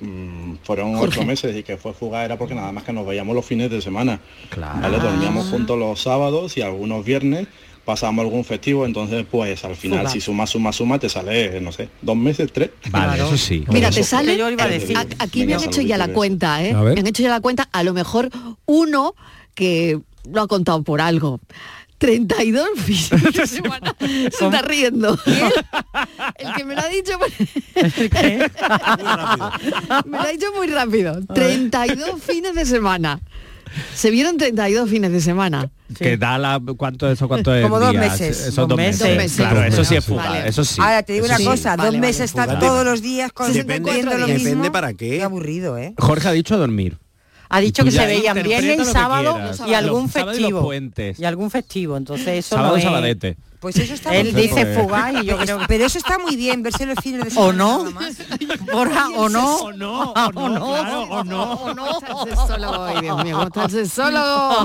mm, 0.00 0.54
fueron 0.62 0.94
Jorge. 0.96 1.18
ocho 1.18 1.26
meses 1.26 1.54
y 1.56 1.62
que 1.62 1.76
fue 1.76 1.92
fugaz 1.92 2.24
era 2.24 2.38
porque 2.38 2.54
nada 2.54 2.72
más 2.72 2.84
que 2.84 2.92
nos 2.92 3.06
veíamos 3.06 3.34
los 3.34 3.44
fines 3.44 3.70
de 3.70 3.82
semana. 3.82 4.20
Claro. 4.48 4.80
¿vale? 4.80 4.98
Dormíamos 4.98 5.46
Ah. 5.46 5.50
juntos 5.50 5.78
los 5.78 6.00
sábados 6.00 6.56
y 6.56 6.62
algunos 6.62 7.04
viernes 7.04 7.48
pasábamos 7.84 8.24
algún 8.24 8.44
festivo, 8.44 8.86
entonces 8.86 9.26
pues 9.30 9.64
al 9.64 9.74
final 9.76 10.08
si 10.08 10.20
suma, 10.20 10.46
suma, 10.46 10.72
suma 10.72 10.98
te 10.98 11.08
sale, 11.08 11.60
no 11.60 11.72
sé, 11.72 11.88
dos 12.02 12.16
meses, 12.16 12.50
tres. 12.52 12.70
Vale, 12.90 13.16
Claro. 13.16 13.26
eso 13.26 13.36
sí. 13.36 13.64
Mira, 13.68 13.88
Eso 13.88 13.98
te 13.98 14.04
sale. 14.04 14.36
Yo 14.38 14.48
iba 14.48 14.64
a 14.64 14.68
decir. 14.68 14.96
a- 14.96 15.06
Aquí 15.18 15.44
me 15.44 15.54
han 15.54 15.64
hecho 15.64 15.80
ya 15.82 15.98
la 15.98 16.08
cuenta, 16.08 16.64
¿eh? 16.64 16.72
Me 16.74 17.00
han 17.00 17.06
hecho 17.06 17.22
ya 17.22 17.30
la 17.30 17.40
cuenta. 17.40 17.68
A 17.72 17.82
lo 17.82 17.92
mejor 17.92 18.30
uno 18.66 19.14
que 19.54 19.98
lo 20.30 20.40
ha 20.42 20.46
contado 20.46 20.82
por 20.82 21.00
algo. 21.00 21.40
32 22.00 22.66
fines 22.76 23.10
de 23.34 23.46
semana. 23.46 23.94
Se 24.00 24.26
está 24.46 24.62
riendo. 24.62 25.18
El 26.38 26.52
que 26.54 26.64
me 26.64 26.74
lo 26.74 26.80
ha 26.80 26.88
dicho. 26.88 27.12
me 30.06 30.16
lo 30.18 30.22
ha 30.22 30.28
dicho 30.28 30.46
muy 30.56 30.66
rápido. 30.68 31.20
32 31.34 32.22
fines 32.22 32.54
de 32.54 32.64
semana. 32.66 33.20
Se 33.94 34.10
vieron 34.10 34.36
32 34.36 34.88
fines 34.90 35.12
de 35.12 35.20
semana. 35.20 35.70
Que 35.96 36.16
da 36.16 36.38
la 36.38 36.60
cuánto 36.76 37.08
eso 37.10 37.28
cuánto 37.28 37.54
es 37.54 37.62
Como 37.62 37.78
dos 37.78 37.90
días? 37.90 38.12
meses. 38.18 38.40
Esos 38.40 38.54
Dos 38.56 38.68
dos 38.68 38.76
meses. 38.78 39.00
meses. 39.00 39.08
Dos 39.08 39.16
meses. 39.22 39.36
Claro, 39.36 39.64
eso 39.64 39.84
sí 39.84 39.94
es 39.96 40.08
Vale. 40.08 40.22
fugaz, 40.28 40.46
eso 40.46 40.64
sí. 40.64 40.80
Ahora 40.80 41.02
te 41.02 41.12
digo 41.12 41.26
Eso 41.26 41.34
una 41.34 41.38
sí. 41.38 41.44
cosa, 41.44 41.70
Vale, 41.76 41.82
dos 41.82 41.86
vale. 41.94 42.00
meses 42.00 42.32
Fugaz. 42.32 42.58
todos 42.58 42.84
los 42.84 43.02
días 43.02 43.30
con 43.32 43.52
Depende- 43.52 43.92
viendo 43.92 44.16
lo 44.18 44.26
depende 44.26 44.54
mismo. 44.56 44.72
para 44.72 44.94
qué. 44.94 45.10
Qué 45.18 45.22
aburrido, 45.22 45.78
¿eh? 45.78 45.94
Jorge 45.98 46.28
ha 46.28 46.32
dicho 46.32 46.56
dormir. 46.58 46.98
Ha 47.52 47.60
dicho 47.60 47.84
que 47.84 47.90
se 47.90 48.06
veían 48.06 48.38
y 48.38 48.42
que 48.42 48.84
sábado 48.84 49.34
quieras. 49.34 49.62
y 49.66 49.74
algún 49.74 50.04
Los 50.04 50.12
festivo. 50.12 50.72
Y 51.18 51.24
algún 51.24 51.50
festivo, 51.50 51.96
entonces 51.96 52.28
eso 52.28 52.54
Sábado 52.54 52.72
no 52.72 52.76
y 52.76 52.80
es... 52.80 52.84
sabadete. 52.84 53.36
Pues 53.60 53.76
eso 53.76 53.92
está 53.92 54.14
Él 54.16 54.32
muy 54.32 54.42
dice 54.42 54.64
pues- 54.64 54.78
fugaz 54.78 55.12
y 55.22 55.26
yo 55.26 55.36
creo 55.36 55.58
que... 55.58 55.64
Pero 55.68 55.84
eso 55.84 55.98
está 55.98 56.18
muy 56.18 56.34
bien, 56.34 56.62
verse 56.62 56.86
los 56.86 56.96
fines 57.02 57.20
de 57.24 57.28
¿O 57.38 57.52
semana. 57.52 57.58
no? 57.58 57.78
nada 57.84 57.90
más. 57.90 58.16
Borja, 58.72 59.08
o 59.16 59.28
no. 59.28 59.56
O 59.56 59.72
no, 59.74 60.00
o 60.12 60.48
no, 60.48 60.66
claro, 60.66 61.02
o 61.02 61.24
no. 61.24 61.58
¿Cómo 61.60 61.98
está 61.98 62.12
el 62.24 62.28
sexólogo 62.30 62.78
hoy, 62.84 63.00
Dios 63.02 63.24
mío? 63.24 63.34
¿Cómo 63.36 63.46
está 63.48 63.64
el 63.64 63.70
sexólogo? 63.70 64.56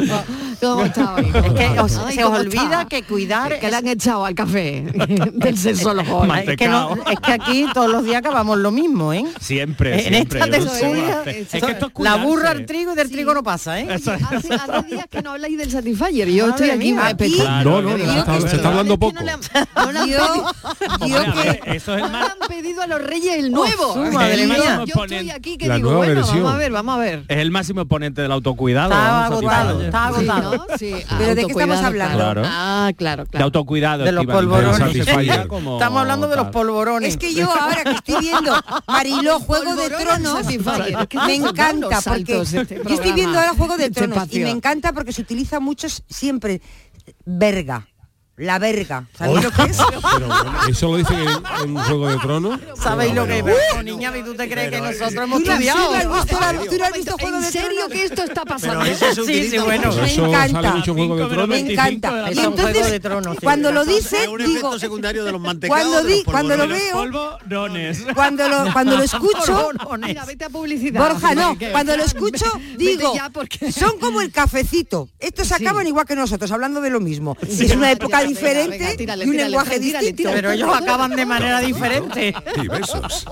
¿Cómo 0.61 0.85
está 0.85 1.13
hoy? 1.15 1.31
Es 1.33 1.53
que 1.53 1.79
os- 1.81 1.97
Ay, 1.97 2.15
se 2.15 2.23
os 2.23 2.29
¿cómo 2.29 2.37
olvida 2.39 2.63
está? 2.63 2.85
que 2.85 3.03
cuidar 3.03 3.59
que 3.59 3.69
le 3.69 3.75
han 3.75 3.87
echado 3.87 4.23
al 4.25 4.33
café 4.33 4.81
del 5.33 5.57
sexólogo 5.57 6.23
es, 6.33 6.55
que 6.55 6.67
no- 6.69 6.95
es 7.11 7.19
que 7.19 7.31
aquí 7.33 7.65
todos 7.73 7.89
los 7.89 8.05
días 8.05 8.17
acabamos 8.19 8.57
lo 8.59 8.71
mismo, 8.71 9.11
¿eh? 9.11 9.25
Siempre, 9.41 9.95
En 10.07 10.13
siempre. 10.13 10.39
esta 10.39 10.57
no 10.57 10.71
hacer. 10.71 11.37
Es 11.51 11.63
que 11.65 11.71
esto 11.71 11.87
es 11.87 11.91
La 12.03 12.15
burra 12.15 12.51
al 12.51 12.65
trigo 12.65 12.93
y 12.93 12.95
del 12.95 13.11
trigo 13.11 13.33
no 13.33 13.43
pasa, 13.43 13.77
¿eh? 13.77 13.87
Hace, 13.93 14.11
hace 14.13 14.47
días 14.87 15.05
que 15.09 15.21
no 15.21 15.31
habláis 15.31 15.57
del 15.57 15.69
Satisfyer. 15.69 16.29
Yo 16.29 16.47
Madre 16.47 16.65
estoy 16.65 16.69
aquí 16.69 16.93
mía. 16.93 17.07
aquí- 17.07 17.35
Claro, 17.35 17.81
No, 17.81 17.97
no, 17.97 18.47
se 18.47 18.55
está- 18.55 18.69
hablando 18.69 18.84
Es 18.85 18.91
que 18.93 18.97
poco. 18.97 19.13
no 19.19 19.21
le 19.21 19.31
han- 19.31 19.39
no 19.75 19.91
le 19.91 19.99
han 19.99 20.07
Yo, 20.07 20.45
Hombre, 20.99 21.43
ver, 21.43 21.59
que... 21.61 21.75
eso 21.75 21.95
es 21.95 22.01
No 22.01 22.09
más 22.09 22.29
han 22.31 22.47
pedido 22.47 22.81
a 22.81 22.87
los 22.87 23.01
reyes 23.01 23.35
el 23.37 23.51
nuevo. 23.51 23.93
su 23.93 23.99
madre 24.11 24.41
Yo- 24.41 24.53
mía. 24.53 24.83
Yo, 24.85 25.03
estoy 25.03 25.29
aquí 25.31 25.57
que 25.57 25.67
la 25.67 25.75
digo, 25.77 25.95
bueno, 25.95 26.15
versión. 26.15 26.37
vamos 26.43 26.53
a 26.53 26.57
ver, 26.57 26.71
vamos 26.71 26.95
a 26.95 26.99
ver. 26.99 27.23
es 27.27 27.37
el 27.37 27.51
máximo 27.51 27.81
exponente 27.81 28.21
del 28.21 28.31
autocuidado. 28.31 28.91
Está 28.91 29.25
agotado, 29.25 29.81
está 29.81 30.05
agotado. 30.07 30.51
Sí, 30.51 30.57
¿no? 30.57 30.77
Sí, 30.77 31.05
ah, 31.09 31.15
¿Pero 31.17 31.35
de 31.35 31.45
qué 31.45 31.51
estamos 31.51 31.77
autocuidado, 31.77 31.85
hablando? 31.87 32.17
Claro. 32.17 32.41
Claro. 32.41 32.49
Ah, 32.53 32.91
claro, 32.97 33.23
De 33.25 33.29
claro. 33.29 33.45
autocuidado. 33.45 34.03
De 34.03 34.11
los 34.11 34.25
polvorones. 34.25 34.95
Estamos 34.95 36.01
hablando 36.01 36.27
de 36.27 36.35
los 36.35 36.47
polvorones. 36.49 37.09
Es 37.09 37.17
que 37.17 37.33
yo 37.33 37.51
ahora 37.51 37.83
que 37.83 37.91
estoy 37.91 38.15
viendo 38.19 38.53
Mariló 38.87 39.39
Juego 39.39 39.75
de 39.75 39.89
Tronos 39.89 40.45
me 41.25 41.35
encanta 41.35 42.01
porque 42.01 42.41
este 42.41 42.81
yo 42.87 42.95
estoy 42.95 43.13
viendo 43.13 43.37
ahora 43.39 43.53
Juego 43.57 43.77
de 43.77 43.89
Tronos 43.89 44.27
y 44.31 44.39
me 44.39 44.49
encanta 44.49 44.93
porque 44.93 45.11
se 45.11 45.21
utiliza 45.21 45.59
mucho 45.59 45.87
siempre 46.09 46.61
verga. 47.25 47.87
La 48.37 48.59
verga. 48.59 49.05
¿Sabéis 49.17 49.43
lo 49.45 49.51
que 49.51 49.61
es? 49.63 49.77
Pero 49.77 50.27
bueno, 50.27 50.53
eso 50.67 50.91
lo 50.91 50.97
dicen 50.97 51.19
en, 51.19 51.29
en 51.69 51.75
Juego 51.77 52.07
de 52.09 52.17
Tronos. 52.17 52.59
¿Sabéis 52.83 53.13
lo 53.15 53.25
que 53.25 53.37
es? 53.37 53.43
Pero- 53.45 53.57
Pero, 53.71 53.83
niña, 53.83 54.11
¿y 54.17 54.23
tú 54.23 54.35
te 54.35 54.49
crees 54.49 54.71
que 54.71 54.81
nosotros 54.81 55.13
hemos 55.13 55.39
¿Tú 55.41 55.45
no 55.47 55.53
has- 55.53 55.59
estudiado? 55.61 55.87
tú 55.87 55.93
no 55.93 55.95
has 55.95 56.25
visto 56.25 56.39
la- 56.41 56.53
tú 56.69 56.77
no 56.77 56.85
has 56.85 56.93
visto 56.93 57.17
Juego 57.17 57.37
¿En 57.37 57.43
de 57.43 57.51
serio 57.51 57.69
Tronos? 57.69 57.91
que 57.93 58.03
esto 58.03 58.23
está 58.23 58.43
pasando? 58.43 58.83
Eso 58.85 59.23
Sí, 59.25 59.49
sí, 59.49 59.57
bueno. 59.57 59.89
Me 59.95 60.13
encanta. 60.13 60.61
sale 60.61 60.71
mucho 60.77 60.91
en 60.91 60.97
Juego 60.97 61.15
de 61.15 61.21
Cinco 61.23 61.33
Tronos. 61.33 61.47
Me 61.47 61.55
25 61.63 61.87
encanta. 61.87 62.31
Y 62.33 62.39
entonces, 62.45 62.91
de 62.91 62.99
tronos, 62.99 63.35
sí, 63.39 63.39
cuando 63.41 63.71
lo 63.71 63.85
dice, 63.85 64.27
un 64.27 64.37
digo, 64.45 64.79
secundario 64.79 65.23
de 65.23 65.31
los 65.31 65.39
mantecados. 65.39 65.81
cuando, 65.87 66.03
di, 66.07 66.23
cuando 66.25 66.57
lo 66.57 66.67
veo, 66.67 66.91
Polvorones. 66.91 68.03
cuando 68.13 68.49
lo, 68.49 68.73
cuando 68.73 68.97
lo 68.97 69.03
escucho. 69.03 69.69
Mira, 70.05 70.25
vete 70.25 70.43
a 70.45 70.49
publicidad. 70.49 70.99
Borja, 71.07 71.35
no, 71.35 71.57
cuando 71.71 71.95
lo 71.95 72.03
escucho, 72.03 72.45
digo, 72.77 73.13
son 73.71 73.97
como 73.99 74.19
el 74.19 74.31
cafecito. 74.31 75.07
Estos 75.19 75.53
acaban 75.53 75.87
igual 75.87 76.05
que 76.05 76.15
nosotros, 76.17 76.51
hablando 76.51 76.81
de 76.81 76.89
lo 76.89 76.99
mismo. 76.99 77.37
Es 77.47 77.71
una 77.73 77.91
época 77.91 78.24
diferente 78.27 78.77
venga, 78.77 78.95
tírale, 78.95 79.25
y 79.25 79.27
un 79.27 79.33
tírale, 79.33 79.49
lenguaje 79.49 79.79
tírale, 79.79 80.07
distinto. 80.07 80.31
Pero 80.33 80.51
ellos 80.51 80.69
acaban 80.73 81.15
de 81.15 81.25
manera 81.25 81.59
diferente. 81.61 82.33
Y 82.63 82.67
besos. 82.67 83.25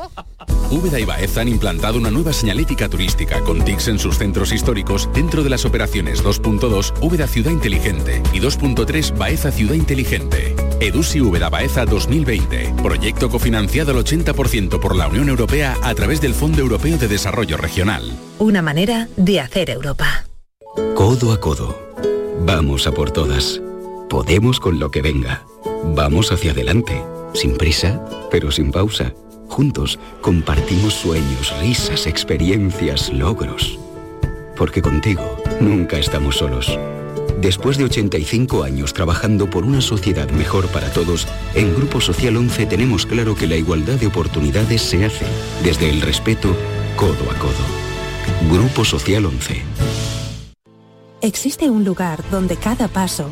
Úbeda 0.69 0.99
y 0.99 1.05
Baeza 1.05 1.41
han 1.41 1.47
implantado 1.47 1.97
una 1.97 2.11
nueva 2.11 2.33
señalética 2.33 2.89
turística 2.89 3.39
con 3.41 3.63
TICs 3.63 3.87
en 3.89 3.99
sus 3.99 4.17
centros 4.17 4.51
históricos 4.51 5.09
dentro 5.13 5.43
de 5.43 5.49
las 5.49 5.65
operaciones 5.65 6.23
2.2 6.23 6.93
Úbeda 6.99 7.27
Ciudad 7.27 7.51
Inteligente 7.51 8.21
y 8.33 8.39
2.3 8.39 9.17
Baeza 9.17 9.51
Ciudad 9.51 9.75
Inteligente. 9.75 10.55
Edusi 10.79 11.21
Úbeda 11.21 11.49
Baeza 11.49 11.85
2020. 11.85 12.73
Proyecto 12.81 13.29
cofinanciado 13.29 13.91
al 13.91 14.03
80% 14.03 14.79
por 14.79 14.95
la 14.95 15.07
Unión 15.07 15.29
Europea 15.29 15.77
a 15.83 15.93
través 15.95 16.19
del 16.21 16.33
Fondo 16.33 16.61
Europeo 16.61 16.97
de 16.97 17.07
Desarrollo 17.07 17.57
Regional. 17.57 18.11
Una 18.39 18.61
manera 18.61 19.07
de 19.15 19.39
hacer 19.39 19.69
Europa. 19.69 20.25
Codo 20.95 21.31
a 21.31 21.39
codo. 21.39 21.77
Vamos 22.45 22.87
a 22.87 22.91
por 22.91 23.11
todas. 23.11 23.61
Podemos 24.13 24.59
con 24.59 24.77
lo 24.77 24.91
que 24.91 25.01
venga. 25.01 25.43
Vamos 25.95 26.31
hacia 26.31 26.51
adelante. 26.51 27.03
Sin 27.33 27.57
prisa, 27.57 27.99
pero 28.29 28.51
sin 28.51 28.71
pausa. 28.71 29.11
Juntos 29.47 29.97
compartimos 30.21 30.93
sueños, 30.93 31.51
risas, 31.59 32.05
experiencias, 32.05 33.11
logros. 33.11 33.79
Porque 34.55 34.83
contigo 34.83 35.23
nunca 35.59 35.97
estamos 35.97 36.35
solos. 36.37 36.77
Después 37.41 37.79
de 37.79 37.85
85 37.85 38.61
años 38.61 38.93
trabajando 38.93 39.49
por 39.49 39.65
una 39.65 39.81
sociedad 39.81 40.29
mejor 40.29 40.67
para 40.67 40.93
todos, 40.93 41.27
en 41.55 41.73
Grupo 41.73 41.99
Social 41.99 42.37
11 42.37 42.67
tenemos 42.67 43.07
claro 43.07 43.33
que 43.33 43.47
la 43.47 43.55
igualdad 43.55 43.95
de 43.95 44.05
oportunidades 44.05 44.83
se 44.83 45.05
hace 45.05 45.25
desde 45.63 45.89
el 45.89 46.01
respeto 46.01 46.55
codo 46.97 47.31
a 47.31 47.39
codo. 47.39 47.65
Grupo 48.51 48.85
Social 48.85 49.25
11. 49.25 49.63
Existe 51.21 51.71
un 51.71 51.83
lugar 51.83 52.23
donde 52.29 52.57
cada 52.57 52.87
paso 52.87 53.31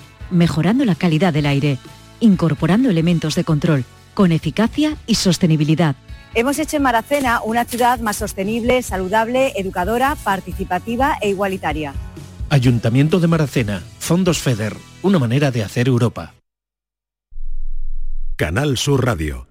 mejorando 0.31 0.85
la 0.85 0.95
calidad 0.95 1.33
del 1.33 1.45
aire, 1.45 1.77
incorporando 2.19 2.89
elementos 2.89 3.35
de 3.35 3.43
control, 3.43 3.85
con 4.13 4.31
eficacia 4.31 4.97
y 5.05 5.15
sostenibilidad. 5.15 5.95
Hemos 6.33 6.59
hecho 6.59 6.77
en 6.77 6.83
Maracena 6.83 7.41
una 7.43 7.65
ciudad 7.65 7.99
más 7.99 8.17
sostenible, 8.17 8.81
saludable, 8.83 9.53
educadora, 9.57 10.15
participativa 10.23 11.17
e 11.21 11.29
igualitaria. 11.29 11.93
Ayuntamiento 12.49 13.19
de 13.19 13.27
Maracena, 13.27 13.83
Fondos 13.99 14.39
FEDER, 14.39 14.75
una 15.03 15.19
manera 15.19 15.51
de 15.51 15.63
hacer 15.63 15.87
Europa. 15.87 16.33
Canal 18.37 18.77
Sur 18.77 19.05
Radio. 19.05 19.50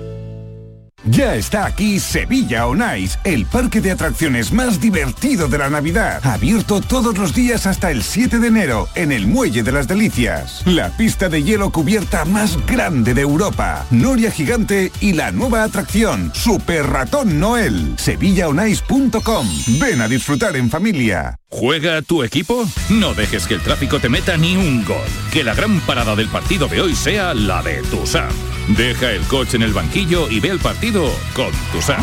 Ya 1.05 1.35
está 1.35 1.65
aquí 1.65 1.99
Sevilla 1.99 2.67
On 2.67 2.81
Ice, 2.97 3.17
el 3.23 3.45
parque 3.45 3.81
de 3.81 3.91
atracciones 3.91 4.51
más 4.51 4.79
divertido 4.79 5.47
de 5.47 5.57
la 5.57 5.69
Navidad. 5.69 6.25
Abierto 6.25 6.81
todos 6.81 7.17
los 7.17 7.33
días 7.33 7.65
hasta 7.65 7.91
el 7.91 8.03
7 8.03 8.39
de 8.39 8.47
enero 8.47 8.87
en 8.95 9.11
el 9.11 9.27
Muelle 9.27 9.63
de 9.63 9.71
las 9.71 9.87
Delicias. 9.87 10.61
La 10.65 10.89
pista 10.89 11.29
de 11.29 11.43
hielo 11.43 11.71
cubierta 11.71 12.25
más 12.25 12.57
grande 12.65 13.13
de 13.13 13.21
Europa. 13.21 13.85
Noria 13.89 14.31
Gigante 14.31 14.91
y 14.99 15.13
la 15.13 15.31
nueva 15.31 15.63
atracción, 15.63 16.31
Super 16.35 16.85
Ratón 16.85 17.39
Noel. 17.39 17.95
SevillaOnIce.com. 17.97 19.47
Ven 19.79 20.01
a 20.01 20.07
disfrutar 20.07 20.55
en 20.55 20.69
familia. 20.69 21.40
¿Juega 21.53 22.01
tu 22.01 22.23
equipo? 22.23 22.65
No 22.89 23.13
dejes 23.13 23.45
que 23.45 23.55
el 23.55 23.61
tráfico 23.61 23.99
te 23.99 24.07
meta 24.07 24.37
ni 24.37 24.55
un 24.55 24.85
gol. 24.85 24.95
Que 25.33 25.43
la 25.43 25.53
gran 25.53 25.81
parada 25.81 26.15
del 26.15 26.29
partido 26.29 26.69
de 26.69 26.79
hoy 26.79 26.95
sea 26.95 27.33
la 27.33 27.61
de 27.61 27.81
Tusam. 27.83 28.31
Deja 28.69 29.11
el 29.11 29.21
coche 29.23 29.57
en 29.57 29.63
el 29.63 29.73
banquillo 29.73 30.29
y 30.29 30.39
ve 30.39 30.47
el 30.47 30.59
partido 30.59 31.11
con 31.35 31.51
Tusam. 31.73 32.01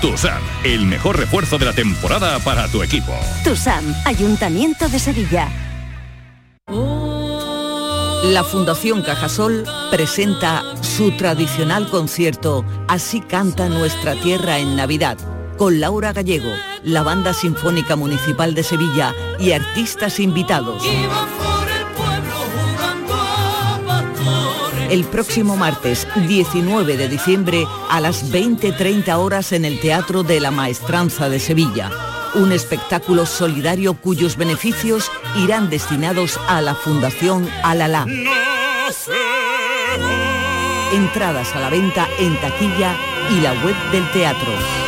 Tusam, 0.00 0.42
el 0.64 0.86
mejor 0.86 1.18
refuerzo 1.18 1.58
de 1.58 1.66
la 1.66 1.74
temporada 1.74 2.38
para 2.38 2.68
tu 2.68 2.82
equipo. 2.82 3.12
TUSAM, 3.44 3.84
Ayuntamiento 4.06 4.88
de 4.88 4.98
Sevilla. 4.98 5.48
La 8.24 8.44
Fundación 8.44 9.02
Cajasol 9.02 9.64
presenta 9.90 10.62
su 10.82 11.12
tradicional 11.12 11.88
concierto 11.88 12.64
Así 12.88 13.20
canta 13.20 13.68
nuestra 13.68 14.14
tierra 14.16 14.58
en 14.58 14.74
Navidad, 14.76 15.18
con 15.58 15.80
Laura 15.80 16.12
Gallego, 16.12 16.50
la 16.84 17.02
Banda 17.02 17.34
Sinfónica 17.34 17.96
Municipal 17.96 18.54
de 18.54 18.62
Sevilla 18.62 19.12
y 19.38 19.50
artistas 19.50 20.20
invitados. 20.20 20.82
El 24.88 25.04
próximo 25.04 25.56
martes 25.56 26.06
19 26.26 26.96
de 26.96 27.08
diciembre 27.08 27.66
a 27.90 28.00
las 28.00 28.32
20.30 28.32 29.12
horas 29.18 29.52
en 29.52 29.66
el 29.66 29.80
Teatro 29.80 30.22
de 30.22 30.40
la 30.40 30.50
Maestranza 30.50 31.28
de 31.28 31.40
Sevilla. 31.40 31.90
Un 32.36 32.52
espectáculo 32.52 33.26
solidario 33.26 33.94
cuyos 33.94 34.36
beneficios 34.36 35.10
irán 35.36 35.68
destinados 35.68 36.38
a 36.48 36.62
la 36.62 36.74
Fundación 36.74 37.48
Alalá. 37.62 38.06
Entradas 40.92 41.54
a 41.54 41.60
la 41.60 41.68
venta 41.68 42.08
en 42.18 42.40
taquilla 42.40 42.96
y 43.30 43.40
la 43.40 43.52
web 43.64 43.76
del 43.92 44.10
teatro. 44.12 44.87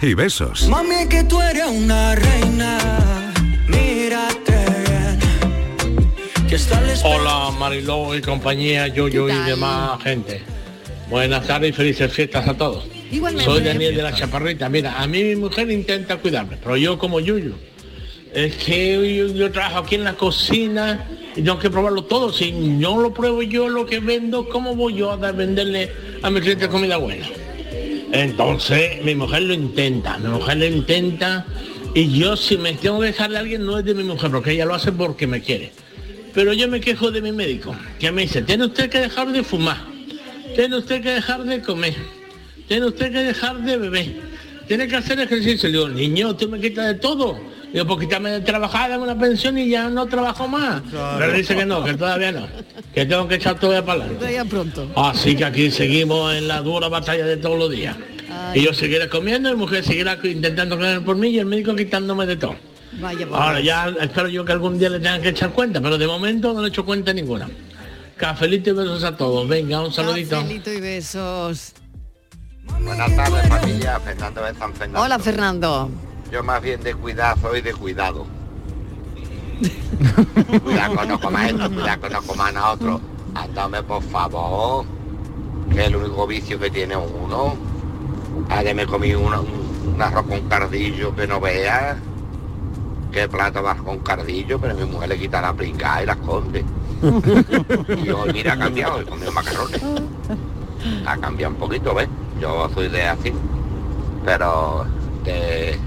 y 0.00 0.14
besos. 0.14 0.68
Mami, 0.68 1.08
que 1.08 1.24
tú 1.24 1.40
eres 1.40 1.66
una 1.66 2.14
reina. 2.14 3.32
Mírate 3.66 4.64
bien. 4.86 6.58
Hola 7.04 7.50
Mariló 7.58 8.14
y 8.14 8.20
compañía, 8.20 8.86
yo, 8.88 9.08
yo 9.08 9.28
y 9.28 9.36
demás 9.44 10.00
gente. 10.02 10.42
Buenas 11.10 11.46
tardes 11.46 11.70
y 11.70 11.72
felices 11.72 12.12
fiestas 12.12 12.46
a 12.46 12.54
todos. 12.54 12.86
Igualmente. 13.10 13.50
Soy 13.50 13.62
Daniel 13.62 13.96
de 13.96 14.02
la 14.02 14.14
Chaparrita. 14.14 14.68
Mira, 14.68 15.00
a 15.00 15.06
mí 15.06 15.24
mi 15.24 15.36
mujer 15.36 15.70
intenta 15.70 16.18
cuidarme, 16.18 16.58
pero 16.62 16.76
yo 16.76 16.98
como 16.98 17.18
Yuyu. 17.18 17.54
Es 18.32 18.56
que 18.56 19.16
yo, 19.16 19.26
yo 19.34 19.50
trabajo 19.50 19.78
aquí 19.78 19.96
en 19.96 20.04
la 20.04 20.14
cocina 20.14 21.08
y 21.34 21.42
tengo 21.42 21.58
que 21.58 21.70
probarlo 21.70 22.04
todo. 22.04 22.32
Si 22.32 22.52
no 22.52 23.00
lo 23.00 23.12
pruebo 23.12 23.42
yo 23.42 23.68
lo 23.68 23.84
que 23.86 23.98
vendo, 23.98 24.48
¿cómo 24.48 24.76
voy 24.76 24.94
yo 24.94 25.10
a 25.10 25.16
venderle 25.16 25.90
a 26.22 26.30
mi 26.30 26.40
cliente 26.40 26.68
comida 26.68 26.98
buena? 26.98 27.26
Entonces, 28.12 29.02
mi 29.04 29.14
mujer 29.14 29.42
lo 29.42 29.54
intenta, 29.54 30.18
mi 30.18 30.28
mujer 30.28 30.56
lo 30.56 30.66
intenta 30.66 31.46
y 31.94 32.18
yo 32.18 32.36
si 32.36 32.56
me 32.56 32.72
tengo 32.74 33.00
que 33.00 33.06
dejarle 33.06 33.36
a 33.36 33.40
alguien 33.40 33.64
no 33.64 33.78
es 33.78 33.84
de 33.84 33.94
mi 33.94 34.04
mujer, 34.04 34.30
porque 34.30 34.52
ella 34.52 34.64
lo 34.64 34.74
hace 34.74 34.92
porque 34.92 35.26
me 35.26 35.40
quiere. 35.40 35.72
Pero 36.34 36.52
yo 36.52 36.68
me 36.68 36.80
quejo 36.80 37.10
de 37.10 37.20
mi 37.20 37.32
médico, 37.32 37.74
que 37.98 38.10
me 38.12 38.22
dice, 38.22 38.42
tiene 38.42 38.66
usted 38.66 38.88
que 38.88 39.00
dejar 39.00 39.30
de 39.32 39.42
fumar, 39.42 39.78
tiene 40.54 40.76
usted 40.76 41.02
que 41.02 41.10
dejar 41.10 41.44
de 41.44 41.60
comer, 41.60 41.96
tiene 42.66 42.86
usted 42.86 43.12
que 43.12 43.24
dejar 43.24 43.62
de 43.62 43.76
beber, 43.76 44.16
tiene 44.66 44.88
que 44.88 44.96
hacer 44.96 45.18
ejercicio. 45.20 45.68
Le 45.68 45.78
digo, 45.78 45.88
niño, 45.88 46.36
tú 46.36 46.48
me 46.48 46.60
quitas 46.60 46.86
de 46.86 46.94
todo. 46.94 47.38
Digo, 47.72 47.86
pues 47.86 48.00
quítame 48.00 48.30
de 48.30 48.40
trabajar, 48.40 48.90
dame 48.90 49.04
una 49.04 49.18
pensión 49.18 49.58
y 49.58 49.68
ya 49.68 49.88
no 49.88 50.06
trabajo 50.06 50.48
más. 50.48 50.82
Pero 51.18 51.32
dice 51.32 51.54
que 51.54 51.66
no, 51.66 51.84
que 51.84 51.94
todavía 51.94 52.32
no, 52.32 52.46
que 52.94 53.04
tengo 53.04 53.28
que 53.28 53.34
echar 53.34 53.58
todavía 53.58 53.84
para 53.84 54.00
adelante. 54.00 54.18
Todavía 54.18 54.44
pronto. 54.44 54.90
Así 54.96 55.36
que 55.36 55.44
aquí 55.44 55.70
seguimos 55.70 56.34
en 56.34 56.48
la 56.48 56.62
dura 56.62 56.88
batalla 56.88 57.26
de 57.26 57.36
todos 57.36 57.58
los 57.58 57.70
días. 57.70 57.96
Y 58.54 58.62
yo 58.62 58.72
seguiré 58.72 59.08
comiendo, 59.08 59.50
y 59.50 59.52
mi 59.52 59.58
mujer 59.58 59.84
seguirá 59.84 60.18
intentando 60.22 60.76
comer 60.76 61.04
por 61.04 61.16
mí 61.16 61.28
y 61.28 61.38
el 61.38 61.46
médico 61.46 61.74
quitándome 61.74 62.24
de 62.24 62.36
todo. 62.36 62.56
Vaya, 63.00 63.26
vaya. 63.26 63.44
Ahora 63.44 63.60
ya 63.60 63.94
espero 64.00 64.28
yo 64.28 64.44
que 64.44 64.52
algún 64.52 64.78
día 64.78 64.88
le 64.88 64.98
tengan 64.98 65.20
que 65.20 65.28
echar 65.28 65.50
cuenta, 65.50 65.80
pero 65.80 65.98
de 65.98 66.06
momento 66.06 66.54
no 66.54 66.60
le 66.60 66.68
he 66.68 66.70
hecho 66.70 66.84
cuenta 66.84 67.12
ninguna. 67.12 67.48
Cafelito 68.16 68.70
y 68.70 68.72
besos 68.72 69.04
a 69.04 69.16
todos. 69.16 69.46
Venga, 69.46 69.82
un 69.82 69.92
saludito. 69.92 70.36
Cafelito 70.36 70.72
y 70.72 70.80
besos. 70.80 71.74
Buenas 72.80 73.14
tardes 73.14 73.48
familia, 73.48 74.00
Fernando 74.00 74.42
de 74.42 74.54
San 74.54 74.74
Fernando. 74.74 75.00
Hola 75.02 75.18
Fernando. 75.18 75.90
Yo 76.30 76.42
más 76.42 76.60
bien 76.62 76.82
de 76.82 76.94
cuidado 76.94 77.36
soy 77.40 77.62
de 77.62 77.72
cuidado. 77.72 78.26
cuidado 80.62 80.94
con 80.94 81.08
no 81.08 81.20
comas 81.20 81.50
esto, 81.50 81.70
cuidado 81.70 82.00
con 82.00 82.12
no 82.12 82.22
comas 82.22 82.56
a 82.56 82.70
otro. 82.72 83.00
Ándame 83.34 83.82
por 83.82 84.02
favor, 84.02 84.84
que 85.70 85.80
es 85.80 85.86
el 85.86 85.96
único 85.96 86.26
vicio 86.26 86.58
que 86.58 86.70
tiene 86.70 86.96
uno. 86.96 87.56
Ayer 88.50 88.74
me 88.74 88.86
comí 88.86 89.14
una- 89.14 89.40
un, 89.40 90.00
arroz 90.00 90.26
con 90.26 90.40
cardillo 90.48 91.14
que 91.14 91.26
no 91.26 91.40
veas. 91.40 91.96
Qué 93.10 93.26
plato 93.26 93.62
vas 93.62 93.80
con 93.80 93.98
cardillo, 94.00 94.58
pero 94.60 94.74
mi 94.74 94.84
mujer 94.84 95.08
le 95.08 95.18
quita 95.18 95.40
la 95.40 95.54
pringada 95.54 96.02
y 96.02 96.06
la 96.06 96.12
esconde. 96.12 96.64
y 98.04 98.10
hoy 98.10 98.32
mira 98.32 98.52
ha 98.52 98.58
cambiado, 98.58 99.00
he 99.00 99.04
comido 99.04 99.32
macarrones. 99.32 99.82
Ha 101.06 101.16
cambiado 101.16 101.54
un 101.54 101.58
poquito, 101.58 101.94
¿ves? 101.94 102.08
Yo 102.40 102.68
soy 102.74 102.88
de 102.88 103.02
así. 103.02 103.32
Pero 104.24 104.84
de 105.24 105.78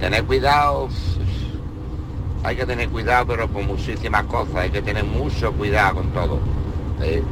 tener 0.00 0.24
cuidado, 0.24 0.88
hay 2.42 2.56
que 2.56 2.66
tener 2.66 2.88
cuidado, 2.88 3.26
pero 3.26 3.48
con 3.48 3.66
muchísimas 3.66 4.24
cosas, 4.24 4.56
hay 4.56 4.70
que 4.70 4.82
tener 4.82 5.04
mucho 5.04 5.52
cuidado 5.52 5.96
con 5.96 6.10
todo. 6.12 6.40
¿sí? 7.00 7.22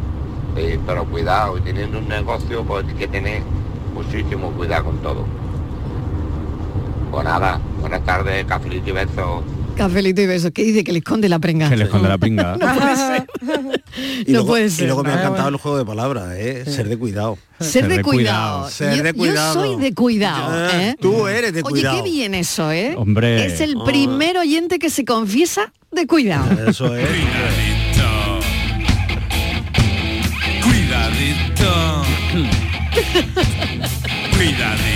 Sí, 0.56 0.78
pero 0.86 1.04
cuidado, 1.04 1.58
y 1.58 1.62
teniendo 1.62 1.98
un 1.98 2.08
negocio, 2.08 2.64
pues 2.64 2.86
hay 2.86 2.94
que 2.94 3.08
tener 3.08 3.42
muchísimo 3.94 4.50
cuidado 4.52 4.84
con 4.84 4.98
todo. 4.98 5.24
Pues 7.10 7.24
nada, 7.24 7.60
buenas 7.80 8.04
tardes, 8.04 8.44
cafelito 8.46 8.90
y 8.90 8.92
besos. 8.92 9.42
Cafelito 9.76 10.20
y 10.20 10.26
besos. 10.26 10.50
¿Qué 10.52 10.64
dice? 10.64 10.84
Que 10.84 10.92
le 10.92 10.98
esconde 10.98 11.28
la 11.28 11.38
prenga. 11.38 11.68
Que 11.68 11.76
le 11.76 11.84
esconde 11.84 12.08
la 12.08 12.18
pringa. 12.18 12.56
No 12.60 12.74
puede 12.74 12.96
ser. 12.96 13.26
Y 14.26 14.32
no 14.32 14.38
luego, 14.38 14.46
puede 14.48 14.66
y 14.66 14.70
ser. 14.70 14.86
luego 14.86 15.02
me 15.02 15.10
ha 15.10 15.12
Ah, 15.14 15.18
encantado 15.20 15.42
bueno. 15.44 15.56
el 15.56 15.62
juego 15.62 15.78
de 15.78 15.84
palabras, 15.84 16.34
¿eh? 16.36 16.64
Ser 16.66 16.88
de 16.88 16.96
cuidado. 16.98 17.38
Ser 17.60 17.88
de 17.88 18.02
cuidado. 18.02 18.68
Ser 18.70 18.96
Yo- 18.96 19.02
de 19.02 19.12
cuidado. 19.14 19.54
Yo 19.54 19.60
soy 19.74 19.80
de 19.82 19.94
cuidado. 19.94 20.70
¿eh? 20.80 20.96
Tú 21.00 21.26
eres 21.28 21.52
de 21.52 21.60
Oye, 21.62 21.70
cuidado. 21.70 21.96
qué 21.96 22.02
bien 22.10 22.34
eso, 22.34 22.70
¿eh? 22.72 22.94
Hombre. 22.96 23.46
Es 23.46 23.60
el 23.60 23.76
Ah. 23.80 23.84
primer 23.84 24.36
oyente 24.38 24.78
que 24.78 24.90
se 24.90 25.04
confiesa 25.04 25.72
de 25.90 26.06
cuidado. 26.06 26.68
Eso 26.68 26.94
es. 26.96 27.06
Cuidadito. 27.08 28.02
Cuidadito. 30.64 32.02
Cuidadito, 34.36 34.91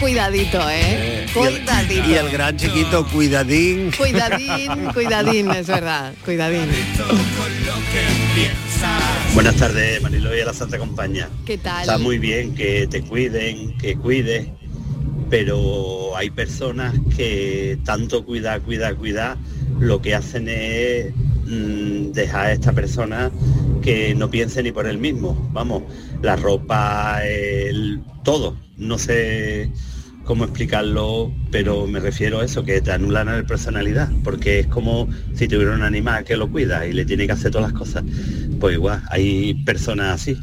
cuidadito, 0.00 0.70
¿eh? 0.70 1.26
Y 1.34 1.38
el, 1.38 1.62
Cuidadito. 1.62 2.08
y 2.08 2.14
el 2.14 2.30
gran 2.30 2.56
chiquito, 2.56 3.06
cuidadín. 3.06 3.92
Cuidadín, 3.96 4.86
cuidadín, 4.92 5.50
es 5.50 5.66
verdad. 5.66 6.14
Cuidadín. 6.24 6.68
Buenas 9.34 9.56
tardes, 9.56 10.02
Mariló 10.02 10.36
y 10.36 10.40
a 10.40 10.46
la 10.46 10.54
Santa 10.54 10.78
Compañía. 10.78 11.28
¿Qué 11.46 11.58
tal? 11.58 11.82
Está 11.82 11.98
muy 11.98 12.18
bien 12.18 12.54
que 12.54 12.86
te 12.88 13.02
cuiden, 13.02 13.76
que 13.78 13.96
cuides, 13.96 14.48
pero 15.28 16.16
hay 16.16 16.30
personas 16.30 16.94
que 17.16 17.78
tanto 17.84 18.24
cuidar, 18.24 18.62
cuidar, 18.62 18.96
cuidar 18.96 19.36
lo 19.78 20.02
que 20.02 20.14
hacen 20.14 20.48
es 20.48 21.14
mm, 21.50 22.12
dejar 22.12 22.46
a 22.46 22.52
esta 22.52 22.72
persona 22.72 23.30
que 23.82 24.14
no 24.14 24.30
piense 24.30 24.62
ni 24.62 24.72
por 24.72 24.86
él 24.86 24.98
mismo. 24.98 25.50
Vamos, 25.52 25.82
la 26.22 26.36
ropa, 26.36 27.20
el, 27.24 28.00
todo. 28.24 28.56
No 28.76 28.98
sé 28.98 29.70
cómo 30.24 30.44
explicarlo, 30.44 31.32
pero 31.50 31.86
me 31.86 31.98
refiero 31.98 32.40
a 32.40 32.44
eso, 32.44 32.64
que 32.64 32.80
te 32.80 32.92
anulan 32.92 33.26
la 33.26 33.42
personalidad, 33.44 34.10
porque 34.22 34.60
es 34.60 34.66
como 34.68 35.08
si 35.34 35.48
tuviera 35.48 35.74
un 35.74 35.82
animal 35.82 36.24
que 36.24 36.36
lo 36.36 36.50
cuida 36.50 36.86
y 36.86 36.92
le 36.92 37.04
tiene 37.04 37.26
que 37.26 37.32
hacer 37.32 37.50
todas 37.50 37.72
las 37.72 37.78
cosas. 37.78 38.04
Pues 38.60 38.74
igual, 38.74 39.02
hay 39.10 39.54
personas 39.64 40.20
así. 40.20 40.38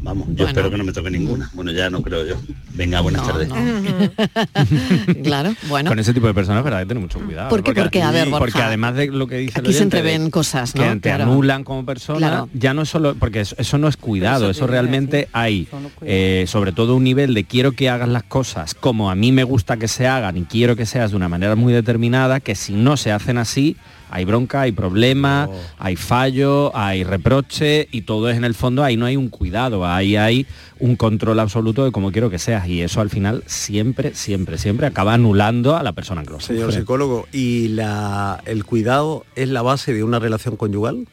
Vamos, 0.00 0.28
yo 0.28 0.34
Bueno. 0.34 0.48
espero 0.48 0.70
que 0.70 0.76
no 0.78 0.84
me 0.84 0.92
toque 0.92 1.10
ninguna. 1.10 1.50
Bueno, 1.54 1.72
ya 1.72 1.90
no 1.90 2.00
creo 2.02 2.24
yo. 2.24 2.36
Venga, 2.74 3.00
buenas 3.00 3.22
No, 3.22 3.28
tardes. 3.32 3.48
claro, 5.24 5.54
bueno. 5.68 5.90
Con 5.90 5.98
ese 5.98 6.14
tipo 6.14 6.26
de 6.26 6.34
personas, 6.34 6.62
verdad, 6.62 6.78
hay 6.80 6.84
que 6.84 6.88
tener 6.88 7.02
mucho 7.02 7.18
cuidado. 7.20 7.48
¿Por 7.48 7.62
qué? 7.62 7.72
Porque, 7.74 8.02
a 8.02 8.10
ver, 8.10 8.26
Borja, 8.28 8.38
porque 8.38 8.62
además 8.62 8.94
de 8.94 9.08
lo 9.08 9.26
que 9.26 9.38
dice 9.38 9.58
el 9.58 9.64
aquí 9.66 9.72
se 9.72 9.78
oyente, 9.80 9.96
entreven 9.98 10.24
de 10.26 10.30
cosas, 10.30 10.74
¿no? 10.74 10.82
que 10.82 10.88
te 10.90 11.00
Claro. 11.08 11.24
anulan 11.24 11.64
como 11.64 11.84
persona, 11.84 12.18
Claro. 12.18 12.48
ya 12.54 12.74
no 12.74 12.82
es 12.82 12.88
solo, 12.88 13.14
porque 13.16 13.40
eso, 13.40 13.56
eso 13.58 13.78
no 13.78 13.88
es 13.88 13.96
cuidado, 13.96 14.50
Eso 14.50 14.66
realmente 14.66 15.28
hay, 15.32 15.68
eh, 16.02 16.44
sobre 16.46 16.72
todo 16.72 16.94
un 16.96 17.04
nivel 17.04 17.34
de 17.34 17.44
quiero 17.44 17.72
que 17.72 17.88
hagas 17.90 18.08
las 18.08 18.22
cosas 18.22 18.74
como 18.74 19.10
a 19.10 19.14
mí 19.14 19.32
me 19.32 19.44
gusta 19.44 19.76
que 19.78 19.88
se 19.88 20.06
hagan 20.06 20.36
y 20.36 20.42
quiero 20.44 20.76
que 20.76 20.86
seas 20.86 21.10
de 21.10 21.16
una 21.16 21.28
manera 21.28 21.56
muy 21.56 21.72
determinada, 21.72 22.40
que 22.40 22.54
si 22.54 22.72
no 22.74 22.96
se 22.96 23.10
hacen 23.12 23.36
así, 23.38 23.76
hay 24.10 24.24
bronca, 24.24 24.62
hay 24.62 24.72
problema, 24.72 25.48
hay 25.78 25.96
fallo, 25.96 26.74
hay 26.76 27.04
reproche 27.04 27.88
y 27.90 28.02
todo 28.02 28.28
es 28.30 28.36
en 28.36 28.44
el 28.44 28.54
fondo, 28.54 28.84
ahí 28.84 28.96
no 28.96 29.06
hay 29.06 29.16
un 29.16 29.28
cuidado, 29.28 29.86
ahí 29.86 30.16
hay 30.16 30.46
un 30.78 30.96
control 30.96 31.40
absoluto 31.40 31.84
de 31.84 31.92
cómo 31.92 32.12
quiero 32.12 32.30
que 32.30 32.38
seas 32.38 32.66
y 32.68 32.82
eso 32.82 33.00
al 33.00 33.10
final 33.10 33.42
siempre, 33.46 34.14
siempre, 34.14 34.58
siempre 34.58 34.86
acaba 34.86 35.14
anulando 35.14 35.76
a 35.76 35.82
la 35.82 35.92
persona 35.92 36.22
que 36.22 36.30
lo 36.30 36.40
Señor 36.40 36.72
psicólogo, 36.72 37.26
¿y 37.32 37.68
la, 37.68 38.42
el 38.46 38.64
cuidado 38.64 39.24
es 39.34 39.48
la 39.48 39.62
base 39.62 39.92
de 39.92 40.04
una 40.04 40.18
relación 40.18 40.56
conyugal? 40.56 41.06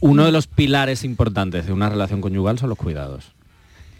Uno 0.00 0.24
de 0.24 0.32
los 0.32 0.46
pilares 0.46 1.02
importantes 1.02 1.66
de 1.66 1.72
una 1.72 1.88
relación 1.88 2.20
conyugal 2.20 2.58
son 2.58 2.68
los 2.68 2.78
cuidados. 2.78 3.32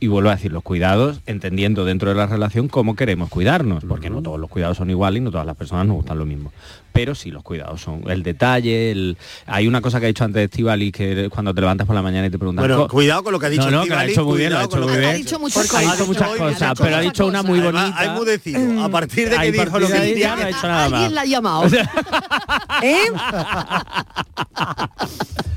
Y 0.01 0.07
vuelvo 0.07 0.31
a 0.31 0.37
decir, 0.37 0.53
los 0.53 0.63
cuidados, 0.63 1.21
entendiendo 1.27 1.85
dentro 1.85 2.09
de 2.11 2.15
la 2.15 2.27
relación 2.27 2.69
cómo 2.69 2.95
queremos 2.95 3.31
cuidarnos, 3.31 3.85
porque 3.85 4.11
no 4.11 4.23
todos 4.23 4.39
los 4.39 4.49
cuidados 4.49 4.77
son 4.77 4.91
iguales 4.91 5.21
y 5.21 5.25
no 5.25 5.33
todas 5.33 5.47
las 5.47 5.57
personas 5.57 5.89
nos 5.89 5.97
gustan 5.97 6.19
lo 6.19 6.25
mismo. 6.25 6.53
Pero 6.93 7.15
sí, 7.15 7.31
los 7.31 7.43
cuidados 7.45 7.81
son 7.81 8.03
el 8.11 8.23
detalle, 8.25 8.91
el... 8.91 9.17
hay 9.47 9.69
una 9.69 9.81
cosa 9.81 10.01
que 10.01 10.07
ha 10.07 10.09
dicho 10.09 10.25
antes 10.25 10.43
Estivali, 10.45 10.91
que 10.91 11.29
cuando 11.31 11.55
te 11.55 11.61
levantas 11.61 11.87
por 11.87 11.95
la 11.95 12.03
mañana 12.03 12.27
y 12.27 12.31
te 12.31 12.39
preguntan... 12.39 12.63
Bueno, 12.67 12.83
"Co- 12.83 12.89
cuidado 12.89 13.23
con 13.23 13.33
lo 13.33 13.39
que 13.39 13.47
ha 13.47 13.51
dicho 13.51 13.71
No, 13.71 13.79
no, 13.79 13.83
que 13.85 13.91
lo 13.91 13.99
ha 13.99 14.05
hecho 14.05 14.25
muy 14.25 14.39
bien, 14.39 14.53
lo 14.53 14.59
ha 14.59 14.65
hecho 14.65 14.79
muy 14.79 14.97
bien. 14.97 15.05
Ha 15.05 15.13
dicho 15.13 15.39
muchas 15.39 15.67
Porque 15.69 15.87
ha 15.87 15.93
dicho 15.93 16.07
muchas 16.07 16.29
cosas, 16.31 16.79
pero 16.81 16.97
ha 16.97 17.01
dicho 17.01 17.27
una 17.27 17.43
muy 17.45 17.61
Además, 17.61 17.83
bonita. 17.85 18.01
Ha 18.01 18.05
enmudecido. 18.07 18.83
A 18.85 18.89
partir 18.89 19.25
de 19.29 19.37
que 19.37 19.41
Ahí, 19.41 19.53
dijo 19.53 19.79
lo 19.79 19.87
que 19.87 19.93
no 19.95 20.01
ha 20.35 20.49
hecho 20.49 20.67
nada 20.67 20.85
Alguien 20.85 21.03
más. 21.03 21.13
la 21.13 21.21
ha 21.21 21.25
llamado. 21.25 21.65
¿Eh? 22.83 22.97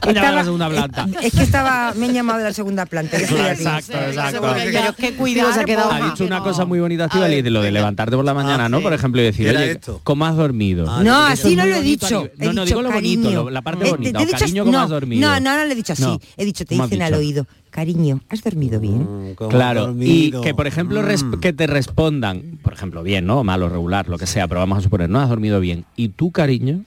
Ha 0.04 0.12
llamado 0.14 0.28
a 0.34 0.36
la 0.38 0.44
segunda 0.44 0.70
planta. 0.70 1.08
Es 1.22 1.32
que 1.34 1.44
estaba, 1.44 1.94
me 1.96 2.08
han 2.08 2.14
llamado 2.14 2.40
de 2.40 2.46
la 2.46 2.54
segunda 2.54 2.86
planta. 2.88 3.18
Exacto, 3.20 3.94
exacto. 3.94 4.42
Pero 4.42 4.90
es 4.90 4.96
que 4.96 5.14
cuidar, 5.16 5.54
se 5.54 5.60
ha 5.62 5.64
quedado 5.64 5.92
Ha 5.92 5.98
Borja. 5.98 6.10
dicho 6.12 6.24
una 6.26 6.40
cosa 6.42 6.66
muy 6.66 6.80
bonita, 6.80 7.06
Estivali, 7.06 7.42
de 7.42 7.50
lo 7.52 7.62
de 7.62 7.72
levantarte 7.72 8.16
por 8.16 8.26
la 8.26 8.34
mañana, 8.34 8.68
¿no? 8.70 8.82
Por 8.82 8.94
ejemplo, 8.94 9.22
y 9.22 9.26
decir, 9.26 9.50
oye, 9.50 9.72
esto. 9.72 10.02
¿cómo 10.04 10.26
has 10.26 10.36
dormido? 10.36 10.86
No, 11.04 11.21
Eso 11.30 11.48
así 11.48 11.56
no 11.56 11.66
lo 11.66 11.76
he 11.76 11.82
dicho. 11.82 12.30
He 12.40 12.46
No, 12.46 12.54
no, 12.54 12.62
dicho 12.64 12.66
digo 12.66 12.82
lo 12.82 12.90
cariño. 12.90 13.22
bonito, 13.24 13.44
lo- 13.44 13.50
la 13.50 13.62
parte 13.62 13.84
Eh, 13.84 13.86
te- 13.86 13.92
bonita. 13.92 14.12
te 14.12 14.18
he 14.18 14.24
o 14.24 14.26
dicho- 14.28 14.40
cariño, 14.40 14.64
¿cómo 14.66 14.78
no, 14.78 14.84
has 14.84 14.90
dormido? 14.90 15.22
No, 15.30 15.40
no, 15.40 15.58
no 15.58 15.66
le 15.66 15.72
he 15.72 15.76
dicho 15.76 15.94
así. 15.94 16.02
No. 16.04 16.20
He 16.38 16.46
dicho, 16.46 16.66
te 16.66 16.76
¿Cómo 16.76 16.84
has 16.84 16.90
dicen 16.90 17.04
al 17.04 17.14
oído, 17.14 17.48
cariño, 17.70 18.22
¿has 18.30 18.44
dormido 18.44 18.80
bien? 18.80 19.36
Claro, 19.50 19.96
y 20.00 20.32
que 20.32 20.54
por 20.54 20.68
ejemplo 20.68 21.02
res- 21.02 21.26
que 21.42 21.54
te 21.54 21.68
respondan, 21.68 22.60
por 22.62 22.74
ejemplo, 22.74 23.04
bien, 23.04 23.26
¿no? 23.26 23.44
Malo, 23.44 23.70
regular, 23.70 24.08
lo 24.10 24.18
que 24.18 24.28
sea, 24.28 24.48
pero 24.48 24.60
vamos 24.60 24.78
a 24.78 24.82
suponer, 24.82 25.10
no 25.10 25.20
has 25.20 25.30
dormido 25.30 25.60
bien. 25.60 25.86
¿Y 25.96 26.10
tú, 26.10 26.32
cariño? 26.32 26.84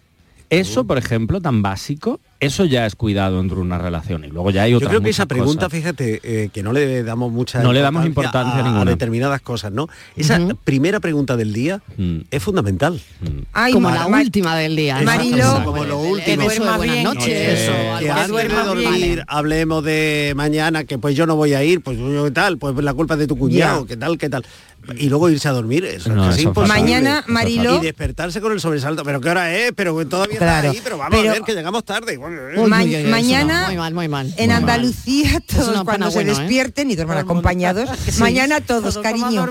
Eso, 0.60 0.84
por 0.84 0.98
ejemplo, 0.98 1.40
tan 1.40 1.62
básico, 1.62 2.20
eso 2.40 2.64
ya 2.64 2.84
es 2.86 2.94
cuidado 2.94 3.38
dentro 3.38 3.56
de 3.56 3.62
una 3.62 3.78
relación. 3.78 4.24
Y 4.24 4.28
luego 4.28 4.50
ya 4.50 4.62
hay 4.64 4.72
Yo 4.72 4.76
otras 4.78 4.90
creo 4.90 5.00
que 5.02 5.10
esa 5.10 5.26
pregunta, 5.26 5.66
cosas. 5.66 5.72
fíjate, 5.72 6.20
eh, 6.22 6.48
que 6.52 6.62
no 6.62 6.72
le 6.72 7.02
damos 7.02 7.32
mucha 7.32 7.62
No 7.62 7.72
le 7.72 7.80
damos 7.80 8.04
importancia 8.04 8.60
a, 8.60 8.62
ninguna. 8.62 8.82
a 8.82 8.84
determinadas 8.84 9.40
cosas, 9.40 9.72
¿no? 9.72 9.88
Esa 10.16 10.38
primera 10.64 11.00
pregunta 11.00 11.36
del 11.36 11.52
día 11.52 11.80
Mm. 11.96 12.18
es 12.30 12.42
fundamental. 12.42 13.00
Ay, 13.52 13.72
como 13.72 13.90
la 13.90 14.08
Ma- 14.08 14.20
última 14.20 14.56
del 14.56 14.76
día. 14.76 15.00
Marilo. 15.02 15.36
Exacto. 15.36 15.64
Como 15.64 15.84
lo 15.84 15.98
último. 15.98 16.48
bien, 16.82 17.04
noches. 17.04 17.28
Eh, 17.28 17.96
que 18.00 18.10
antes 18.10 18.36
así. 18.44 18.48
de 18.48 18.64
dormir 18.64 18.88
bien. 18.94 19.20
hablemos 19.26 19.82
de 19.84 20.32
mañana, 20.36 20.84
que 20.84 20.98
pues 20.98 21.16
yo 21.16 21.26
no 21.26 21.36
voy 21.36 21.54
a 21.54 21.62
ir, 21.64 21.80
pues 21.80 21.98
yo, 21.98 22.24
¿qué 22.24 22.30
tal? 22.30 22.58
Pues 22.58 22.74
la 22.76 22.92
culpa 22.94 23.14
es 23.14 23.20
de 23.20 23.26
tu 23.26 23.36
cuñado, 23.38 23.82
Ya. 23.82 23.86
qué 23.88 23.96
tal, 23.96 24.18
qué 24.18 24.28
tal. 24.28 24.44
Y 24.96 25.08
luego 25.08 25.28
irse 25.30 25.48
a 25.48 25.52
dormir, 25.52 25.84
eso 25.84 26.10
No, 26.10 26.22
es 26.24 26.28
casi 26.28 26.40
eso 26.40 26.50
es 26.50 26.56
imposible. 26.56 26.80
Mañana, 26.80 27.24
Mariló- 27.26 27.76
Y 27.78 27.80
despertarse 27.86 28.40
con 28.40 28.52
el 28.52 28.60
sobresalto, 28.60 29.02
pero 29.04 29.20
¿qué 29.20 29.30
hora 29.30 29.54
es? 29.54 29.72
Pero 29.74 30.06
todavía 30.06 30.38
Claro. 30.38 30.68
está 30.68 30.70
ahí, 30.70 30.80
pero 30.84 30.98
vamos 30.98 31.18
Pero- 31.18 31.30
a 31.30 31.32
ver 31.34 31.42
que 31.42 31.54
llegamos 31.54 31.84
tarde. 31.84 32.16
Bueno, 32.16 32.36
eh. 32.50 32.54
Uy, 32.58 32.68
Ma- 32.70 32.78
uy, 32.82 32.88
uy, 32.88 32.94
eso 32.96 33.08
mañana- 33.10 33.60
no, 33.62 33.66
Muy 33.68 33.76
mal, 33.76 33.94
muy 33.94 34.08
mal. 34.08 34.26
En 34.26 34.34
muy 34.36 34.46
mal. 34.48 34.56
Andalucía 34.56 35.40
todos 35.46 35.74
no 35.74 35.84
cuando 35.84 36.10
se 36.10 36.18
bueno, 36.18 36.32
¿eh? 36.32 36.34
despierten 36.38 36.90
y 36.90 36.96
duerman 36.96 37.18
acompañados. 37.18 37.88
Mañana 38.18 38.60
todos, 38.60 38.94
Todos 38.94 38.98
cariño. 38.98 39.46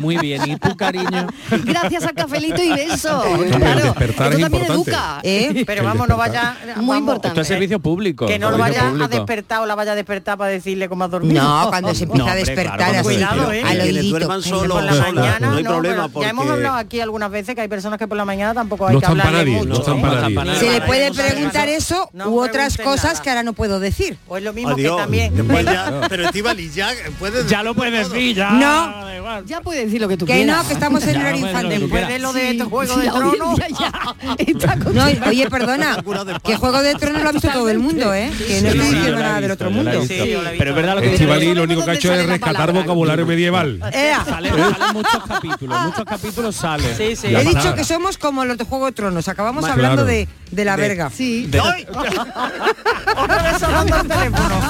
Muy 0.00 0.16
bien. 0.18 0.42
¿Y 0.50 0.56
tú, 0.56 0.76
cariño? 0.76 1.26
Gracias 1.64 2.04
a 2.04 2.12
cafelito 2.12 2.62
y 2.62 2.70
beso. 2.70 3.22
Claro, 3.56 3.82
despertar 3.82 4.32
esto 4.32 4.36
es 4.36 4.42
también 4.50 4.64
educa. 4.64 5.20
¿Eh? 5.22 5.64
Pero 5.66 5.84
vamos, 5.84 6.08
no 6.08 6.16
vaya... 6.16 6.56
Muy 6.76 6.86
vamos, 6.86 6.98
importante. 6.98 7.28
Esto 7.28 7.40
es 7.42 7.48
servicio 7.48 7.80
público. 7.80 8.26
Que 8.26 8.38
no 8.38 8.50
lo 8.50 8.58
vaya 8.58 8.88
a 8.88 9.08
despertar 9.08 9.60
o 9.62 9.66
la 9.66 9.74
vaya 9.74 9.92
a 9.92 9.94
despertar 9.94 10.38
para 10.38 10.50
decirle 10.50 10.88
cómo 10.88 11.04
has 11.04 11.10
dormido. 11.10 11.42
No, 11.42 11.68
cuando 11.68 11.94
se 11.94 12.04
empieza 12.04 12.32
a 12.32 12.34
despertar 12.34 12.96
así, 12.96 13.14
¿eh? 13.14 13.62
al 13.64 13.75
Quienes 13.84 14.10
duerman 14.10 14.42
solos, 14.42 14.76
por 14.80 14.84
la 14.84 14.94
mañana 15.12 15.38
no 15.40 15.56
hay 15.56 15.62
no, 15.62 15.70
problema 15.70 16.08
ya 16.20 16.28
hemos 16.30 16.48
hablado 16.48 16.76
aquí 16.76 17.00
algunas 17.00 17.30
veces 17.30 17.54
que 17.54 17.60
hay 17.62 17.68
personas 17.68 17.98
que 17.98 18.06
por 18.08 18.16
la 18.16 18.24
mañana 18.24 18.54
tampoco 18.54 18.86
hay 18.86 18.94
No 18.94 19.00
que 19.00 19.06
están 19.06 19.18
para 19.18 19.28
hablarle 19.28 19.52
nadie, 19.52 19.66
mucho. 19.66 19.68
no 19.68 19.80
están 19.80 19.98
¿eh? 19.98 20.34
para 20.34 20.44
nadie. 20.44 20.60
Se 20.60 20.70
le 20.72 20.80
puede 20.82 21.12
preguntar 21.12 21.68
eso 21.68 22.08
no 22.12 22.28
u 22.30 22.40
otras 22.40 22.76
cosas 22.76 23.04
nada. 23.12 23.22
que 23.22 23.30
ahora 23.30 23.42
no 23.42 23.52
puedo 23.52 23.80
decir. 23.80 24.16
Pues 24.26 24.42
lo 24.42 24.52
mismo 24.52 24.70
Adiós. 24.72 24.96
que 24.96 25.02
también. 25.02 25.34
Pero 26.08 26.24
Estivali, 26.26 26.70
ya 26.70 26.90
puedes 27.18 27.46
Ya 27.48 27.62
lo 27.62 27.74
puedes 27.74 28.08
decir, 28.10 28.36
ya. 28.36 28.50
No. 28.50 29.16
Ya 29.46 29.60
puedes 29.60 29.84
decir 29.86 30.00
lo 30.00 30.08
que 30.08 30.16
tú 30.16 30.24
Que 30.24 30.34
quieras. 30.34 30.62
no, 30.62 30.68
que 30.68 30.74
estamos 30.74 31.04
en 31.06 31.16
horario 31.20 31.42
que 31.42 31.48
infantil. 31.50 31.80
Después 31.80 32.08
de 32.08 32.18
lo 32.18 32.32
de 32.32 32.50
este 32.50 32.64
juego 32.64 32.94
Sí, 32.94 33.00
de 33.00 33.08
tronos. 33.10 33.58
oye, 35.26 35.50
perdona, 35.50 36.02
que 36.44 36.56
Juego 36.56 36.82
de 36.82 36.94
Tronos 36.94 37.22
lo 37.22 37.28
ha 37.28 37.32
visto 37.32 37.48
todo 37.50 37.68
el 37.68 37.78
mundo, 37.78 38.14
¿eh? 38.14 38.30
Que 38.46 38.62
no 38.62 38.68
estoy 38.68 38.86
diciendo 38.94 39.18
nada 39.18 39.40
del 39.40 39.50
otro 39.50 39.70
mundo. 39.70 39.90
Pero 40.08 40.70
es 40.70 40.76
verdad 40.76 40.94
lo 40.94 41.00
que 41.00 41.10
dice 41.10 41.24
Estivali 41.24 41.54
lo 41.54 41.62
único 41.64 41.80
que 41.84 41.90
ha 41.90 41.94
¿dónde 41.94 41.98
hecho 41.98 42.14
es 42.14 42.26
rescatar 42.26 42.72
vocabulario 42.72 43.26
medieval. 43.26 43.65
Ea, 43.92 44.24
Salen, 44.24 44.52
salen 44.54 44.92
muchos 44.94 45.22
capítulos, 45.26 45.80
muchos 45.82 46.04
capítulos 46.04 46.56
salen. 46.56 46.96
Sí, 46.96 47.16
sí. 47.16 47.26
He 47.28 47.40
dicho 47.40 47.52
palabra. 47.54 47.74
que 47.76 47.84
somos 47.84 48.18
como 48.18 48.44
los 48.44 48.56
de 48.58 48.64
Juego 48.64 48.86
de 48.86 48.92
Tronos. 48.92 49.28
Acabamos 49.28 49.62
Ma- 49.62 49.72
hablando 49.72 50.02
claro. 50.04 50.06
de, 50.08 50.28
de 50.50 50.64
la 50.64 50.76
De- 50.76 50.82
verga. 50.82 51.10
Sí. 51.10 51.46
De- 51.46 51.60
Otra 53.16 53.42
vez 53.42 53.58
sonando 53.58 53.96
el 53.96 54.08
teléfono. 54.08 54.60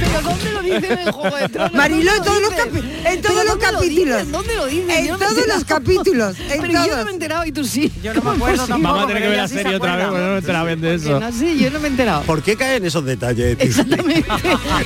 Pero 0.00 0.20
¿dónde 0.22 0.52
lo 0.52 0.62
dicen 0.62 0.84
en 0.84 0.98
el 0.98 1.12
Juego 1.12 1.36
de 1.36 1.48
Tronos? 1.48 1.72
Mariló, 1.74 2.10
en 2.12 2.16
¿Dónde 2.18 2.30
todos 3.22 3.36
lo 3.46 3.54
los, 3.54 3.64
capítulos. 3.64 4.30
¿Dónde 4.32 4.56
lo 4.56 4.66
dicen? 4.66 4.90
En 4.90 5.06
Yo 5.06 5.18
todos 5.18 5.46
los 5.46 5.64
capítulos. 5.64 6.36
En 6.40 6.60
Pero 6.60 6.72
yo 6.86 6.96
no 6.96 7.04
me 7.04 7.10
he 7.10 7.14
enterado 7.14 7.44
y 7.46 7.52
tú 7.52 7.64
sí. 7.64 7.92
Yo 8.02 8.14
no 8.14 8.22
me 8.22 8.30
acuerdo 8.36 8.66
tampoco. 8.66 8.82
Vamos 8.94 9.04
a 9.04 9.06
tener 9.08 9.22
que 9.22 9.28
ver 9.28 9.38
la 9.38 9.48
serie 9.48 9.76
otra 9.76 9.96
vez, 9.96 10.06
porque 10.06 10.52
no 10.52 10.58
me 10.60 10.66
bien 10.66 10.80
de 10.80 10.94
eso. 10.94 11.20
no, 11.20 11.32
sí, 11.32 11.58
yo 11.58 11.70
no 11.70 11.80
me 11.80 11.88
he 11.88 11.90
enterado. 11.90 12.22
¿Por 12.22 12.42
qué 12.42 12.56
caen 12.56 12.84
esos 12.84 13.04
detalles? 13.04 13.56
Exactamente. 13.60 14.26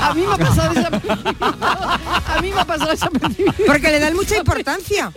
A 0.01 0.15
mí 0.15 0.23
me 0.27 0.35
ha 0.35 0.39
pasado 0.39 0.75
desapercibido. 0.75 1.33
A 2.33 2.41
mí 2.41 2.51
me 2.53 2.61
ha 2.61 2.65
pasado 2.65 2.91
desapercibido. 2.91 3.42
Porque 3.67 3.91
le 3.91 3.99
dan 4.01 4.15
mucha 4.15 4.37
importancia. 4.37 5.13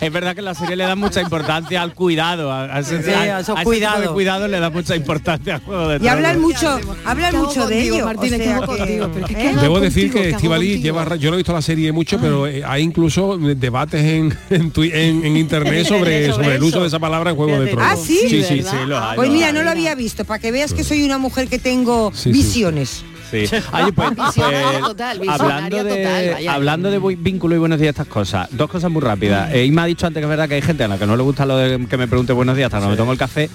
Es 0.00 0.12
verdad 0.12 0.34
que 0.34 0.42
la 0.42 0.54
serie 0.54 0.76
le 0.76 0.84
da 0.84 0.94
mucha 0.96 1.20
importancia 1.20 1.80
al 1.82 1.94
cuidado, 1.94 2.50
a, 2.52 2.64
a 2.76 2.80
ese, 2.80 3.02
Sí, 3.02 3.10
a 3.10 3.40
esos 3.40 3.58
ese 3.60 3.70
tipo 3.70 4.00
de 4.00 4.08
cuidado 4.08 4.48
le 4.48 4.60
da 4.60 4.70
mucha 4.70 4.96
importancia 4.96 5.56
al 5.56 5.60
juego 5.62 5.88
de 5.88 6.04
Y 6.04 6.08
hablan 6.08 6.40
mucho, 6.40 6.78
hablan 7.04 7.30
¿Qué 7.30 7.36
hago 7.36 7.46
mucho 7.46 7.66
de 7.66 7.82
ello. 7.82 8.08
¿eh? 8.10 9.54
Debo 9.60 9.80
decir 9.80 10.12
contigo? 10.12 10.22
que 10.22 10.28
¿Qué 10.28 10.28
hago 10.28 10.36
Estivali 10.36 10.80
lleva, 10.80 11.16
yo 11.16 11.30
no 11.30 11.34
he 11.34 11.38
visto 11.38 11.52
la 11.52 11.62
serie 11.62 11.92
mucho, 11.92 12.18
pero 12.20 12.46
eh, 12.46 12.62
hay 12.66 12.82
incluso 12.82 13.36
debates 13.38 14.02
en, 14.04 14.36
en, 14.50 14.72
en- 14.76 15.24
en 15.24 15.36
internet 15.36 15.86
sobre, 15.88 16.26
el 16.26 16.62
uso 16.62 16.80
de 16.80 16.88
esa 16.88 16.98
palabra 16.98 17.30
en 17.30 17.36
Juego 17.36 17.60
de. 17.60 17.70
Tronos. 17.70 17.88
Ah, 17.90 17.96
¿sí? 17.96 18.18
Sí, 18.28 18.42
sí, 18.42 18.62
sí. 18.62 18.76
lo 18.86 18.98
hay, 18.98 19.16
Pues 19.16 19.28
lo 19.28 19.34
mira, 19.34 19.48
hay. 19.48 19.52
no 19.52 19.62
lo 19.62 19.70
había 19.70 19.94
visto, 19.94 20.24
para 20.24 20.38
que 20.38 20.52
veas 20.52 20.72
que 20.72 20.84
soy 20.84 21.02
una 21.02 21.18
mujer 21.18 21.48
que 21.48 21.58
tengo 21.58 22.12
visiones. 22.26 23.04
Sí. 23.34 23.56
Pues, 23.94 24.12
pues, 24.16 24.34
total, 24.34 25.20
hablando 25.28 25.84
de, 25.84 26.04
total, 26.04 26.48
hablando 26.48 26.90
de 26.90 27.16
vínculo 27.16 27.54
y 27.54 27.58
buenos 27.58 27.78
días, 27.78 27.90
estas 27.90 28.06
cosas, 28.06 28.48
dos 28.50 28.70
cosas 28.70 28.90
muy 28.90 29.02
rápidas. 29.02 29.52
Eh, 29.52 29.64
y 29.64 29.70
me 29.70 29.82
ha 29.82 29.84
dicho 29.84 30.06
antes 30.06 30.20
que 30.20 30.24
es 30.24 30.28
verdad 30.28 30.48
que 30.48 30.54
hay 30.54 30.62
gente 30.62 30.84
a 30.84 30.88
la 30.88 30.98
que 30.98 31.06
no 31.06 31.16
le 31.16 31.22
gusta 31.22 31.44
lo 31.44 31.56
de 31.56 31.86
que 31.86 31.96
me 31.96 32.08
pregunte 32.08 32.32
buenos 32.32 32.56
días 32.56 32.66
hasta 32.66 32.78
que 32.78 32.84
no 32.84 32.90
me 32.90 32.96
tomo 32.96 33.12
el 33.12 33.18
café. 33.18 33.50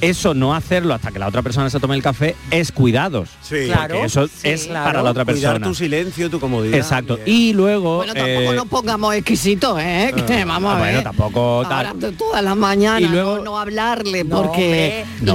Eso 0.00 0.34
no 0.34 0.54
hacerlo 0.54 0.94
hasta 0.94 1.10
que 1.10 1.18
la 1.18 1.28
otra 1.28 1.42
persona 1.42 1.70
se 1.70 1.78
tome 1.80 1.94
el 1.94 2.02
café 2.02 2.34
es 2.50 2.72
cuidados. 2.72 3.28
Sí. 3.42 3.66
Claro. 3.66 3.94
Porque 3.94 4.06
eso 4.06 4.26
sí, 4.26 4.48
es 4.48 4.66
claro. 4.66 4.86
para 4.86 5.02
la 5.02 5.10
otra 5.10 5.24
Cuidar 5.24 5.52
persona. 5.52 5.66
tu 5.66 5.74
silencio, 5.74 6.30
tu 6.30 6.40
comodidad. 6.40 6.78
Exacto. 6.78 7.16
Bien. 7.16 7.28
Y 7.28 7.52
luego. 7.52 7.98
Bueno, 7.98 8.14
tampoco 8.14 8.52
eh, 8.52 8.56
nos 8.56 8.66
pongamos 8.66 9.14
exquisitos, 9.14 9.78
¿eh? 9.80 10.14
Que 10.26 10.44
vamos 10.44 10.72
ah, 10.72 10.76
a 10.76 10.80
ver. 10.80 10.94
bueno, 10.94 11.02
tampoco 11.02 11.64
Ahora 11.64 11.94
todas 12.16 12.42
las 12.42 12.56
mañanas 12.56 13.02
Y 13.02 13.06
luego- 13.06 13.38
no, 13.38 13.44
no 13.44 13.58
hablarle 13.58 14.24
No, 14.24 14.42
porque 14.42 15.04
no, 15.20 15.34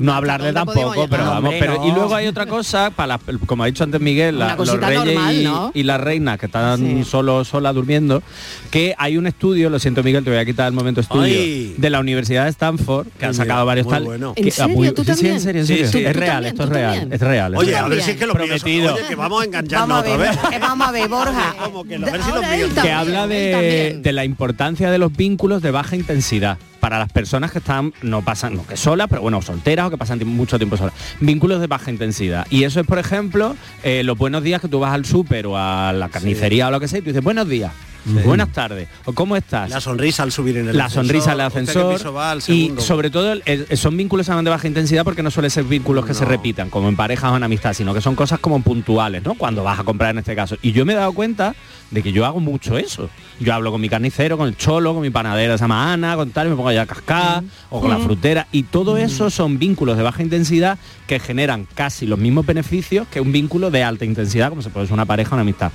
no 0.00 0.12
hablarle 0.12 0.52
¿dónde 0.52 0.72
podemos 0.72 0.94
tampoco, 0.94 1.08
pero 1.08 1.24
vamos, 1.24 1.52
Hombre, 1.54 1.58
Y 1.86 1.92
luego 1.92 2.14
hay 2.14 2.26
otra 2.26 2.46
cosa, 2.46 2.90
para 2.90 3.18
las- 3.18 3.38
como 3.46 3.62
ha 3.62 3.66
dicho 3.66 3.84
antes 3.84 4.00
Miguel, 4.00 4.38
la- 4.38 4.56
los 4.56 4.68
reyes 4.80 5.04
normal, 5.04 5.34
y, 5.34 5.44
¿no? 5.44 5.70
y 5.74 5.82
las 5.82 6.00
reinas 6.00 6.38
que 6.38 6.46
están 6.46 6.78
Sí. 6.78 7.04
solo 7.04 7.44
sola 7.44 7.72
durmiendo, 7.72 8.22
que 8.70 8.94
hay 8.98 9.16
un 9.16 9.26
estudio, 9.26 9.70
lo 9.70 9.78
siento 9.78 10.02
Miguel, 10.02 10.24
te 10.24 10.30
voy 10.30 10.38
a 10.38 10.44
quitar 10.44 10.66
el 10.68 10.72
momento 10.72 11.00
estudio, 11.00 11.24
Ay. 11.24 11.74
de 11.76 11.90
la 11.90 12.00
Universidad 12.00 12.44
de 12.44 12.50
Stanford, 12.50 13.06
que 13.18 13.24
ha 13.24 13.28
Muy 13.28 13.36
sacado 13.36 13.66
varios 13.66 13.86
tal. 13.88 14.04
bueno. 14.04 14.34
que- 14.34 14.42
¿En 14.42 14.50
serio? 14.50 14.74
muy- 14.76 14.92
¿Tú 14.92 15.02
sí, 15.04 15.10
sí, 15.10 15.14
también? 15.14 15.34
en 15.34 15.40
serio, 15.40 15.60
en 15.62 15.66
Sí, 15.66 15.74
serio. 15.74 15.90
sí. 15.90 16.04
Es 16.04 16.12
¿Tú 16.12 16.18
real, 16.20 16.44
esto 16.46 16.62
es 16.62 16.68
¿Tú 16.68 16.74
real, 16.74 17.08
es 17.12 17.20
real. 17.20 17.56
Oye, 17.56 17.76
a 17.76 17.88
ver 17.88 18.02
si 18.02 18.10
es 18.12 18.16
que 18.16 18.26
lo 18.26 18.34
Prometido. 18.34 18.94
Oye, 18.94 19.04
que 19.08 19.14
vamos 19.14 19.42
a 19.42 19.44
engancharnos 19.44 19.88
Vamos 19.88 20.06
a 20.10 20.14
otra 20.14 20.50
vez. 20.50 20.60
vamos 20.60 20.88
a 20.88 20.92
ver, 20.92 21.08
Borja. 21.08 21.54
Que 22.82 22.92
habla 22.92 23.26
de 23.26 24.10
la 24.12 24.24
importancia 24.24 24.90
de 24.90 24.98
los 24.98 25.12
vínculos 25.16 25.62
de 25.62 25.70
baja 25.70 25.96
intensidad 25.96 26.58
para 26.84 26.98
las 26.98 27.10
personas 27.10 27.50
que 27.50 27.60
están 27.60 27.94
no 28.02 28.20
pasan 28.20 28.56
no 28.56 28.66
que 28.66 28.76
solas 28.76 29.06
pero 29.08 29.22
bueno 29.22 29.40
solteras 29.40 29.86
o 29.86 29.90
que 29.90 29.96
pasan 29.96 30.20
mucho 30.26 30.58
tiempo 30.58 30.76
solas. 30.76 30.92
Vínculos 31.18 31.62
de 31.62 31.66
baja 31.66 31.90
intensidad. 31.90 32.46
Y 32.50 32.64
eso 32.64 32.78
es 32.78 32.86
por 32.86 32.98
ejemplo 32.98 33.56
eh, 33.82 34.02
los 34.04 34.18
buenos 34.18 34.42
días 34.42 34.60
que 34.60 34.68
tú 34.68 34.80
vas 34.80 34.92
al 34.92 35.06
súper 35.06 35.46
o 35.46 35.56
a 35.56 35.94
la 35.94 36.10
carnicería 36.10 36.68
o 36.68 36.70
lo 36.70 36.80
que 36.80 36.88
sea 36.88 36.98
y 36.98 37.00
tú 37.00 37.08
dices 37.08 37.24
buenos 37.24 37.48
días 37.48 37.72
buenas 38.04 38.50
tardes. 38.50 38.88
Cómo 39.14 39.36
estás 39.36 39.70
La 39.70 39.80
sonrisa 39.80 40.22
al 40.22 40.32
subir 40.32 40.56
en 40.58 40.68
el 40.68 40.76
la 40.76 40.88
sonrisa 40.90 41.32
al 41.32 41.40
¿Usted 41.40 41.52
qué 41.54 41.60
ascensor 41.70 41.94
piso 41.96 42.12
va? 42.12 42.30
Al 42.30 42.42
y 42.48 42.74
sobre 42.78 43.10
todo 43.10 43.32
el- 43.32 43.42
el- 43.46 43.76
son 43.76 43.96
vínculos 43.96 44.26
de 44.26 44.50
baja 44.50 44.66
intensidad 44.68 45.04
porque 45.04 45.22
no 45.22 45.30
suelen 45.30 45.50
ser 45.50 45.64
vínculos 45.64 46.04
que 46.04 46.14
se 46.14 46.24
repitan 46.24 46.70
como 46.70 46.88
en 46.88 46.96
parejas 46.96 47.32
o 47.32 47.36
en 47.36 47.42
amistad 47.42 47.72
sino 47.72 47.94
que 47.94 48.00
son 48.00 48.14
cosas 48.14 48.38
como 48.40 48.60
puntuales 48.62 49.22
no 49.24 49.34
cuando 49.34 49.62
vas 49.64 49.78
a 49.80 49.84
comprar 49.84 50.10
en 50.10 50.18
este 50.18 50.34
caso. 50.36 50.56
Y 50.62 50.72
yo 50.72 50.84
me 50.84 50.92
he 50.92 50.96
dado 50.96 51.12
cuenta 51.12 51.54
de 51.90 52.02
que 52.02 52.12
yo 52.12 52.24
hago 52.26 52.40
mucho 52.40 52.76
eso. 52.78 53.08
Yo 53.40 53.54
hablo 53.54 53.70
con 53.70 53.80
mi 53.80 53.88
carnicero 53.88 54.36
con 54.36 54.48
el 54.48 54.56
cholo 54.56 54.92
con 54.92 55.02
mi 55.02 55.10
panadera 55.10 55.56
se 55.58 55.64
llama 55.64 55.92
Ana 55.92 56.16
con 56.16 56.30
tal 56.30 56.46
y 56.46 56.50
me 56.50 56.56
pongo 56.56 56.72
ya 56.72 56.82
a 56.82 56.86
cascar 56.86 57.42
o 57.70 57.80
con 57.80 57.90
la 57.90 57.98
frutera 57.98 58.46
y 58.52 58.64
todo 58.64 58.96
eso 58.96 59.30
son 59.30 59.58
vínculos 59.58 59.96
de 59.96 60.02
baja 60.02 60.22
intensidad 60.22 60.78
que 61.06 61.18
generan 61.20 61.66
casi 61.74 62.06
los 62.06 62.18
mismos 62.18 62.46
beneficios 62.46 63.06
que 63.08 63.20
un 63.20 63.32
vínculo 63.32 63.70
de 63.70 63.82
alta 63.82 64.04
intensidad 64.04 64.48
como 64.50 64.62
se 64.62 64.70
puede 64.70 64.86
ser 64.86 64.94
una 64.94 65.04
pareja 65.06 65.30
o 65.32 65.34
una 65.34 65.42
amistad 65.42 65.70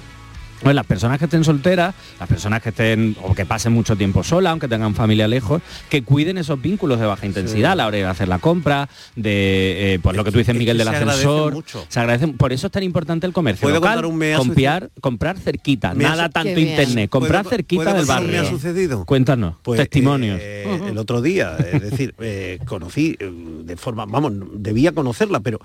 pues 0.61 0.75
las 0.75 0.85
personas 0.85 1.17
que 1.19 1.25
estén 1.25 1.43
solteras, 1.43 1.95
las 2.19 2.27
personas 2.27 2.61
que 2.61 2.69
estén 2.69 3.15
o 3.23 3.33
que 3.33 3.45
pasen 3.45 3.71
mucho 3.73 3.95
tiempo 3.95 4.23
sola, 4.23 4.51
aunque 4.51 4.67
tengan 4.67 4.93
familia 4.95 5.27
lejos, 5.27 5.61
que 5.89 6.03
cuiden 6.03 6.37
esos 6.37 6.61
vínculos 6.61 6.99
de 6.99 7.05
baja 7.05 7.25
intensidad 7.25 7.71
a 7.71 7.75
la 7.75 7.87
hora 7.87 7.97
de 7.97 8.05
hacer 8.05 8.27
la 8.27 8.39
compra, 8.39 8.89
de 9.15 9.93
eh, 9.95 9.99
pues 10.01 10.15
lo 10.17 10.23
que 10.23 10.31
tú 10.31 10.37
dices 10.37 10.53
Es 10.55 10.59
Miguel 10.59 10.77
del 10.77 10.87
se 10.87 10.95
agradece 10.95 11.19
ascensor. 11.25 11.53
mucho. 11.53 11.85
Se 11.87 11.99
agradecen, 11.99 12.33
por 12.37 12.51
eso 12.51 12.67
es 12.67 12.71
tan 12.73 12.83
importante 12.83 13.25
el 13.25 13.31
comercio 13.33 13.61
¿Puedo 13.65 13.75
local, 13.75 13.93
contar 13.93 14.05
un 14.11 14.17
mea 14.17 14.37
comprar, 14.37 14.89
comprar 14.99 15.37
cerquita, 15.39 15.93
Me 15.93 16.03
nada 16.03 16.27
tanto 16.29 16.59
internet, 16.59 17.09
comprar 17.09 17.43
¿Puedo- 17.43 17.49
cerquita 17.55 17.83
puedo 17.83 17.95
del 17.95 18.01
un 18.03 18.07
me 18.07 18.13
barrio. 18.13 18.41
ha 18.41 18.45
sucedido? 18.45 19.05
Cuéntanos, 19.05 19.55
Pues, 19.63 19.79
testimonios. 19.79 20.37
eh, 20.41 20.79
El 20.89 20.97
otro 20.97 21.21
día, 21.21 21.55
es 21.57 21.81
decir, 21.91 22.13
eh, 22.19 22.59
conocí 22.65 23.15
de 23.19 23.77
forma, 23.77 24.05
vamos, 24.05 24.33
debía 24.55 24.91
conocerla, 24.91 25.39
pero 25.39 25.59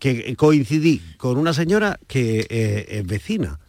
que 0.00 0.34
coincidí 0.34 1.00
con 1.18 1.36
una 1.36 1.52
señora 1.52 2.00
que 2.08 2.46
eh, 2.50 2.86
es 2.88 3.06
vecina. 3.06 3.59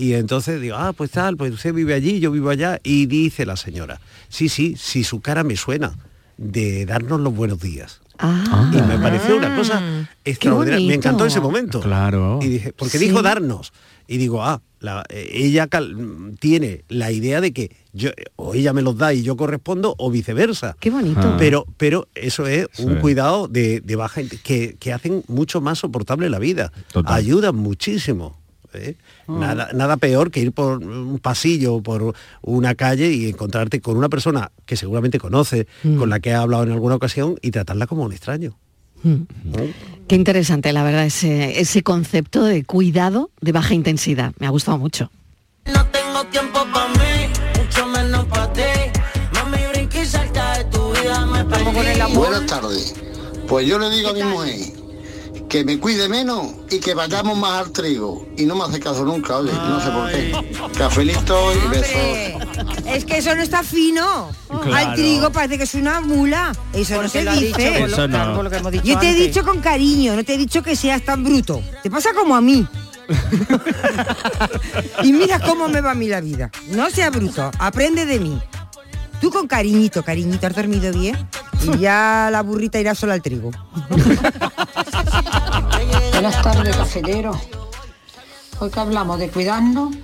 Y 0.00 0.14
entonces 0.14 0.60
digo, 0.62 0.76
ah, 0.78 0.92
pues 0.94 1.10
tal, 1.10 1.36
pues 1.36 1.52
usted 1.52 1.74
vive 1.74 1.92
allí, 1.92 2.20
yo 2.20 2.30
vivo 2.30 2.48
allá. 2.48 2.80
Y 2.82 3.04
dice 3.06 3.44
la 3.44 3.56
señora, 3.56 4.00
sí, 4.30 4.48
sí, 4.48 4.74
sí, 4.78 5.04
su 5.04 5.20
cara 5.20 5.44
me 5.44 5.56
suena 5.56 5.92
de 6.38 6.86
darnos 6.86 7.20
los 7.20 7.34
buenos 7.34 7.60
días. 7.60 8.00
Ah, 8.18 8.70
Y 8.72 8.80
me 8.82 8.98
pareció 8.98 9.36
una 9.36 9.54
cosa 9.56 9.82
extraordinaria. 10.24 10.86
Me 10.88 10.94
encantó 10.94 11.24
ese 11.26 11.40
momento. 11.40 11.80
Claro. 11.80 12.38
Y 12.42 12.48
dije, 12.48 12.72
porque 12.72 12.98
Sí. 12.98 13.04
dijo 13.06 13.20
darnos. 13.22 13.72
Y 14.08 14.16
digo, 14.16 14.42
ah, 14.42 14.60
la- 14.80 15.04
eh, 15.10 15.28
ella 15.34 15.68
cal- 15.68 16.34
tiene 16.40 16.84
la 16.88 17.12
idea 17.12 17.40
de 17.40 17.52
que 17.52 17.70
yo 17.92 18.10
o 18.36 18.54
ella 18.54 18.72
me 18.72 18.82
los 18.82 18.96
da 18.96 19.12
y 19.14 19.22
yo 19.22 19.36
correspondo 19.36 19.94
o 19.98 20.10
viceversa. 20.10 20.76
qué 20.80 20.90
bonito. 20.90 21.20
Ah. 21.22 21.36
Pero, 21.38 21.66
pero 21.76 22.08
eso 22.14 22.46
es 22.46 22.68
Eso 22.72 22.84
un 22.84 22.94
es. 22.96 23.00
cuidado 23.00 23.48
de, 23.48 23.80
de 23.80 23.96
baja 23.96 24.22
que, 24.42 24.76
que 24.80 24.92
hacen 24.92 25.22
mucho 25.28 25.60
más 25.60 25.78
soportable 25.78 26.28
la 26.30 26.38
vida. 26.38 26.72
Total. 26.92 27.12
Ayudan 27.14 27.56
muchísimo. 27.56 28.39
¿Eh? 28.74 28.96
Nada, 29.28 29.70
nada 29.74 29.96
peor 29.96 30.30
que 30.30 30.40
ir 30.40 30.52
por 30.52 30.78
un 30.78 31.18
pasillo, 31.18 31.80
por 31.82 32.14
una 32.42 32.74
calle 32.74 33.12
y 33.12 33.28
encontrarte 33.28 33.80
con 33.80 33.96
una 33.96 34.08
persona 34.08 34.52
que 34.66 34.76
seguramente 34.76 35.18
conoce, 35.18 35.66
con 35.98 36.10
la 36.10 36.20
que 36.20 36.32
ha 36.32 36.42
hablado 36.42 36.64
en 36.64 36.72
alguna 36.72 36.94
ocasión 36.94 37.36
y 37.42 37.50
tratarla 37.50 37.86
como 37.86 38.04
un 38.04 38.12
extraño. 38.12 38.56
Mm. 39.02 39.22
Qué 40.08 40.16
interesante, 40.16 40.72
la 40.72 40.82
verdad, 40.82 41.06
ese, 41.06 41.60
ese 41.60 41.82
concepto 41.82 42.44
de 42.44 42.64
cuidado 42.64 43.30
de 43.40 43.52
baja 43.52 43.74
intensidad. 43.74 44.32
Me 44.38 44.46
ha 44.46 44.50
gustado 44.50 44.78
mucho. 44.78 45.10
No 45.66 45.86
tengo 45.86 46.24
tiempo 46.26 46.66
para 46.72 46.88
mí, 46.88 47.32
mucho 47.58 47.86
menos 47.86 48.24
para 48.26 48.52
ti. 48.52 48.62
Mami, 49.34 49.58
brinca 49.72 50.02
y 50.02 50.06
salta 50.06 50.58
de 50.58 50.64
tu 50.64 50.92
vida, 50.92 51.26
me. 51.26 52.14
Buenas 52.14 52.46
tardes. 52.46 52.94
Pues 53.48 53.66
yo 53.66 53.78
le 53.78 53.90
digo 53.90 54.10
a 54.10 54.12
mi 54.12 54.22
mujer 54.22 54.79
que 55.50 55.64
me 55.64 55.80
cuide 55.80 56.08
menos 56.08 56.46
y 56.70 56.78
que 56.78 56.94
vayamos 56.94 57.36
más 57.36 57.66
al 57.66 57.72
trigo. 57.72 58.24
Y 58.38 58.46
no 58.46 58.54
me 58.54 58.64
hace 58.64 58.78
caso 58.78 59.04
nunca, 59.04 59.36
oye, 59.36 59.52
no 59.52 59.80
sé 59.80 59.90
por 59.90 60.10
qué. 60.10 60.32
Cafelito 60.78 61.52
y 61.52 61.68
besos. 61.68 62.86
Es 62.86 63.04
que 63.04 63.18
eso 63.18 63.34
no 63.34 63.42
está 63.42 63.64
fino. 63.64 64.30
Claro. 64.48 64.74
Al 64.74 64.94
trigo 64.94 65.30
parece 65.32 65.58
que 65.58 65.64
es 65.64 65.74
una 65.74 66.00
mula. 66.00 66.52
Eso 66.72 67.02
no 67.02 67.08
se 67.08 67.24
lo 67.24 67.32
ha 67.32 67.34
dicho 67.34 67.56
dice. 67.58 67.70
por 67.72 67.80
lo- 67.80 67.86
Eso 67.94 68.08
no. 68.08 68.14
claro, 68.16 68.34
por 68.36 68.44
lo 68.44 68.50
que 68.50 68.56
hemos 68.58 68.72
dicho 68.72 68.84
Yo 68.84 68.98
te 69.00 69.10
he 69.10 69.14
dicho 69.14 69.44
con 69.44 69.60
cariño, 69.60 70.14
no 70.14 70.24
te 70.24 70.34
he 70.34 70.38
dicho 70.38 70.62
que 70.62 70.76
seas 70.76 71.02
tan 71.04 71.24
bruto. 71.24 71.60
Te 71.82 71.90
pasa 71.90 72.14
como 72.14 72.36
a 72.36 72.40
mí. 72.40 72.64
y 75.02 75.12
mira 75.12 75.40
cómo 75.40 75.68
me 75.68 75.80
va 75.80 75.90
a 75.90 75.94
mí 75.96 76.06
la 76.06 76.20
vida. 76.20 76.48
No 76.68 76.88
seas 76.90 77.10
bruto, 77.10 77.50
aprende 77.58 78.06
de 78.06 78.20
mí. 78.20 78.38
Tú 79.20 79.30
con 79.30 79.48
cariñito, 79.48 80.02
cariñito, 80.02 80.46
¿has 80.46 80.54
dormido 80.54 80.92
bien? 80.92 81.16
Y 81.62 81.78
ya 81.78 82.30
la 82.32 82.40
burrita 82.42 82.78
irá 82.80 82.94
sola 82.94 83.12
al 83.14 83.20
trigo. 83.20 83.50
Buenas 86.20 86.42
tardes, 86.42 86.76
cafetero. 86.76 87.32
Hoy 88.58 88.68
que 88.70 88.78
hablamos 88.78 89.18
de 89.18 89.30
cuidarnos, 89.30 89.94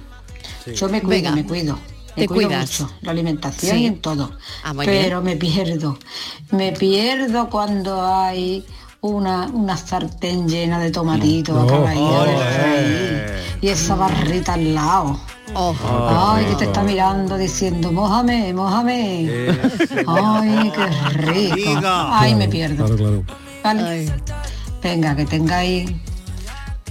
yo 0.75 0.89
me 0.89 1.03
cuido, 1.03 1.11
Venga. 1.11 1.33
me 1.33 1.45
cuido. 1.45 1.79
Me 2.17 2.23
Te 2.23 2.27
cuido 2.29 2.49
cuidas. 2.49 2.81
mucho, 2.81 2.91
la 3.03 3.11
alimentación 3.11 3.77
Sí. 3.77 3.83
y 3.83 3.87
en 3.87 4.01
todo. 4.01 4.33
Ah, 4.65 4.73
Pero 4.83 5.21
bien. 5.21 5.25
me 5.25 5.37
pierdo. 5.37 5.99
Me 6.53 6.73
pierdo 6.73 7.51
cuando 7.51 8.03
hay 8.03 8.65
una, 9.03 9.43
una 9.53 9.77
sartén 9.77 10.49
llena 10.49 10.79
de 10.79 10.91
tomatitos 10.91 11.55
No. 11.55 11.67
Oh, 11.67 12.25
de 12.25 12.35
freír, 12.35 13.59
y 13.61 13.69
esa 13.69 13.95
barrita 13.95 14.55
al 14.55 14.75
lado. 14.75 15.21
Ojo. 15.53 16.09
Ay, 16.09 16.47
que 16.47 16.55
te 16.55 16.65
está 16.65 16.83
mirando 16.83 17.37
diciendo, 17.37 17.93
mójame, 17.93 18.55
mójame. 18.55 19.51
Ay, 20.07 20.73
qué 20.75 20.87
rico. 21.11 21.81
Ay, 21.85 22.35
me 22.35 22.49
pierdo. 22.49 22.87
Claro, 22.87 22.97
claro. 22.97 23.25
Vale. 23.63 24.15
Venga, 24.87 25.17
que 25.17 25.25
tengáis 25.25 25.91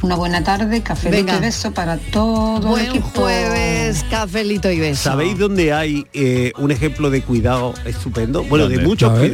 una 0.01 0.15
buena 0.15 0.43
tarde, 0.43 0.83
café 0.83 1.09
Venga. 1.09 1.37
y 1.37 1.39
beso 1.39 1.71
para 1.71 1.97
todo 1.97 2.77
el 2.77 2.87
equipo. 2.87 3.21
jueves, 3.21 4.05
cafelito 4.09 4.69
y 4.69 4.79
beso. 4.81 5.03
¿Sabéis 5.03 5.39
dónde 5.39 5.71
hay 5.71 6.05
eh, 6.13 6.51
un 6.57 6.71
ejemplo 6.71 7.09
de 7.09 7.21
cuidado 7.21 7.73
estupendo? 7.85 8.43
Bueno, 8.43 8.67
de 8.67 8.75
¿Dónde? 8.75 8.89
mucho 8.89 9.09
A 9.09 9.13
ver. 9.13 9.31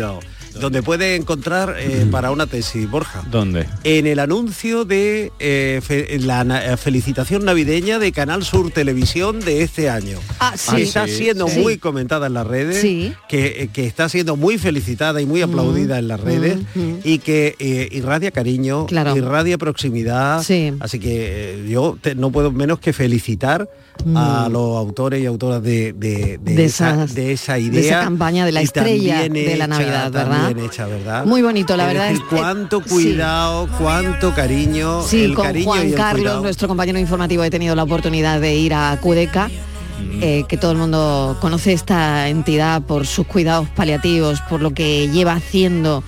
Donde 0.60 0.84
puede 0.84 1.16
encontrar 1.16 1.76
eh, 1.80 2.06
para 2.12 2.32
una 2.32 2.45
tesis, 2.47 2.89
Borja. 2.89 3.24
¿Dónde? 3.32 3.66
En 3.84 4.06
el 4.08 4.20
anuncio 4.20 4.86
de 4.86 5.32
eh, 5.39 5.80
fe- 5.84 6.20
la 6.20 6.43
na- 6.43 6.66
eh, 6.74 6.78
felicitación 6.78 7.45
navideña 7.45 7.99
de 7.99 8.12
Canal 8.12 8.43
Sur 8.43 8.72
Televisión 8.72 9.39
de 9.39 9.64
este 9.64 9.89
año. 9.89 10.20
Ah, 10.39 10.54
sí. 10.58 10.76
Que 10.76 10.82
está 10.84 11.08
Sí, 11.08 11.16
siendo 11.18 11.47
sí. 11.47 11.60
muy 11.60 11.78
comentada 11.78 12.28
en 12.28 12.34
las 12.34 12.45
redes, 12.47 12.82
Sí. 12.82 13.14
que, 13.30 13.70
que 13.74 13.86
está 13.88 14.10
siendo 14.10 14.36
muy 14.36 14.58
felicitada 14.58 15.22
y 15.22 15.26
muy 15.26 15.41
aplaudida 15.41 15.99
en 15.99 16.08
las 16.08 16.20
redes 16.20 16.58
mm. 16.76 16.93
y 17.04 17.20
que 17.20 17.56
eh, 17.60 17.88
irradia 17.91 18.32
cariño, 18.32 18.86
Claro. 18.86 19.16
irradia 19.16 19.58
proximidad. 19.58 20.43
Sí. 20.43 20.74
Así 20.80 20.99
que 20.99 21.64
eh, 21.64 21.68
yo 21.70 21.97
te- 22.02 22.16
no 22.16 22.32
puedo 22.32 22.52
menos 22.52 22.80
que 22.80 22.93
felicitar 22.93 23.70
a 24.16 24.48
los 24.52 24.78
autores 24.78 25.22
y 25.22 25.26
autoras 25.28 25.62
de, 25.62 25.94
de- 25.94 26.39
de 26.42 26.52
Mm. 26.54 26.56
De 26.56 26.66
esa, 26.66 26.92
esas- 26.94 27.14
de 27.16 27.32
esa 27.34 27.54
de 27.54 27.60
idea. 27.62 27.82
esa 27.82 28.00
campaña 28.04 28.46
de 28.46 28.52
la 28.52 28.62
estrella 28.62 29.28
de 29.30 29.56
la 29.58 29.68
Navidad, 29.68 30.12
¿verdad? 30.12 30.54
bien 30.54 30.66
hecha, 30.66 30.88
¿verdad? 30.88 31.26
Muy 31.26 31.42
bonito, 31.42 31.78
la 31.78 31.84
Es 31.88 31.94
verdad 31.94 32.10
decir, 32.10 32.24
es 32.32 32.39
cuánto 32.39 32.82
sí. 32.84 32.89
cuidado, 32.89 33.68
cuánto 33.78 34.34
cariño, 34.34 35.04
Sí, 35.04 35.24
el 35.26 35.36
con 35.36 35.46
cariño 35.46 35.66
Juan 35.66 35.86
y 35.88 35.89
el 35.92 35.96
Carlos, 35.96 36.22
cuidado. 36.24 36.42
nuestro 36.42 36.68
compañero 36.68 36.98
informativo, 37.00 37.44
he 37.44 37.50
tenido 37.52 37.76
la 37.76 37.84
oportunidad 37.84 38.42
de 38.42 38.56
ir 38.56 38.74
a 38.74 38.98
Cudeca, 39.00 39.50
Mm. 39.50 40.20
eh, 40.24 40.46
que 40.48 40.58
todo 40.58 40.72
el 40.72 40.78
mundo 40.80 41.38
conoce 41.39 41.74
esta 41.74 42.28
entidad 42.28 42.82
por 42.82 43.06
sus 43.06 43.28
cuidados 43.28 43.68
paliativos, 43.70 44.42
por 44.50 44.62
lo 44.62 44.72
que 44.74 45.10
lleva 45.10 45.34
haciendo 45.34 46.04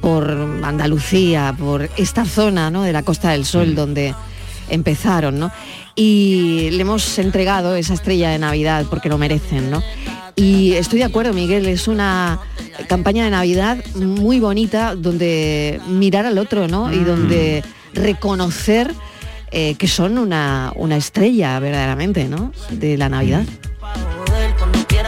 por 0.00 0.30
Andalucía, 0.64 1.54
por 1.58 1.88
esta 1.96 2.24
zona 2.24 2.70
¿no? 2.70 2.82
de 2.82 2.92
la 2.92 3.02
Costa 3.02 3.30
del 3.30 3.42
Mm. 3.42 3.44
Sol 3.44 3.74
donde 3.76 4.14
empezaron, 4.70 5.38
¿no? 5.38 5.50
Y 5.94 6.70
le 6.72 6.80
hemos 6.80 7.18
entregado 7.18 7.74
esa 7.74 7.94
estrella 7.94 8.30
de 8.30 8.38
Navidad 8.38 8.86
porque 8.88 9.08
lo 9.08 9.18
merecen, 9.18 9.70
¿no? 9.70 9.82
Y 10.36 10.72
estoy 10.72 11.00
de 11.00 11.04
acuerdo, 11.04 11.32
Miguel, 11.32 11.66
es 11.66 11.88
una 11.88 12.40
campaña 12.88 13.24
de 13.24 13.30
Navidad 13.30 13.84
muy 13.94 14.40
bonita 14.40 14.94
donde 14.94 15.80
mirar 15.88 16.24
al 16.24 16.38
otro, 16.38 16.68
¿no? 16.68 16.92
Y 16.92 16.98
donde 17.00 17.62
reconocer 17.92 18.94
eh, 19.50 19.74
que 19.74 19.88
son 19.88 20.16
una, 20.16 20.72
una 20.76 20.96
estrella 20.96 21.58
verdaderamente, 21.58 22.28
¿no? 22.28 22.52
De 22.70 22.96
la 22.96 23.08
Navidad. 23.08 23.44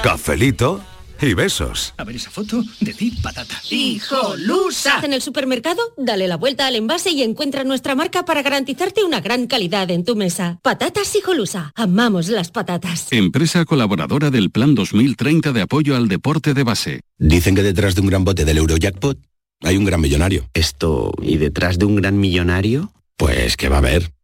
Cafelito 0.03 0.81
y 1.27 1.35
besos. 1.35 1.95
A 1.97 2.05
ver 2.05 2.17
esa 2.17 2.31
foto, 2.31 2.63
decir 2.81 3.15
patata. 3.23 3.61
¡Hijolusa! 3.71 5.01
En 5.03 5.13
el 5.13 5.23
supermercado, 5.23 5.81
dale 5.97 6.29
la 6.29 6.37
vuelta 6.37 6.67
al 6.67 6.77
envase 6.77 7.11
y 7.11 7.23
encuentra 7.23 7.65
nuestra 7.65 7.95
marca 7.95 8.25
para 8.25 8.43
garantizarte 8.43 9.05
una 9.05 9.21
gran 9.21 9.47
calidad 9.47 9.91
en 9.91 10.05
tu 10.05 10.17
mesa. 10.17 10.59
Patatas 10.63 11.15
Hijolusa. 11.15 11.73
Amamos 11.75 12.29
las 12.29 12.51
patatas. 12.51 13.09
Empresa 13.11 13.65
colaboradora 13.65 14.31
del 14.31 14.51
Plan 14.51 14.75
2030 14.75 15.53
de 15.53 15.63
apoyo 15.63 15.97
al 15.97 16.09
deporte 16.09 16.55
de 16.55 16.63
base. 16.63 17.01
Dicen 17.19 17.55
que 17.55 17.63
detrás 17.63 17.95
de 17.95 18.01
un 18.01 18.09
gran 18.09 18.25
bote 18.25 18.45
del 18.45 18.59
Eurojackpot 18.59 19.19
hay 19.63 19.77
un 19.77 19.85
gran 19.85 20.01
millonario. 20.01 20.49
Esto, 20.55 21.13
¿y 21.23 21.37
detrás 21.37 21.79
de 21.79 21.85
un 21.85 21.97
gran 21.97 22.19
millonario? 22.19 22.93
Pues 23.17 23.57
que 23.57 23.69
va 23.69 23.77
a 23.77 23.79
haber 23.79 24.13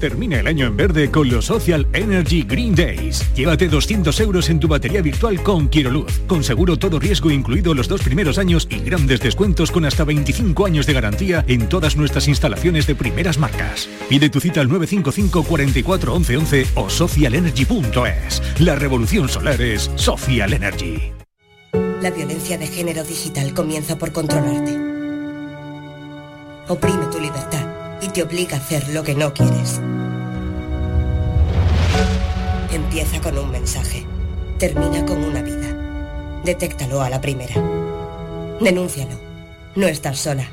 Termina 0.00 0.40
el 0.40 0.46
año 0.46 0.66
en 0.66 0.76
verde 0.76 1.10
con 1.10 1.28
los 1.28 1.46
Social 1.46 1.86
Energy 1.92 2.42
Green 2.42 2.74
Days. 2.74 3.24
Llévate 3.34 3.68
200 3.68 4.18
euros 4.20 4.50
en 4.50 4.60
tu 4.60 4.68
batería 4.68 5.00
virtual 5.00 5.42
con 5.42 5.68
Quiroluz, 5.68 6.20
con 6.26 6.44
seguro 6.44 6.78
todo 6.78 6.98
riesgo 6.98 7.30
incluido 7.30 7.74
los 7.74 7.88
dos 7.88 8.02
primeros 8.02 8.38
años 8.38 8.68
y 8.70 8.80
grandes 8.80 9.20
descuentos 9.20 9.70
con 9.70 9.84
hasta 9.86 10.04
25 10.04 10.66
años 10.66 10.86
de 10.86 10.92
garantía 10.92 11.44
en 11.48 11.68
todas 11.68 11.96
nuestras 11.96 12.28
instalaciones 12.28 12.86
de 12.86 12.94
primeras 12.94 13.38
marcas. 13.38 13.88
Pide 14.08 14.28
tu 14.28 14.40
cita 14.40 14.60
al 14.60 14.68
955 14.68 15.44
44 15.44 16.14
11 16.14 16.36
11 16.36 16.66
o 16.74 16.90
socialenergy.es. 16.90 18.42
La 18.60 18.76
revolución 18.76 19.28
solar 19.28 19.60
es 19.60 19.90
Social 19.96 20.52
Energy. 20.52 21.12
La 22.02 22.10
violencia 22.10 22.58
de 22.58 22.66
género 22.66 23.02
digital 23.02 23.54
comienza 23.54 23.96
por 23.96 24.12
controlarte. 24.12 24.76
Oprime 26.68 27.06
tu 27.10 27.20
libertad 27.20 27.65
y 28.06 28.10
te 28.10 28.22
obliga 28.22 28.56
a 28.56 28.60
hacer 28.60 28.88
lo 28.90 29.02
que 29.02 29.14
no 29.14 29.34
quieres. 29.34 29.80
Empieza 32.72 33.20
con 33.20 33.36
un 33.36 33.50
mensaje. 33.50 34.06
Termina 34.58 35.04
con 35.04 35.22
una 35.24 35.42
vida. 35.42 35.66
Detéctalo 36.44 37.02
a 37.02 37.10
la 37.10 37.20
primera. 37.20 37.54
Denúncialo. 38.60 39.18
No 39.74 39.88
estás 39.88 40.18
sola. 40.18 40.44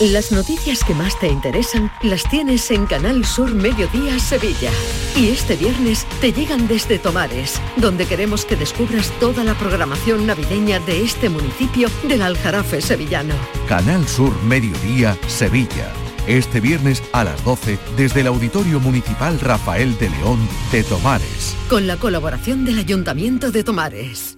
Las 0.00 0.30
noticias 0.30 0.84
que 0.84 0.94
más 0.94 1.18
te 1.18 1.26
interesan 1.26 1.90
las 2.02 2.22
tienes 2.22 2.70
en 2.70 2.86
Canal 2.86 3.24
Sur 3.24 3.52
Mediodía 3.52 4.20
Sevilla. 4.20 4.70
Y 5.16 5.30
este 5.30 5.56
viernes 5.56 6.06
te 6.20 6.32
llegan 6.32 6.68
desde 6.68 7.00
Tomares, 7.00 7.60
donde 7.76 8.06
queremos 8.06 8.44
que 8.44 8.54
descubras 8.54 9.10
toda 9.18 9.42
la 9.42 9.54
programación 9.54 10.24
navideña 10.24 10.78
de 10.78 11.02
este 11.02 11.28
municipio 11.28 11.88
del 12.04 12.22
Aljarafe 12.22 12.80
sevillano. 12.80 13.34
Canal 13.66 14.06
Sur 14.06 14.40
Mediodía 14.44 15.18
Sevilla. 15.26 15.92
Este 16.28 16.60
viernes 16.60 17.02
a 17.12 17.24
las 17.24 17.44
12 17.44 17.76
desde 17.96 18.20
el 18.20 18.28
Auditorio 18.28 18.78
Municipal 18.78 19.40
Rafael 19.40 19.98
de 19.98 20.10
León 20.10 20.38
de 20.70 20.84
Tomares. 20.84 21.56
Con 21.68 21.88
la 21.88 21.96
colaboración 21.96 22.64
del 22.64 22.78
Ayuntamiento 22.78 23.50
de 23.50 23.64
Tomares. 23.64 24.37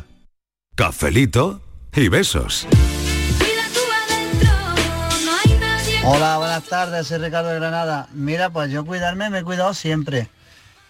Cafelito 0.75 1.61
y 1.93 2.07
besos. 2.07 2.65
Hola, 6.03 6.37
buenas 6.37 6.63
tardes, 6.63 7.07
soy 7.07 7.19
Ricardo 7.19 7.49
de 7.49 7.59
Granada. 7.59 8.07
Mira, 8.13 8.49
pues 8.49 8.71
yo 8.71 8.85
cuidarme 8.85 9.29
me 9.29 9.39
he 9.39 9.43
cuidado 9.43 9.73
siempre. 9.73 10.29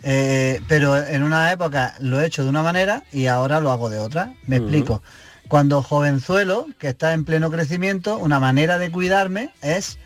Eh, 0.03 0.61
pero 0.67 0.95
en 0.97 1.23
una 1.23 1.51
época 1.51 1.95
lo 1.99 2.21
he 2.21 2.27
hecho 2.27 2.43
de 2.43 2.49
una 2.49 2.63
manera 2.63 3.03
y 3.11 3.25
ahora 3.25 3.59
lo 3.59 3.71
hago 3.71 3.89
de 3.89 3.99
otra. 3.99 4.33
Me 4.45 4.57
explico. 4.57 5.01
Cuando 5.47 5.81
jovenzuelo, 5.81 6.67
que 6.77 6.87
está 6.89 7.13
en 7.13 7.25
pleno 7.25 7.51
crecimiento, 7.51 8.17
una 8.17 8.39
manera 8.39 8.77
de 8.77 8.91
cuidarme 8.91 9.53
es 9.61 9.97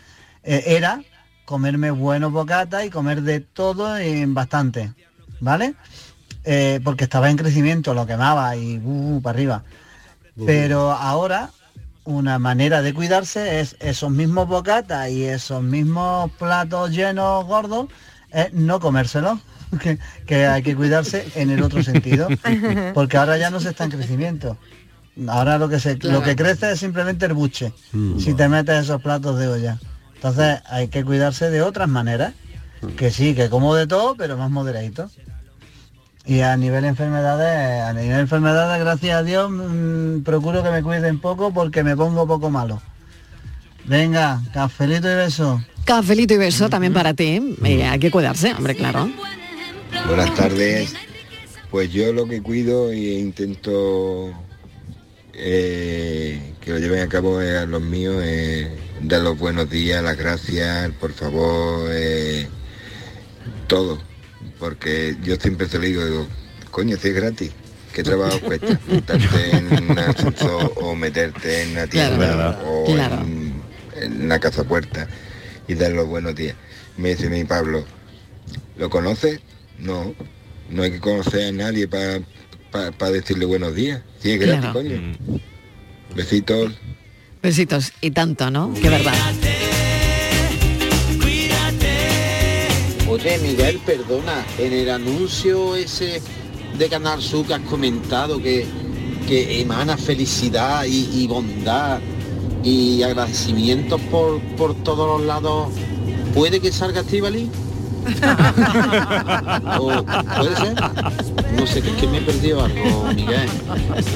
eh, 0.42 0.64
era 0.66 1.02
comerme 1.44 1.90
buenos 1.90 2.32
bocatas 2.32 2.84
y 2.84 2.90
comer 2.90 3.22
de 3.22 3.40
todo 3.40 4.00
y 4.00 4.22
en 4.22 4.34
bastante. 4.34 4.94
¿Vale? 5.38 5.74
Eh, 6.48 6.80
porque 6.84 7.04
estaba 7.04 7.28
en 7.28 7.36
crecimiento, 7.36 7.92
lo 7.92 8.06
quemaba 8.06 8.54
y 8.56 8.78
uh, 8.78 9.20
para 9.20 9.36
arriba. 9.36 9.64
Pero 10.46 10.92
ahora 10.92 11.50
una 12.04 12.38
manera 12.38 12.82
de 12.82 12.94
cuidarse 12.94 13.58
es 13.60 13.74
esos 13.80 14.12
mismos 14.12 14.46
bocatas 14.46 15.10
y 15.10 15.24
esos 15.24 15.60
mismos 15.62 16.30
platos 16.38 16.92
llenos 16.92 17.44
gordos, 17.46 17.88
es 18.30 18.52
no 18.52 18.78
comérselo, 18.78 19.40
que, 19.80 19.98
que 20.24 20.46
hay 20.46 20.62
que 20.62 20.76
cuidarse 20.76 21.26
en 21.34 21.50
el 21.50 21.64
otro 21.64 21.82
sentido, 21.82 22.28
porque 22.94 23.16
ahora 23.16 23.38
ya 23.38 23.50
no 23.50 23.58
se 23.58 23.70
está 23.70 23.84
en 23.84 23.90
crecimiento. 23.90 24.56
Ahora 25.26 25.58
lo 25.58 25.68
que 25.68 25.80
se, 25.80 25.96
lo 25.96 26.22
que 26.22 26.36
crece 26.36 26.72
es 26.72 26.78
simplemente 26.78 27.26
el 27.26 27.32
buche, 27.32 27.72
Mm. 27.92 28.20
si 28.20 28.34
te 28.34 28.48
metes 28.48 28.84
esos 28.84 29.02
platos 29.02 29.38
de 29.38 29.48
olla. 29.48 29.78
Entonces 30.14 30.60
hay 30.66 30.88
que 30.88 31.04
cuidarse 31.04 31.50
de 31.50 31.62
otras 31.62 31.88
maneras, 31.88 32.34
que 32.96 33.10
sí, 33.10 33.34
que 33.34 33.48
como 33.48 33.74
de 33.74 33.86
todo, 33.88 34.14
pero 34.16 34.36
más 34.36 34.50
moderadito. 34.50 35.10
Y 36.26 36.40
a 36.40 36.56
nivel 36.56 36.84
enfermedades, 36.84 37.82
a 37.82 37.92
nivel 37.92 38.20
enfermedades, 38.20 38.80
gracias 38.80 39.16
a 39.16 39.22
Dios, 39.22 39.50
mm, 39.50 40.22
procuro 40.22 40.62
que 40.62 40.70
me 40.70 40.82
cuiden 40.82 41.20
poco 41.20 41.52
porque 41.52 41.84
me 41.84 41.96
pongo 41.96 42.26
poco 42.26 42.50
malo. 42.50 42.82
Venga, 43.84 44.42
cafelito 44.52 45.10
y 45.10 45.14
beso. 45.14 45.62
Cafelito 45.84 46.34
y 46.34 46.38
beso 46.38 46.68
también 46.68 46.92
para 46.92 47.14
ti. 47.14 47.56
Eh, 47.64 47.84
hay 47.84 47.98
que 48.00 48.10
cuidarse, 48.10 48.52
hombre, 48.54 48.74
claro. 48.74 49.08
Buenas 50.08 50.34
tardes. 50.34 50.94
Pues 51.70 51.92
yo 51.92 52.12
lo 52.12 52.26
que 52.26 52.42
cuido 52.42 52.90
e 52.90 53.18
intento 53.18 54.32
eh, 55.32 56.54
que 56.60 56.70
lo 56.70 56.78
lleven 56.78 57.00
a 57.00 57.08
cabo 57.08 57.42
eh, 57.42 57.58
a 57.58 57.66
los 57.66 57.82
míos 57.82 58.24
es 58.24 58.68
dar 59.02 59.20
los 59.20 59.38
buenos 59.38 59.68
días, 59.68 60.02
las 60.02 60.16
gracias, 60.16 60.90
por 60.98 61.12
favor, 61.12 61.90
eh, 61.92 62.48
todo. 63.66 64.00
Porque 64.58 65.16
yo 65.22 65.36
siempre 65.36 65.68
se 65.68 65.78
lo 65.78 65.84
digo, 65.84 66.04
digo, 66.04 66.26
coño, 66.70 66.96
si 66.96 67.08
es 67.08 67.14
gratis, 67.14 67.50
¿qué 67.92 68.02
trabajo 68.02 68.40
cuesta? 68.40 68.78
Montarte 68.88 69.56
en 69.56 69.90
un 69.90 69.98
ascensor 69.98 70.72
o 70.76 70.94
meterte 70.94 71.62
en 71.62 71.70
una 71.72 71.86
tienda 71.86 72.60
o 72.64 72.84
Claro. 72.86 73.16
en, 73.22 73.62
en 74.00 74.22
una 74.24 74.38
casa 74.38 74.64
puerta 74.64 75.06
y 75.68 75.74
dar 75.74 75.92
los 75.92 76.06
buenos 76.06 76.34
días. 76.34 76.56
Me 76.96 77.10
dice 77.10 77.28
mi 77.28 77.44
Pablo, 77.44 77.84
¿Lo 78.78 78.90
conoces? 78.90 79.40
No. 79.78 80.14
No 80.70 80.82
hay 80.82 80.92
que 80.92 81.00
conocer 81.00 81.48
a 81.48 81.52
nadie 81.52 81.88
para 81.88 83.10
decirle 83.10 83.44
buenos 83.46 83.74
días. 83.74 84.02
Sí, 84.20 84.32
es 84.32 84.40
gratis, 84.40 84.60
Claro. 84.60 84.72
coño. 84.74 85.12
Besitos. 86.14 86.72
Besitos 87.42 87.92
y 88.00 88.10
tanto, 88.10 88.50
¿no? 88.50 88.72
Qué 88.80 88.88
verdad. 88.88 89.14
Oye, 93.26 93.38
Miguel, 93.38 93.80
perdona, 93.84 94.44
en 94.56 94.72
el 94.72 94.88
anuncio 94.88 95.74
ese 95.74 96.22
de 96.78 96.88
Canal 96.88 97.20
Sur 97.20 97.44
que 97.44 97.54
has 97.54 97.60
comentado 97.62 98.40
que, 98.40 98.64
que 99.26 99.60
emana 99.60 99.96
felicidad 99.96 100.84
y, 100.84 101.08
y 101.12 101.26
bondad 101.26 101.98
y 102.62 103.02
agradecimientos 103.02 104.00
por, 104.12 104.40
por 104.56 104.76
todos 104.84 105.18
los 105.18 105.26
lados, 105.26 105.70
¿puede 106.34 106.60
que 106.60 106.70
salga 106.70 107.00
Estivali? 107.00 107.50
¿O 109.80 110.04
¿Puede 110.04 110.56
ser? 110.56 110.74
No 111.56 111.66
sé, 111.66 111.82
que 111.82 111.90
es 111.90 111.96
que 111.96 112.06
me 112.06 112.18
he 112.18 112.22
perdido 112.22 112.64
algo, 112.64 113.08
Miguel. 113.12 113.48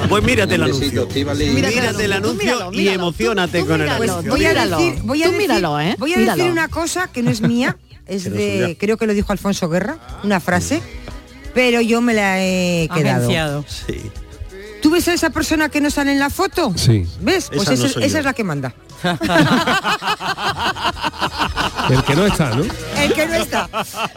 Pues 0.09 0.23
mírate 0.23 0.55
el 0.55 0.63
anuncio. 0.63 1.03
Estíbaliz. 1.09 1.53
Mírate, 1.53 2.05
el 2.05 2.13
anuncio 2.13 2.71
y 2.73 2.87
emocionate 2.87 3.65
con 3.67 3.81
el 3.81 3.89
anuncio. 3.89 4.31
Voy 4.31 4.45
a 4.45 4.55
decir, 4.55 5.03
voy 5.03 5.23
a 5.25 5.27
Tú 5.27 5.33
decir- 5.33 5.39
míralo, 5.49 5.81
¿eh? 5.81 5.97
voy 5.99 6.15
a 6.15 6.19
Míralo. 6.19 6.37
decir 6.37 6.53
una 6.53 6.69
cosa 6.69 7.09
que 7.11 7.25
no 7.25 7.31
es 7.33 7.41
mía, 7.41 7.77
es 8.07 8.25
de, 8.25 8.63
suya. 8.65 8.79
creo 8.79 8.97
que 8.97 9.07
lo 9.07 9.15
dijo 9.15 9.33
Alfonso 9.33 9.69
Guerra, 9.69 9.99
una 10.25 10.41
frase, 10.41 10.83
pero 11.55 11.81
yo 11.81 12.01
me 12.01 12.15
la 12.15 12.43
he 12.43 12.89
quedado. 12.95 13.19
Agenciado. 13.19 13.65
Sí. 13.69 14.11
¿Tú 14.83 14.91
ves 14.91 15.07
a 15.09 15.15
esa 15.15 15.31
persona 15.31 15.69
que 15.69 15.81
no 15.81 15.91
sale 15.91 16.13
en 16.13 16.19
la 16.19 16.31
foto? 16.31 16.73
Sí. 16.77 17.07
¿Ves? 17.21 17.49
Pues 17.49 17.69
Esa 17.69 17.83
no 17.83 18.05
esa, 18.05 18.19
es 18.19 18.25
la 18.25 18.33
que 18.33 18.45
manda. 18.45 18.75
El 21.91 22.05
que 22.05 22.15
no 22.15 22.27
está, 22.27 22.55
¿no? 22.55 22.65
El 23.05 23.13
que 23.13 23.27
no 23.27 23.35
está. 23.35 23.69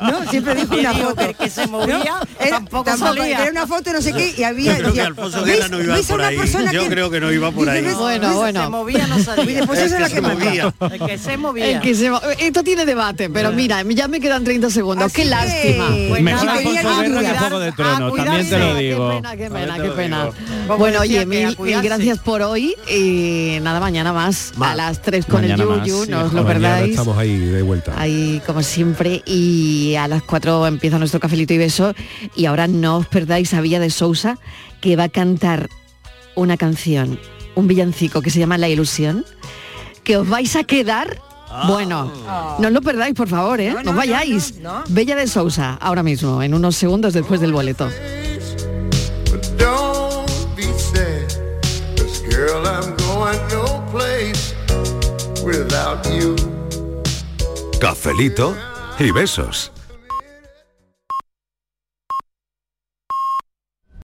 No, 0.02 0.30
siempre 0.30 0.56
dijo 0.56 0.76
una 0.76 0.94
foto. 0.94 1.16
que 1.16 1.24
el 1.26 1.36
que 1.36 1.50
se 1.50 1.68
movía 1.68 1.98
¿No? 2.00 2.04
Era- 2.40 2.50
tampoco 2.58 2.98
salía. 2.98 3.42
Era 3.42 3.52
una 3.52 3.68
foto, 3.68 3.94
no 3.94 4.02
sé 4.02 4.14
qué, 4.14 4.34
y 4.38 4.44
había... 4.44 4.74
Yo 4.74 4.80
creo 4.80 4.94
que 4.94 5.02
Alfonso 5.02 5.44
¿ves- 5.44 5.56
Guerra 5.56 5.68
no 5.70 5.82
iba 5.82 5.96
por 5.98 6.16
una 6.20 6.28
ahí. 6.28 6.38
persona 6.38 6.72
Yo 6.72 6.82
que- 6.84 6.90
creo 6.90 7.10
que 7.10 7.20
no 7.20 7.32
iba 7.32 7.52
por 7.52 7.70
ahí. 7.70 7.82
¿ves? 7.82 7.96
Bueno, 7.96 8.28
¿ves? 8.28 8.38
bueno. 8.38 8.64
Se 8.64 8.70
movía, 8.70 9.08
no 9.08 9.20
salía. 9.20 9.66
Pues 9.66 9.80
El 9.80 9.86
esa 9.86 9.96
es 10.06 10.14
que 10.14 10.22
la 10.22 10.30
que 10.30 10.36
movía. 10.36 10.74
El 10.92 11.00
que 11.06 11.18
se 11.18 11.38
movía. 11.38 11.66
El 11.70 11.82
que 11.82 11.96
se 11.96 12.10
mo- 12.12 12.22
Esto 12.40 12.64
tiene 12.64 12.86
debate, 12.86 13.30
pero 13.30 13.52
mira, 13.52 13.82
ya 13.84 14.08
me 14.08 14.20
quedan 14.20 14.44
30 14.44 14.70
segundos. 14.70 15.06
Así 15.08 15.16
Qué 15.22 15.26
lástima. 15.26 15.88
Pues 16.10 16.22
Mejor 16.22 16.50
Alfonso 16.50 16.72
Guerra 16.82 17.22
que 17.34 17.38
Juego 17.40 17.60
de 17.60 17.72
Tronos, 17.72 18.16
también 18.16 18.50
te 18.50 18.60
lo 18.60 18.76
digo. 18.76 19.10
Qué 19.10 19.16
pena, 19.16 19.36
qué 19.38 19.50
pena, 19.50 19.76
qué 19.82 19.90
pena. 19.90 20.30
Bueno, 20.78 21.00
oye, 21.02 21.26
mil, 21.26 21.56
gracias 21.82 22.20
por 22.20 22.42
hoy 22.42 22.76
y 22.90 23.58
nada, 23.62 23.80
mañana 23.80 24.14
más 24.14 24.54
a 24.60 24.76
las 24.76 25.02
3 25.02 25.26
con 25.26 25.44
el 25.44 25.56
Yuyu, 25.56 26.06
no 26.10 26.26
os 26.26 26.34
lo 26.34 26.46
perdáis. 26.46 26.92
estamos 26.92 27.18
ahí 27.18 27.38
de 27.38 27.62
vuelta. 27.62 27.94
Ahí 27.98 28.42
como 28.46 28.62
siempre 28.62 28.73
y 29.26 29.96
a 29.96 30.08
las 30.08 30.24
4 30.24 30.68
empieza 30.68 30.98
nuestro 30.98 31.20
cafelito 31.20 31.54
y 31.54 31.58
beso 31.58 31.94
y 32.36 32.46
ahora 32.46 32.68
no 32.68 32.98
os 32.98 33.08
perdáis 33.08 33.54
a 33.54 33.62
Villa 33.62 33.80
de 33.80 33.90
Sousa 33.90 34.38
que 34.82 34.96
va 34.96 35.06
a 35.06 35.10
cantar 35.10 35.70
una 36.36 36.58
canción, 36.58 37.20
un 37.56 37.68
villancico 37.68 38.22
que 38.22 38.30
se 38.30 38.40
llama 38.40 38.58
La 38.58 38.70
Ilusión, 38.70 39.26
que 40.04 40.18
os 40.18 40.28
vais 40.28 40.56
a 40.56 40.64
quedar, 40.64 41.20
bueno, 41.68 42.12
no 42.60 42.68
os 42.68 42.74
lo 42.74 42.82
perdáis 42.82 43.14
por 43.14 43.28
favor, 43.28 43.62
¿eh? 43.62 43.70
No, 43.70 43.76
No, 43.76 43.84
no, 43.84 43.92
os 43.92 43.98
vayáis. 43.98 44.56
no, 44.60 44.80
no. 44.80 44.84
Bella 44.90 45.16
de 45.16 45.28
Sousa, 45.28 45.78
ahora 45.80 46.02
mismo, 46.04 46.42
en 46.42 46.54
unos 46.54 46.76
segundos 46.76 47.14
después 47.14 47.40
del 47.40 47.54
boleto. 47.54 47.90
Cafelito 57.84 58.56
y 58.98 59.12
besos. 59.12 59.70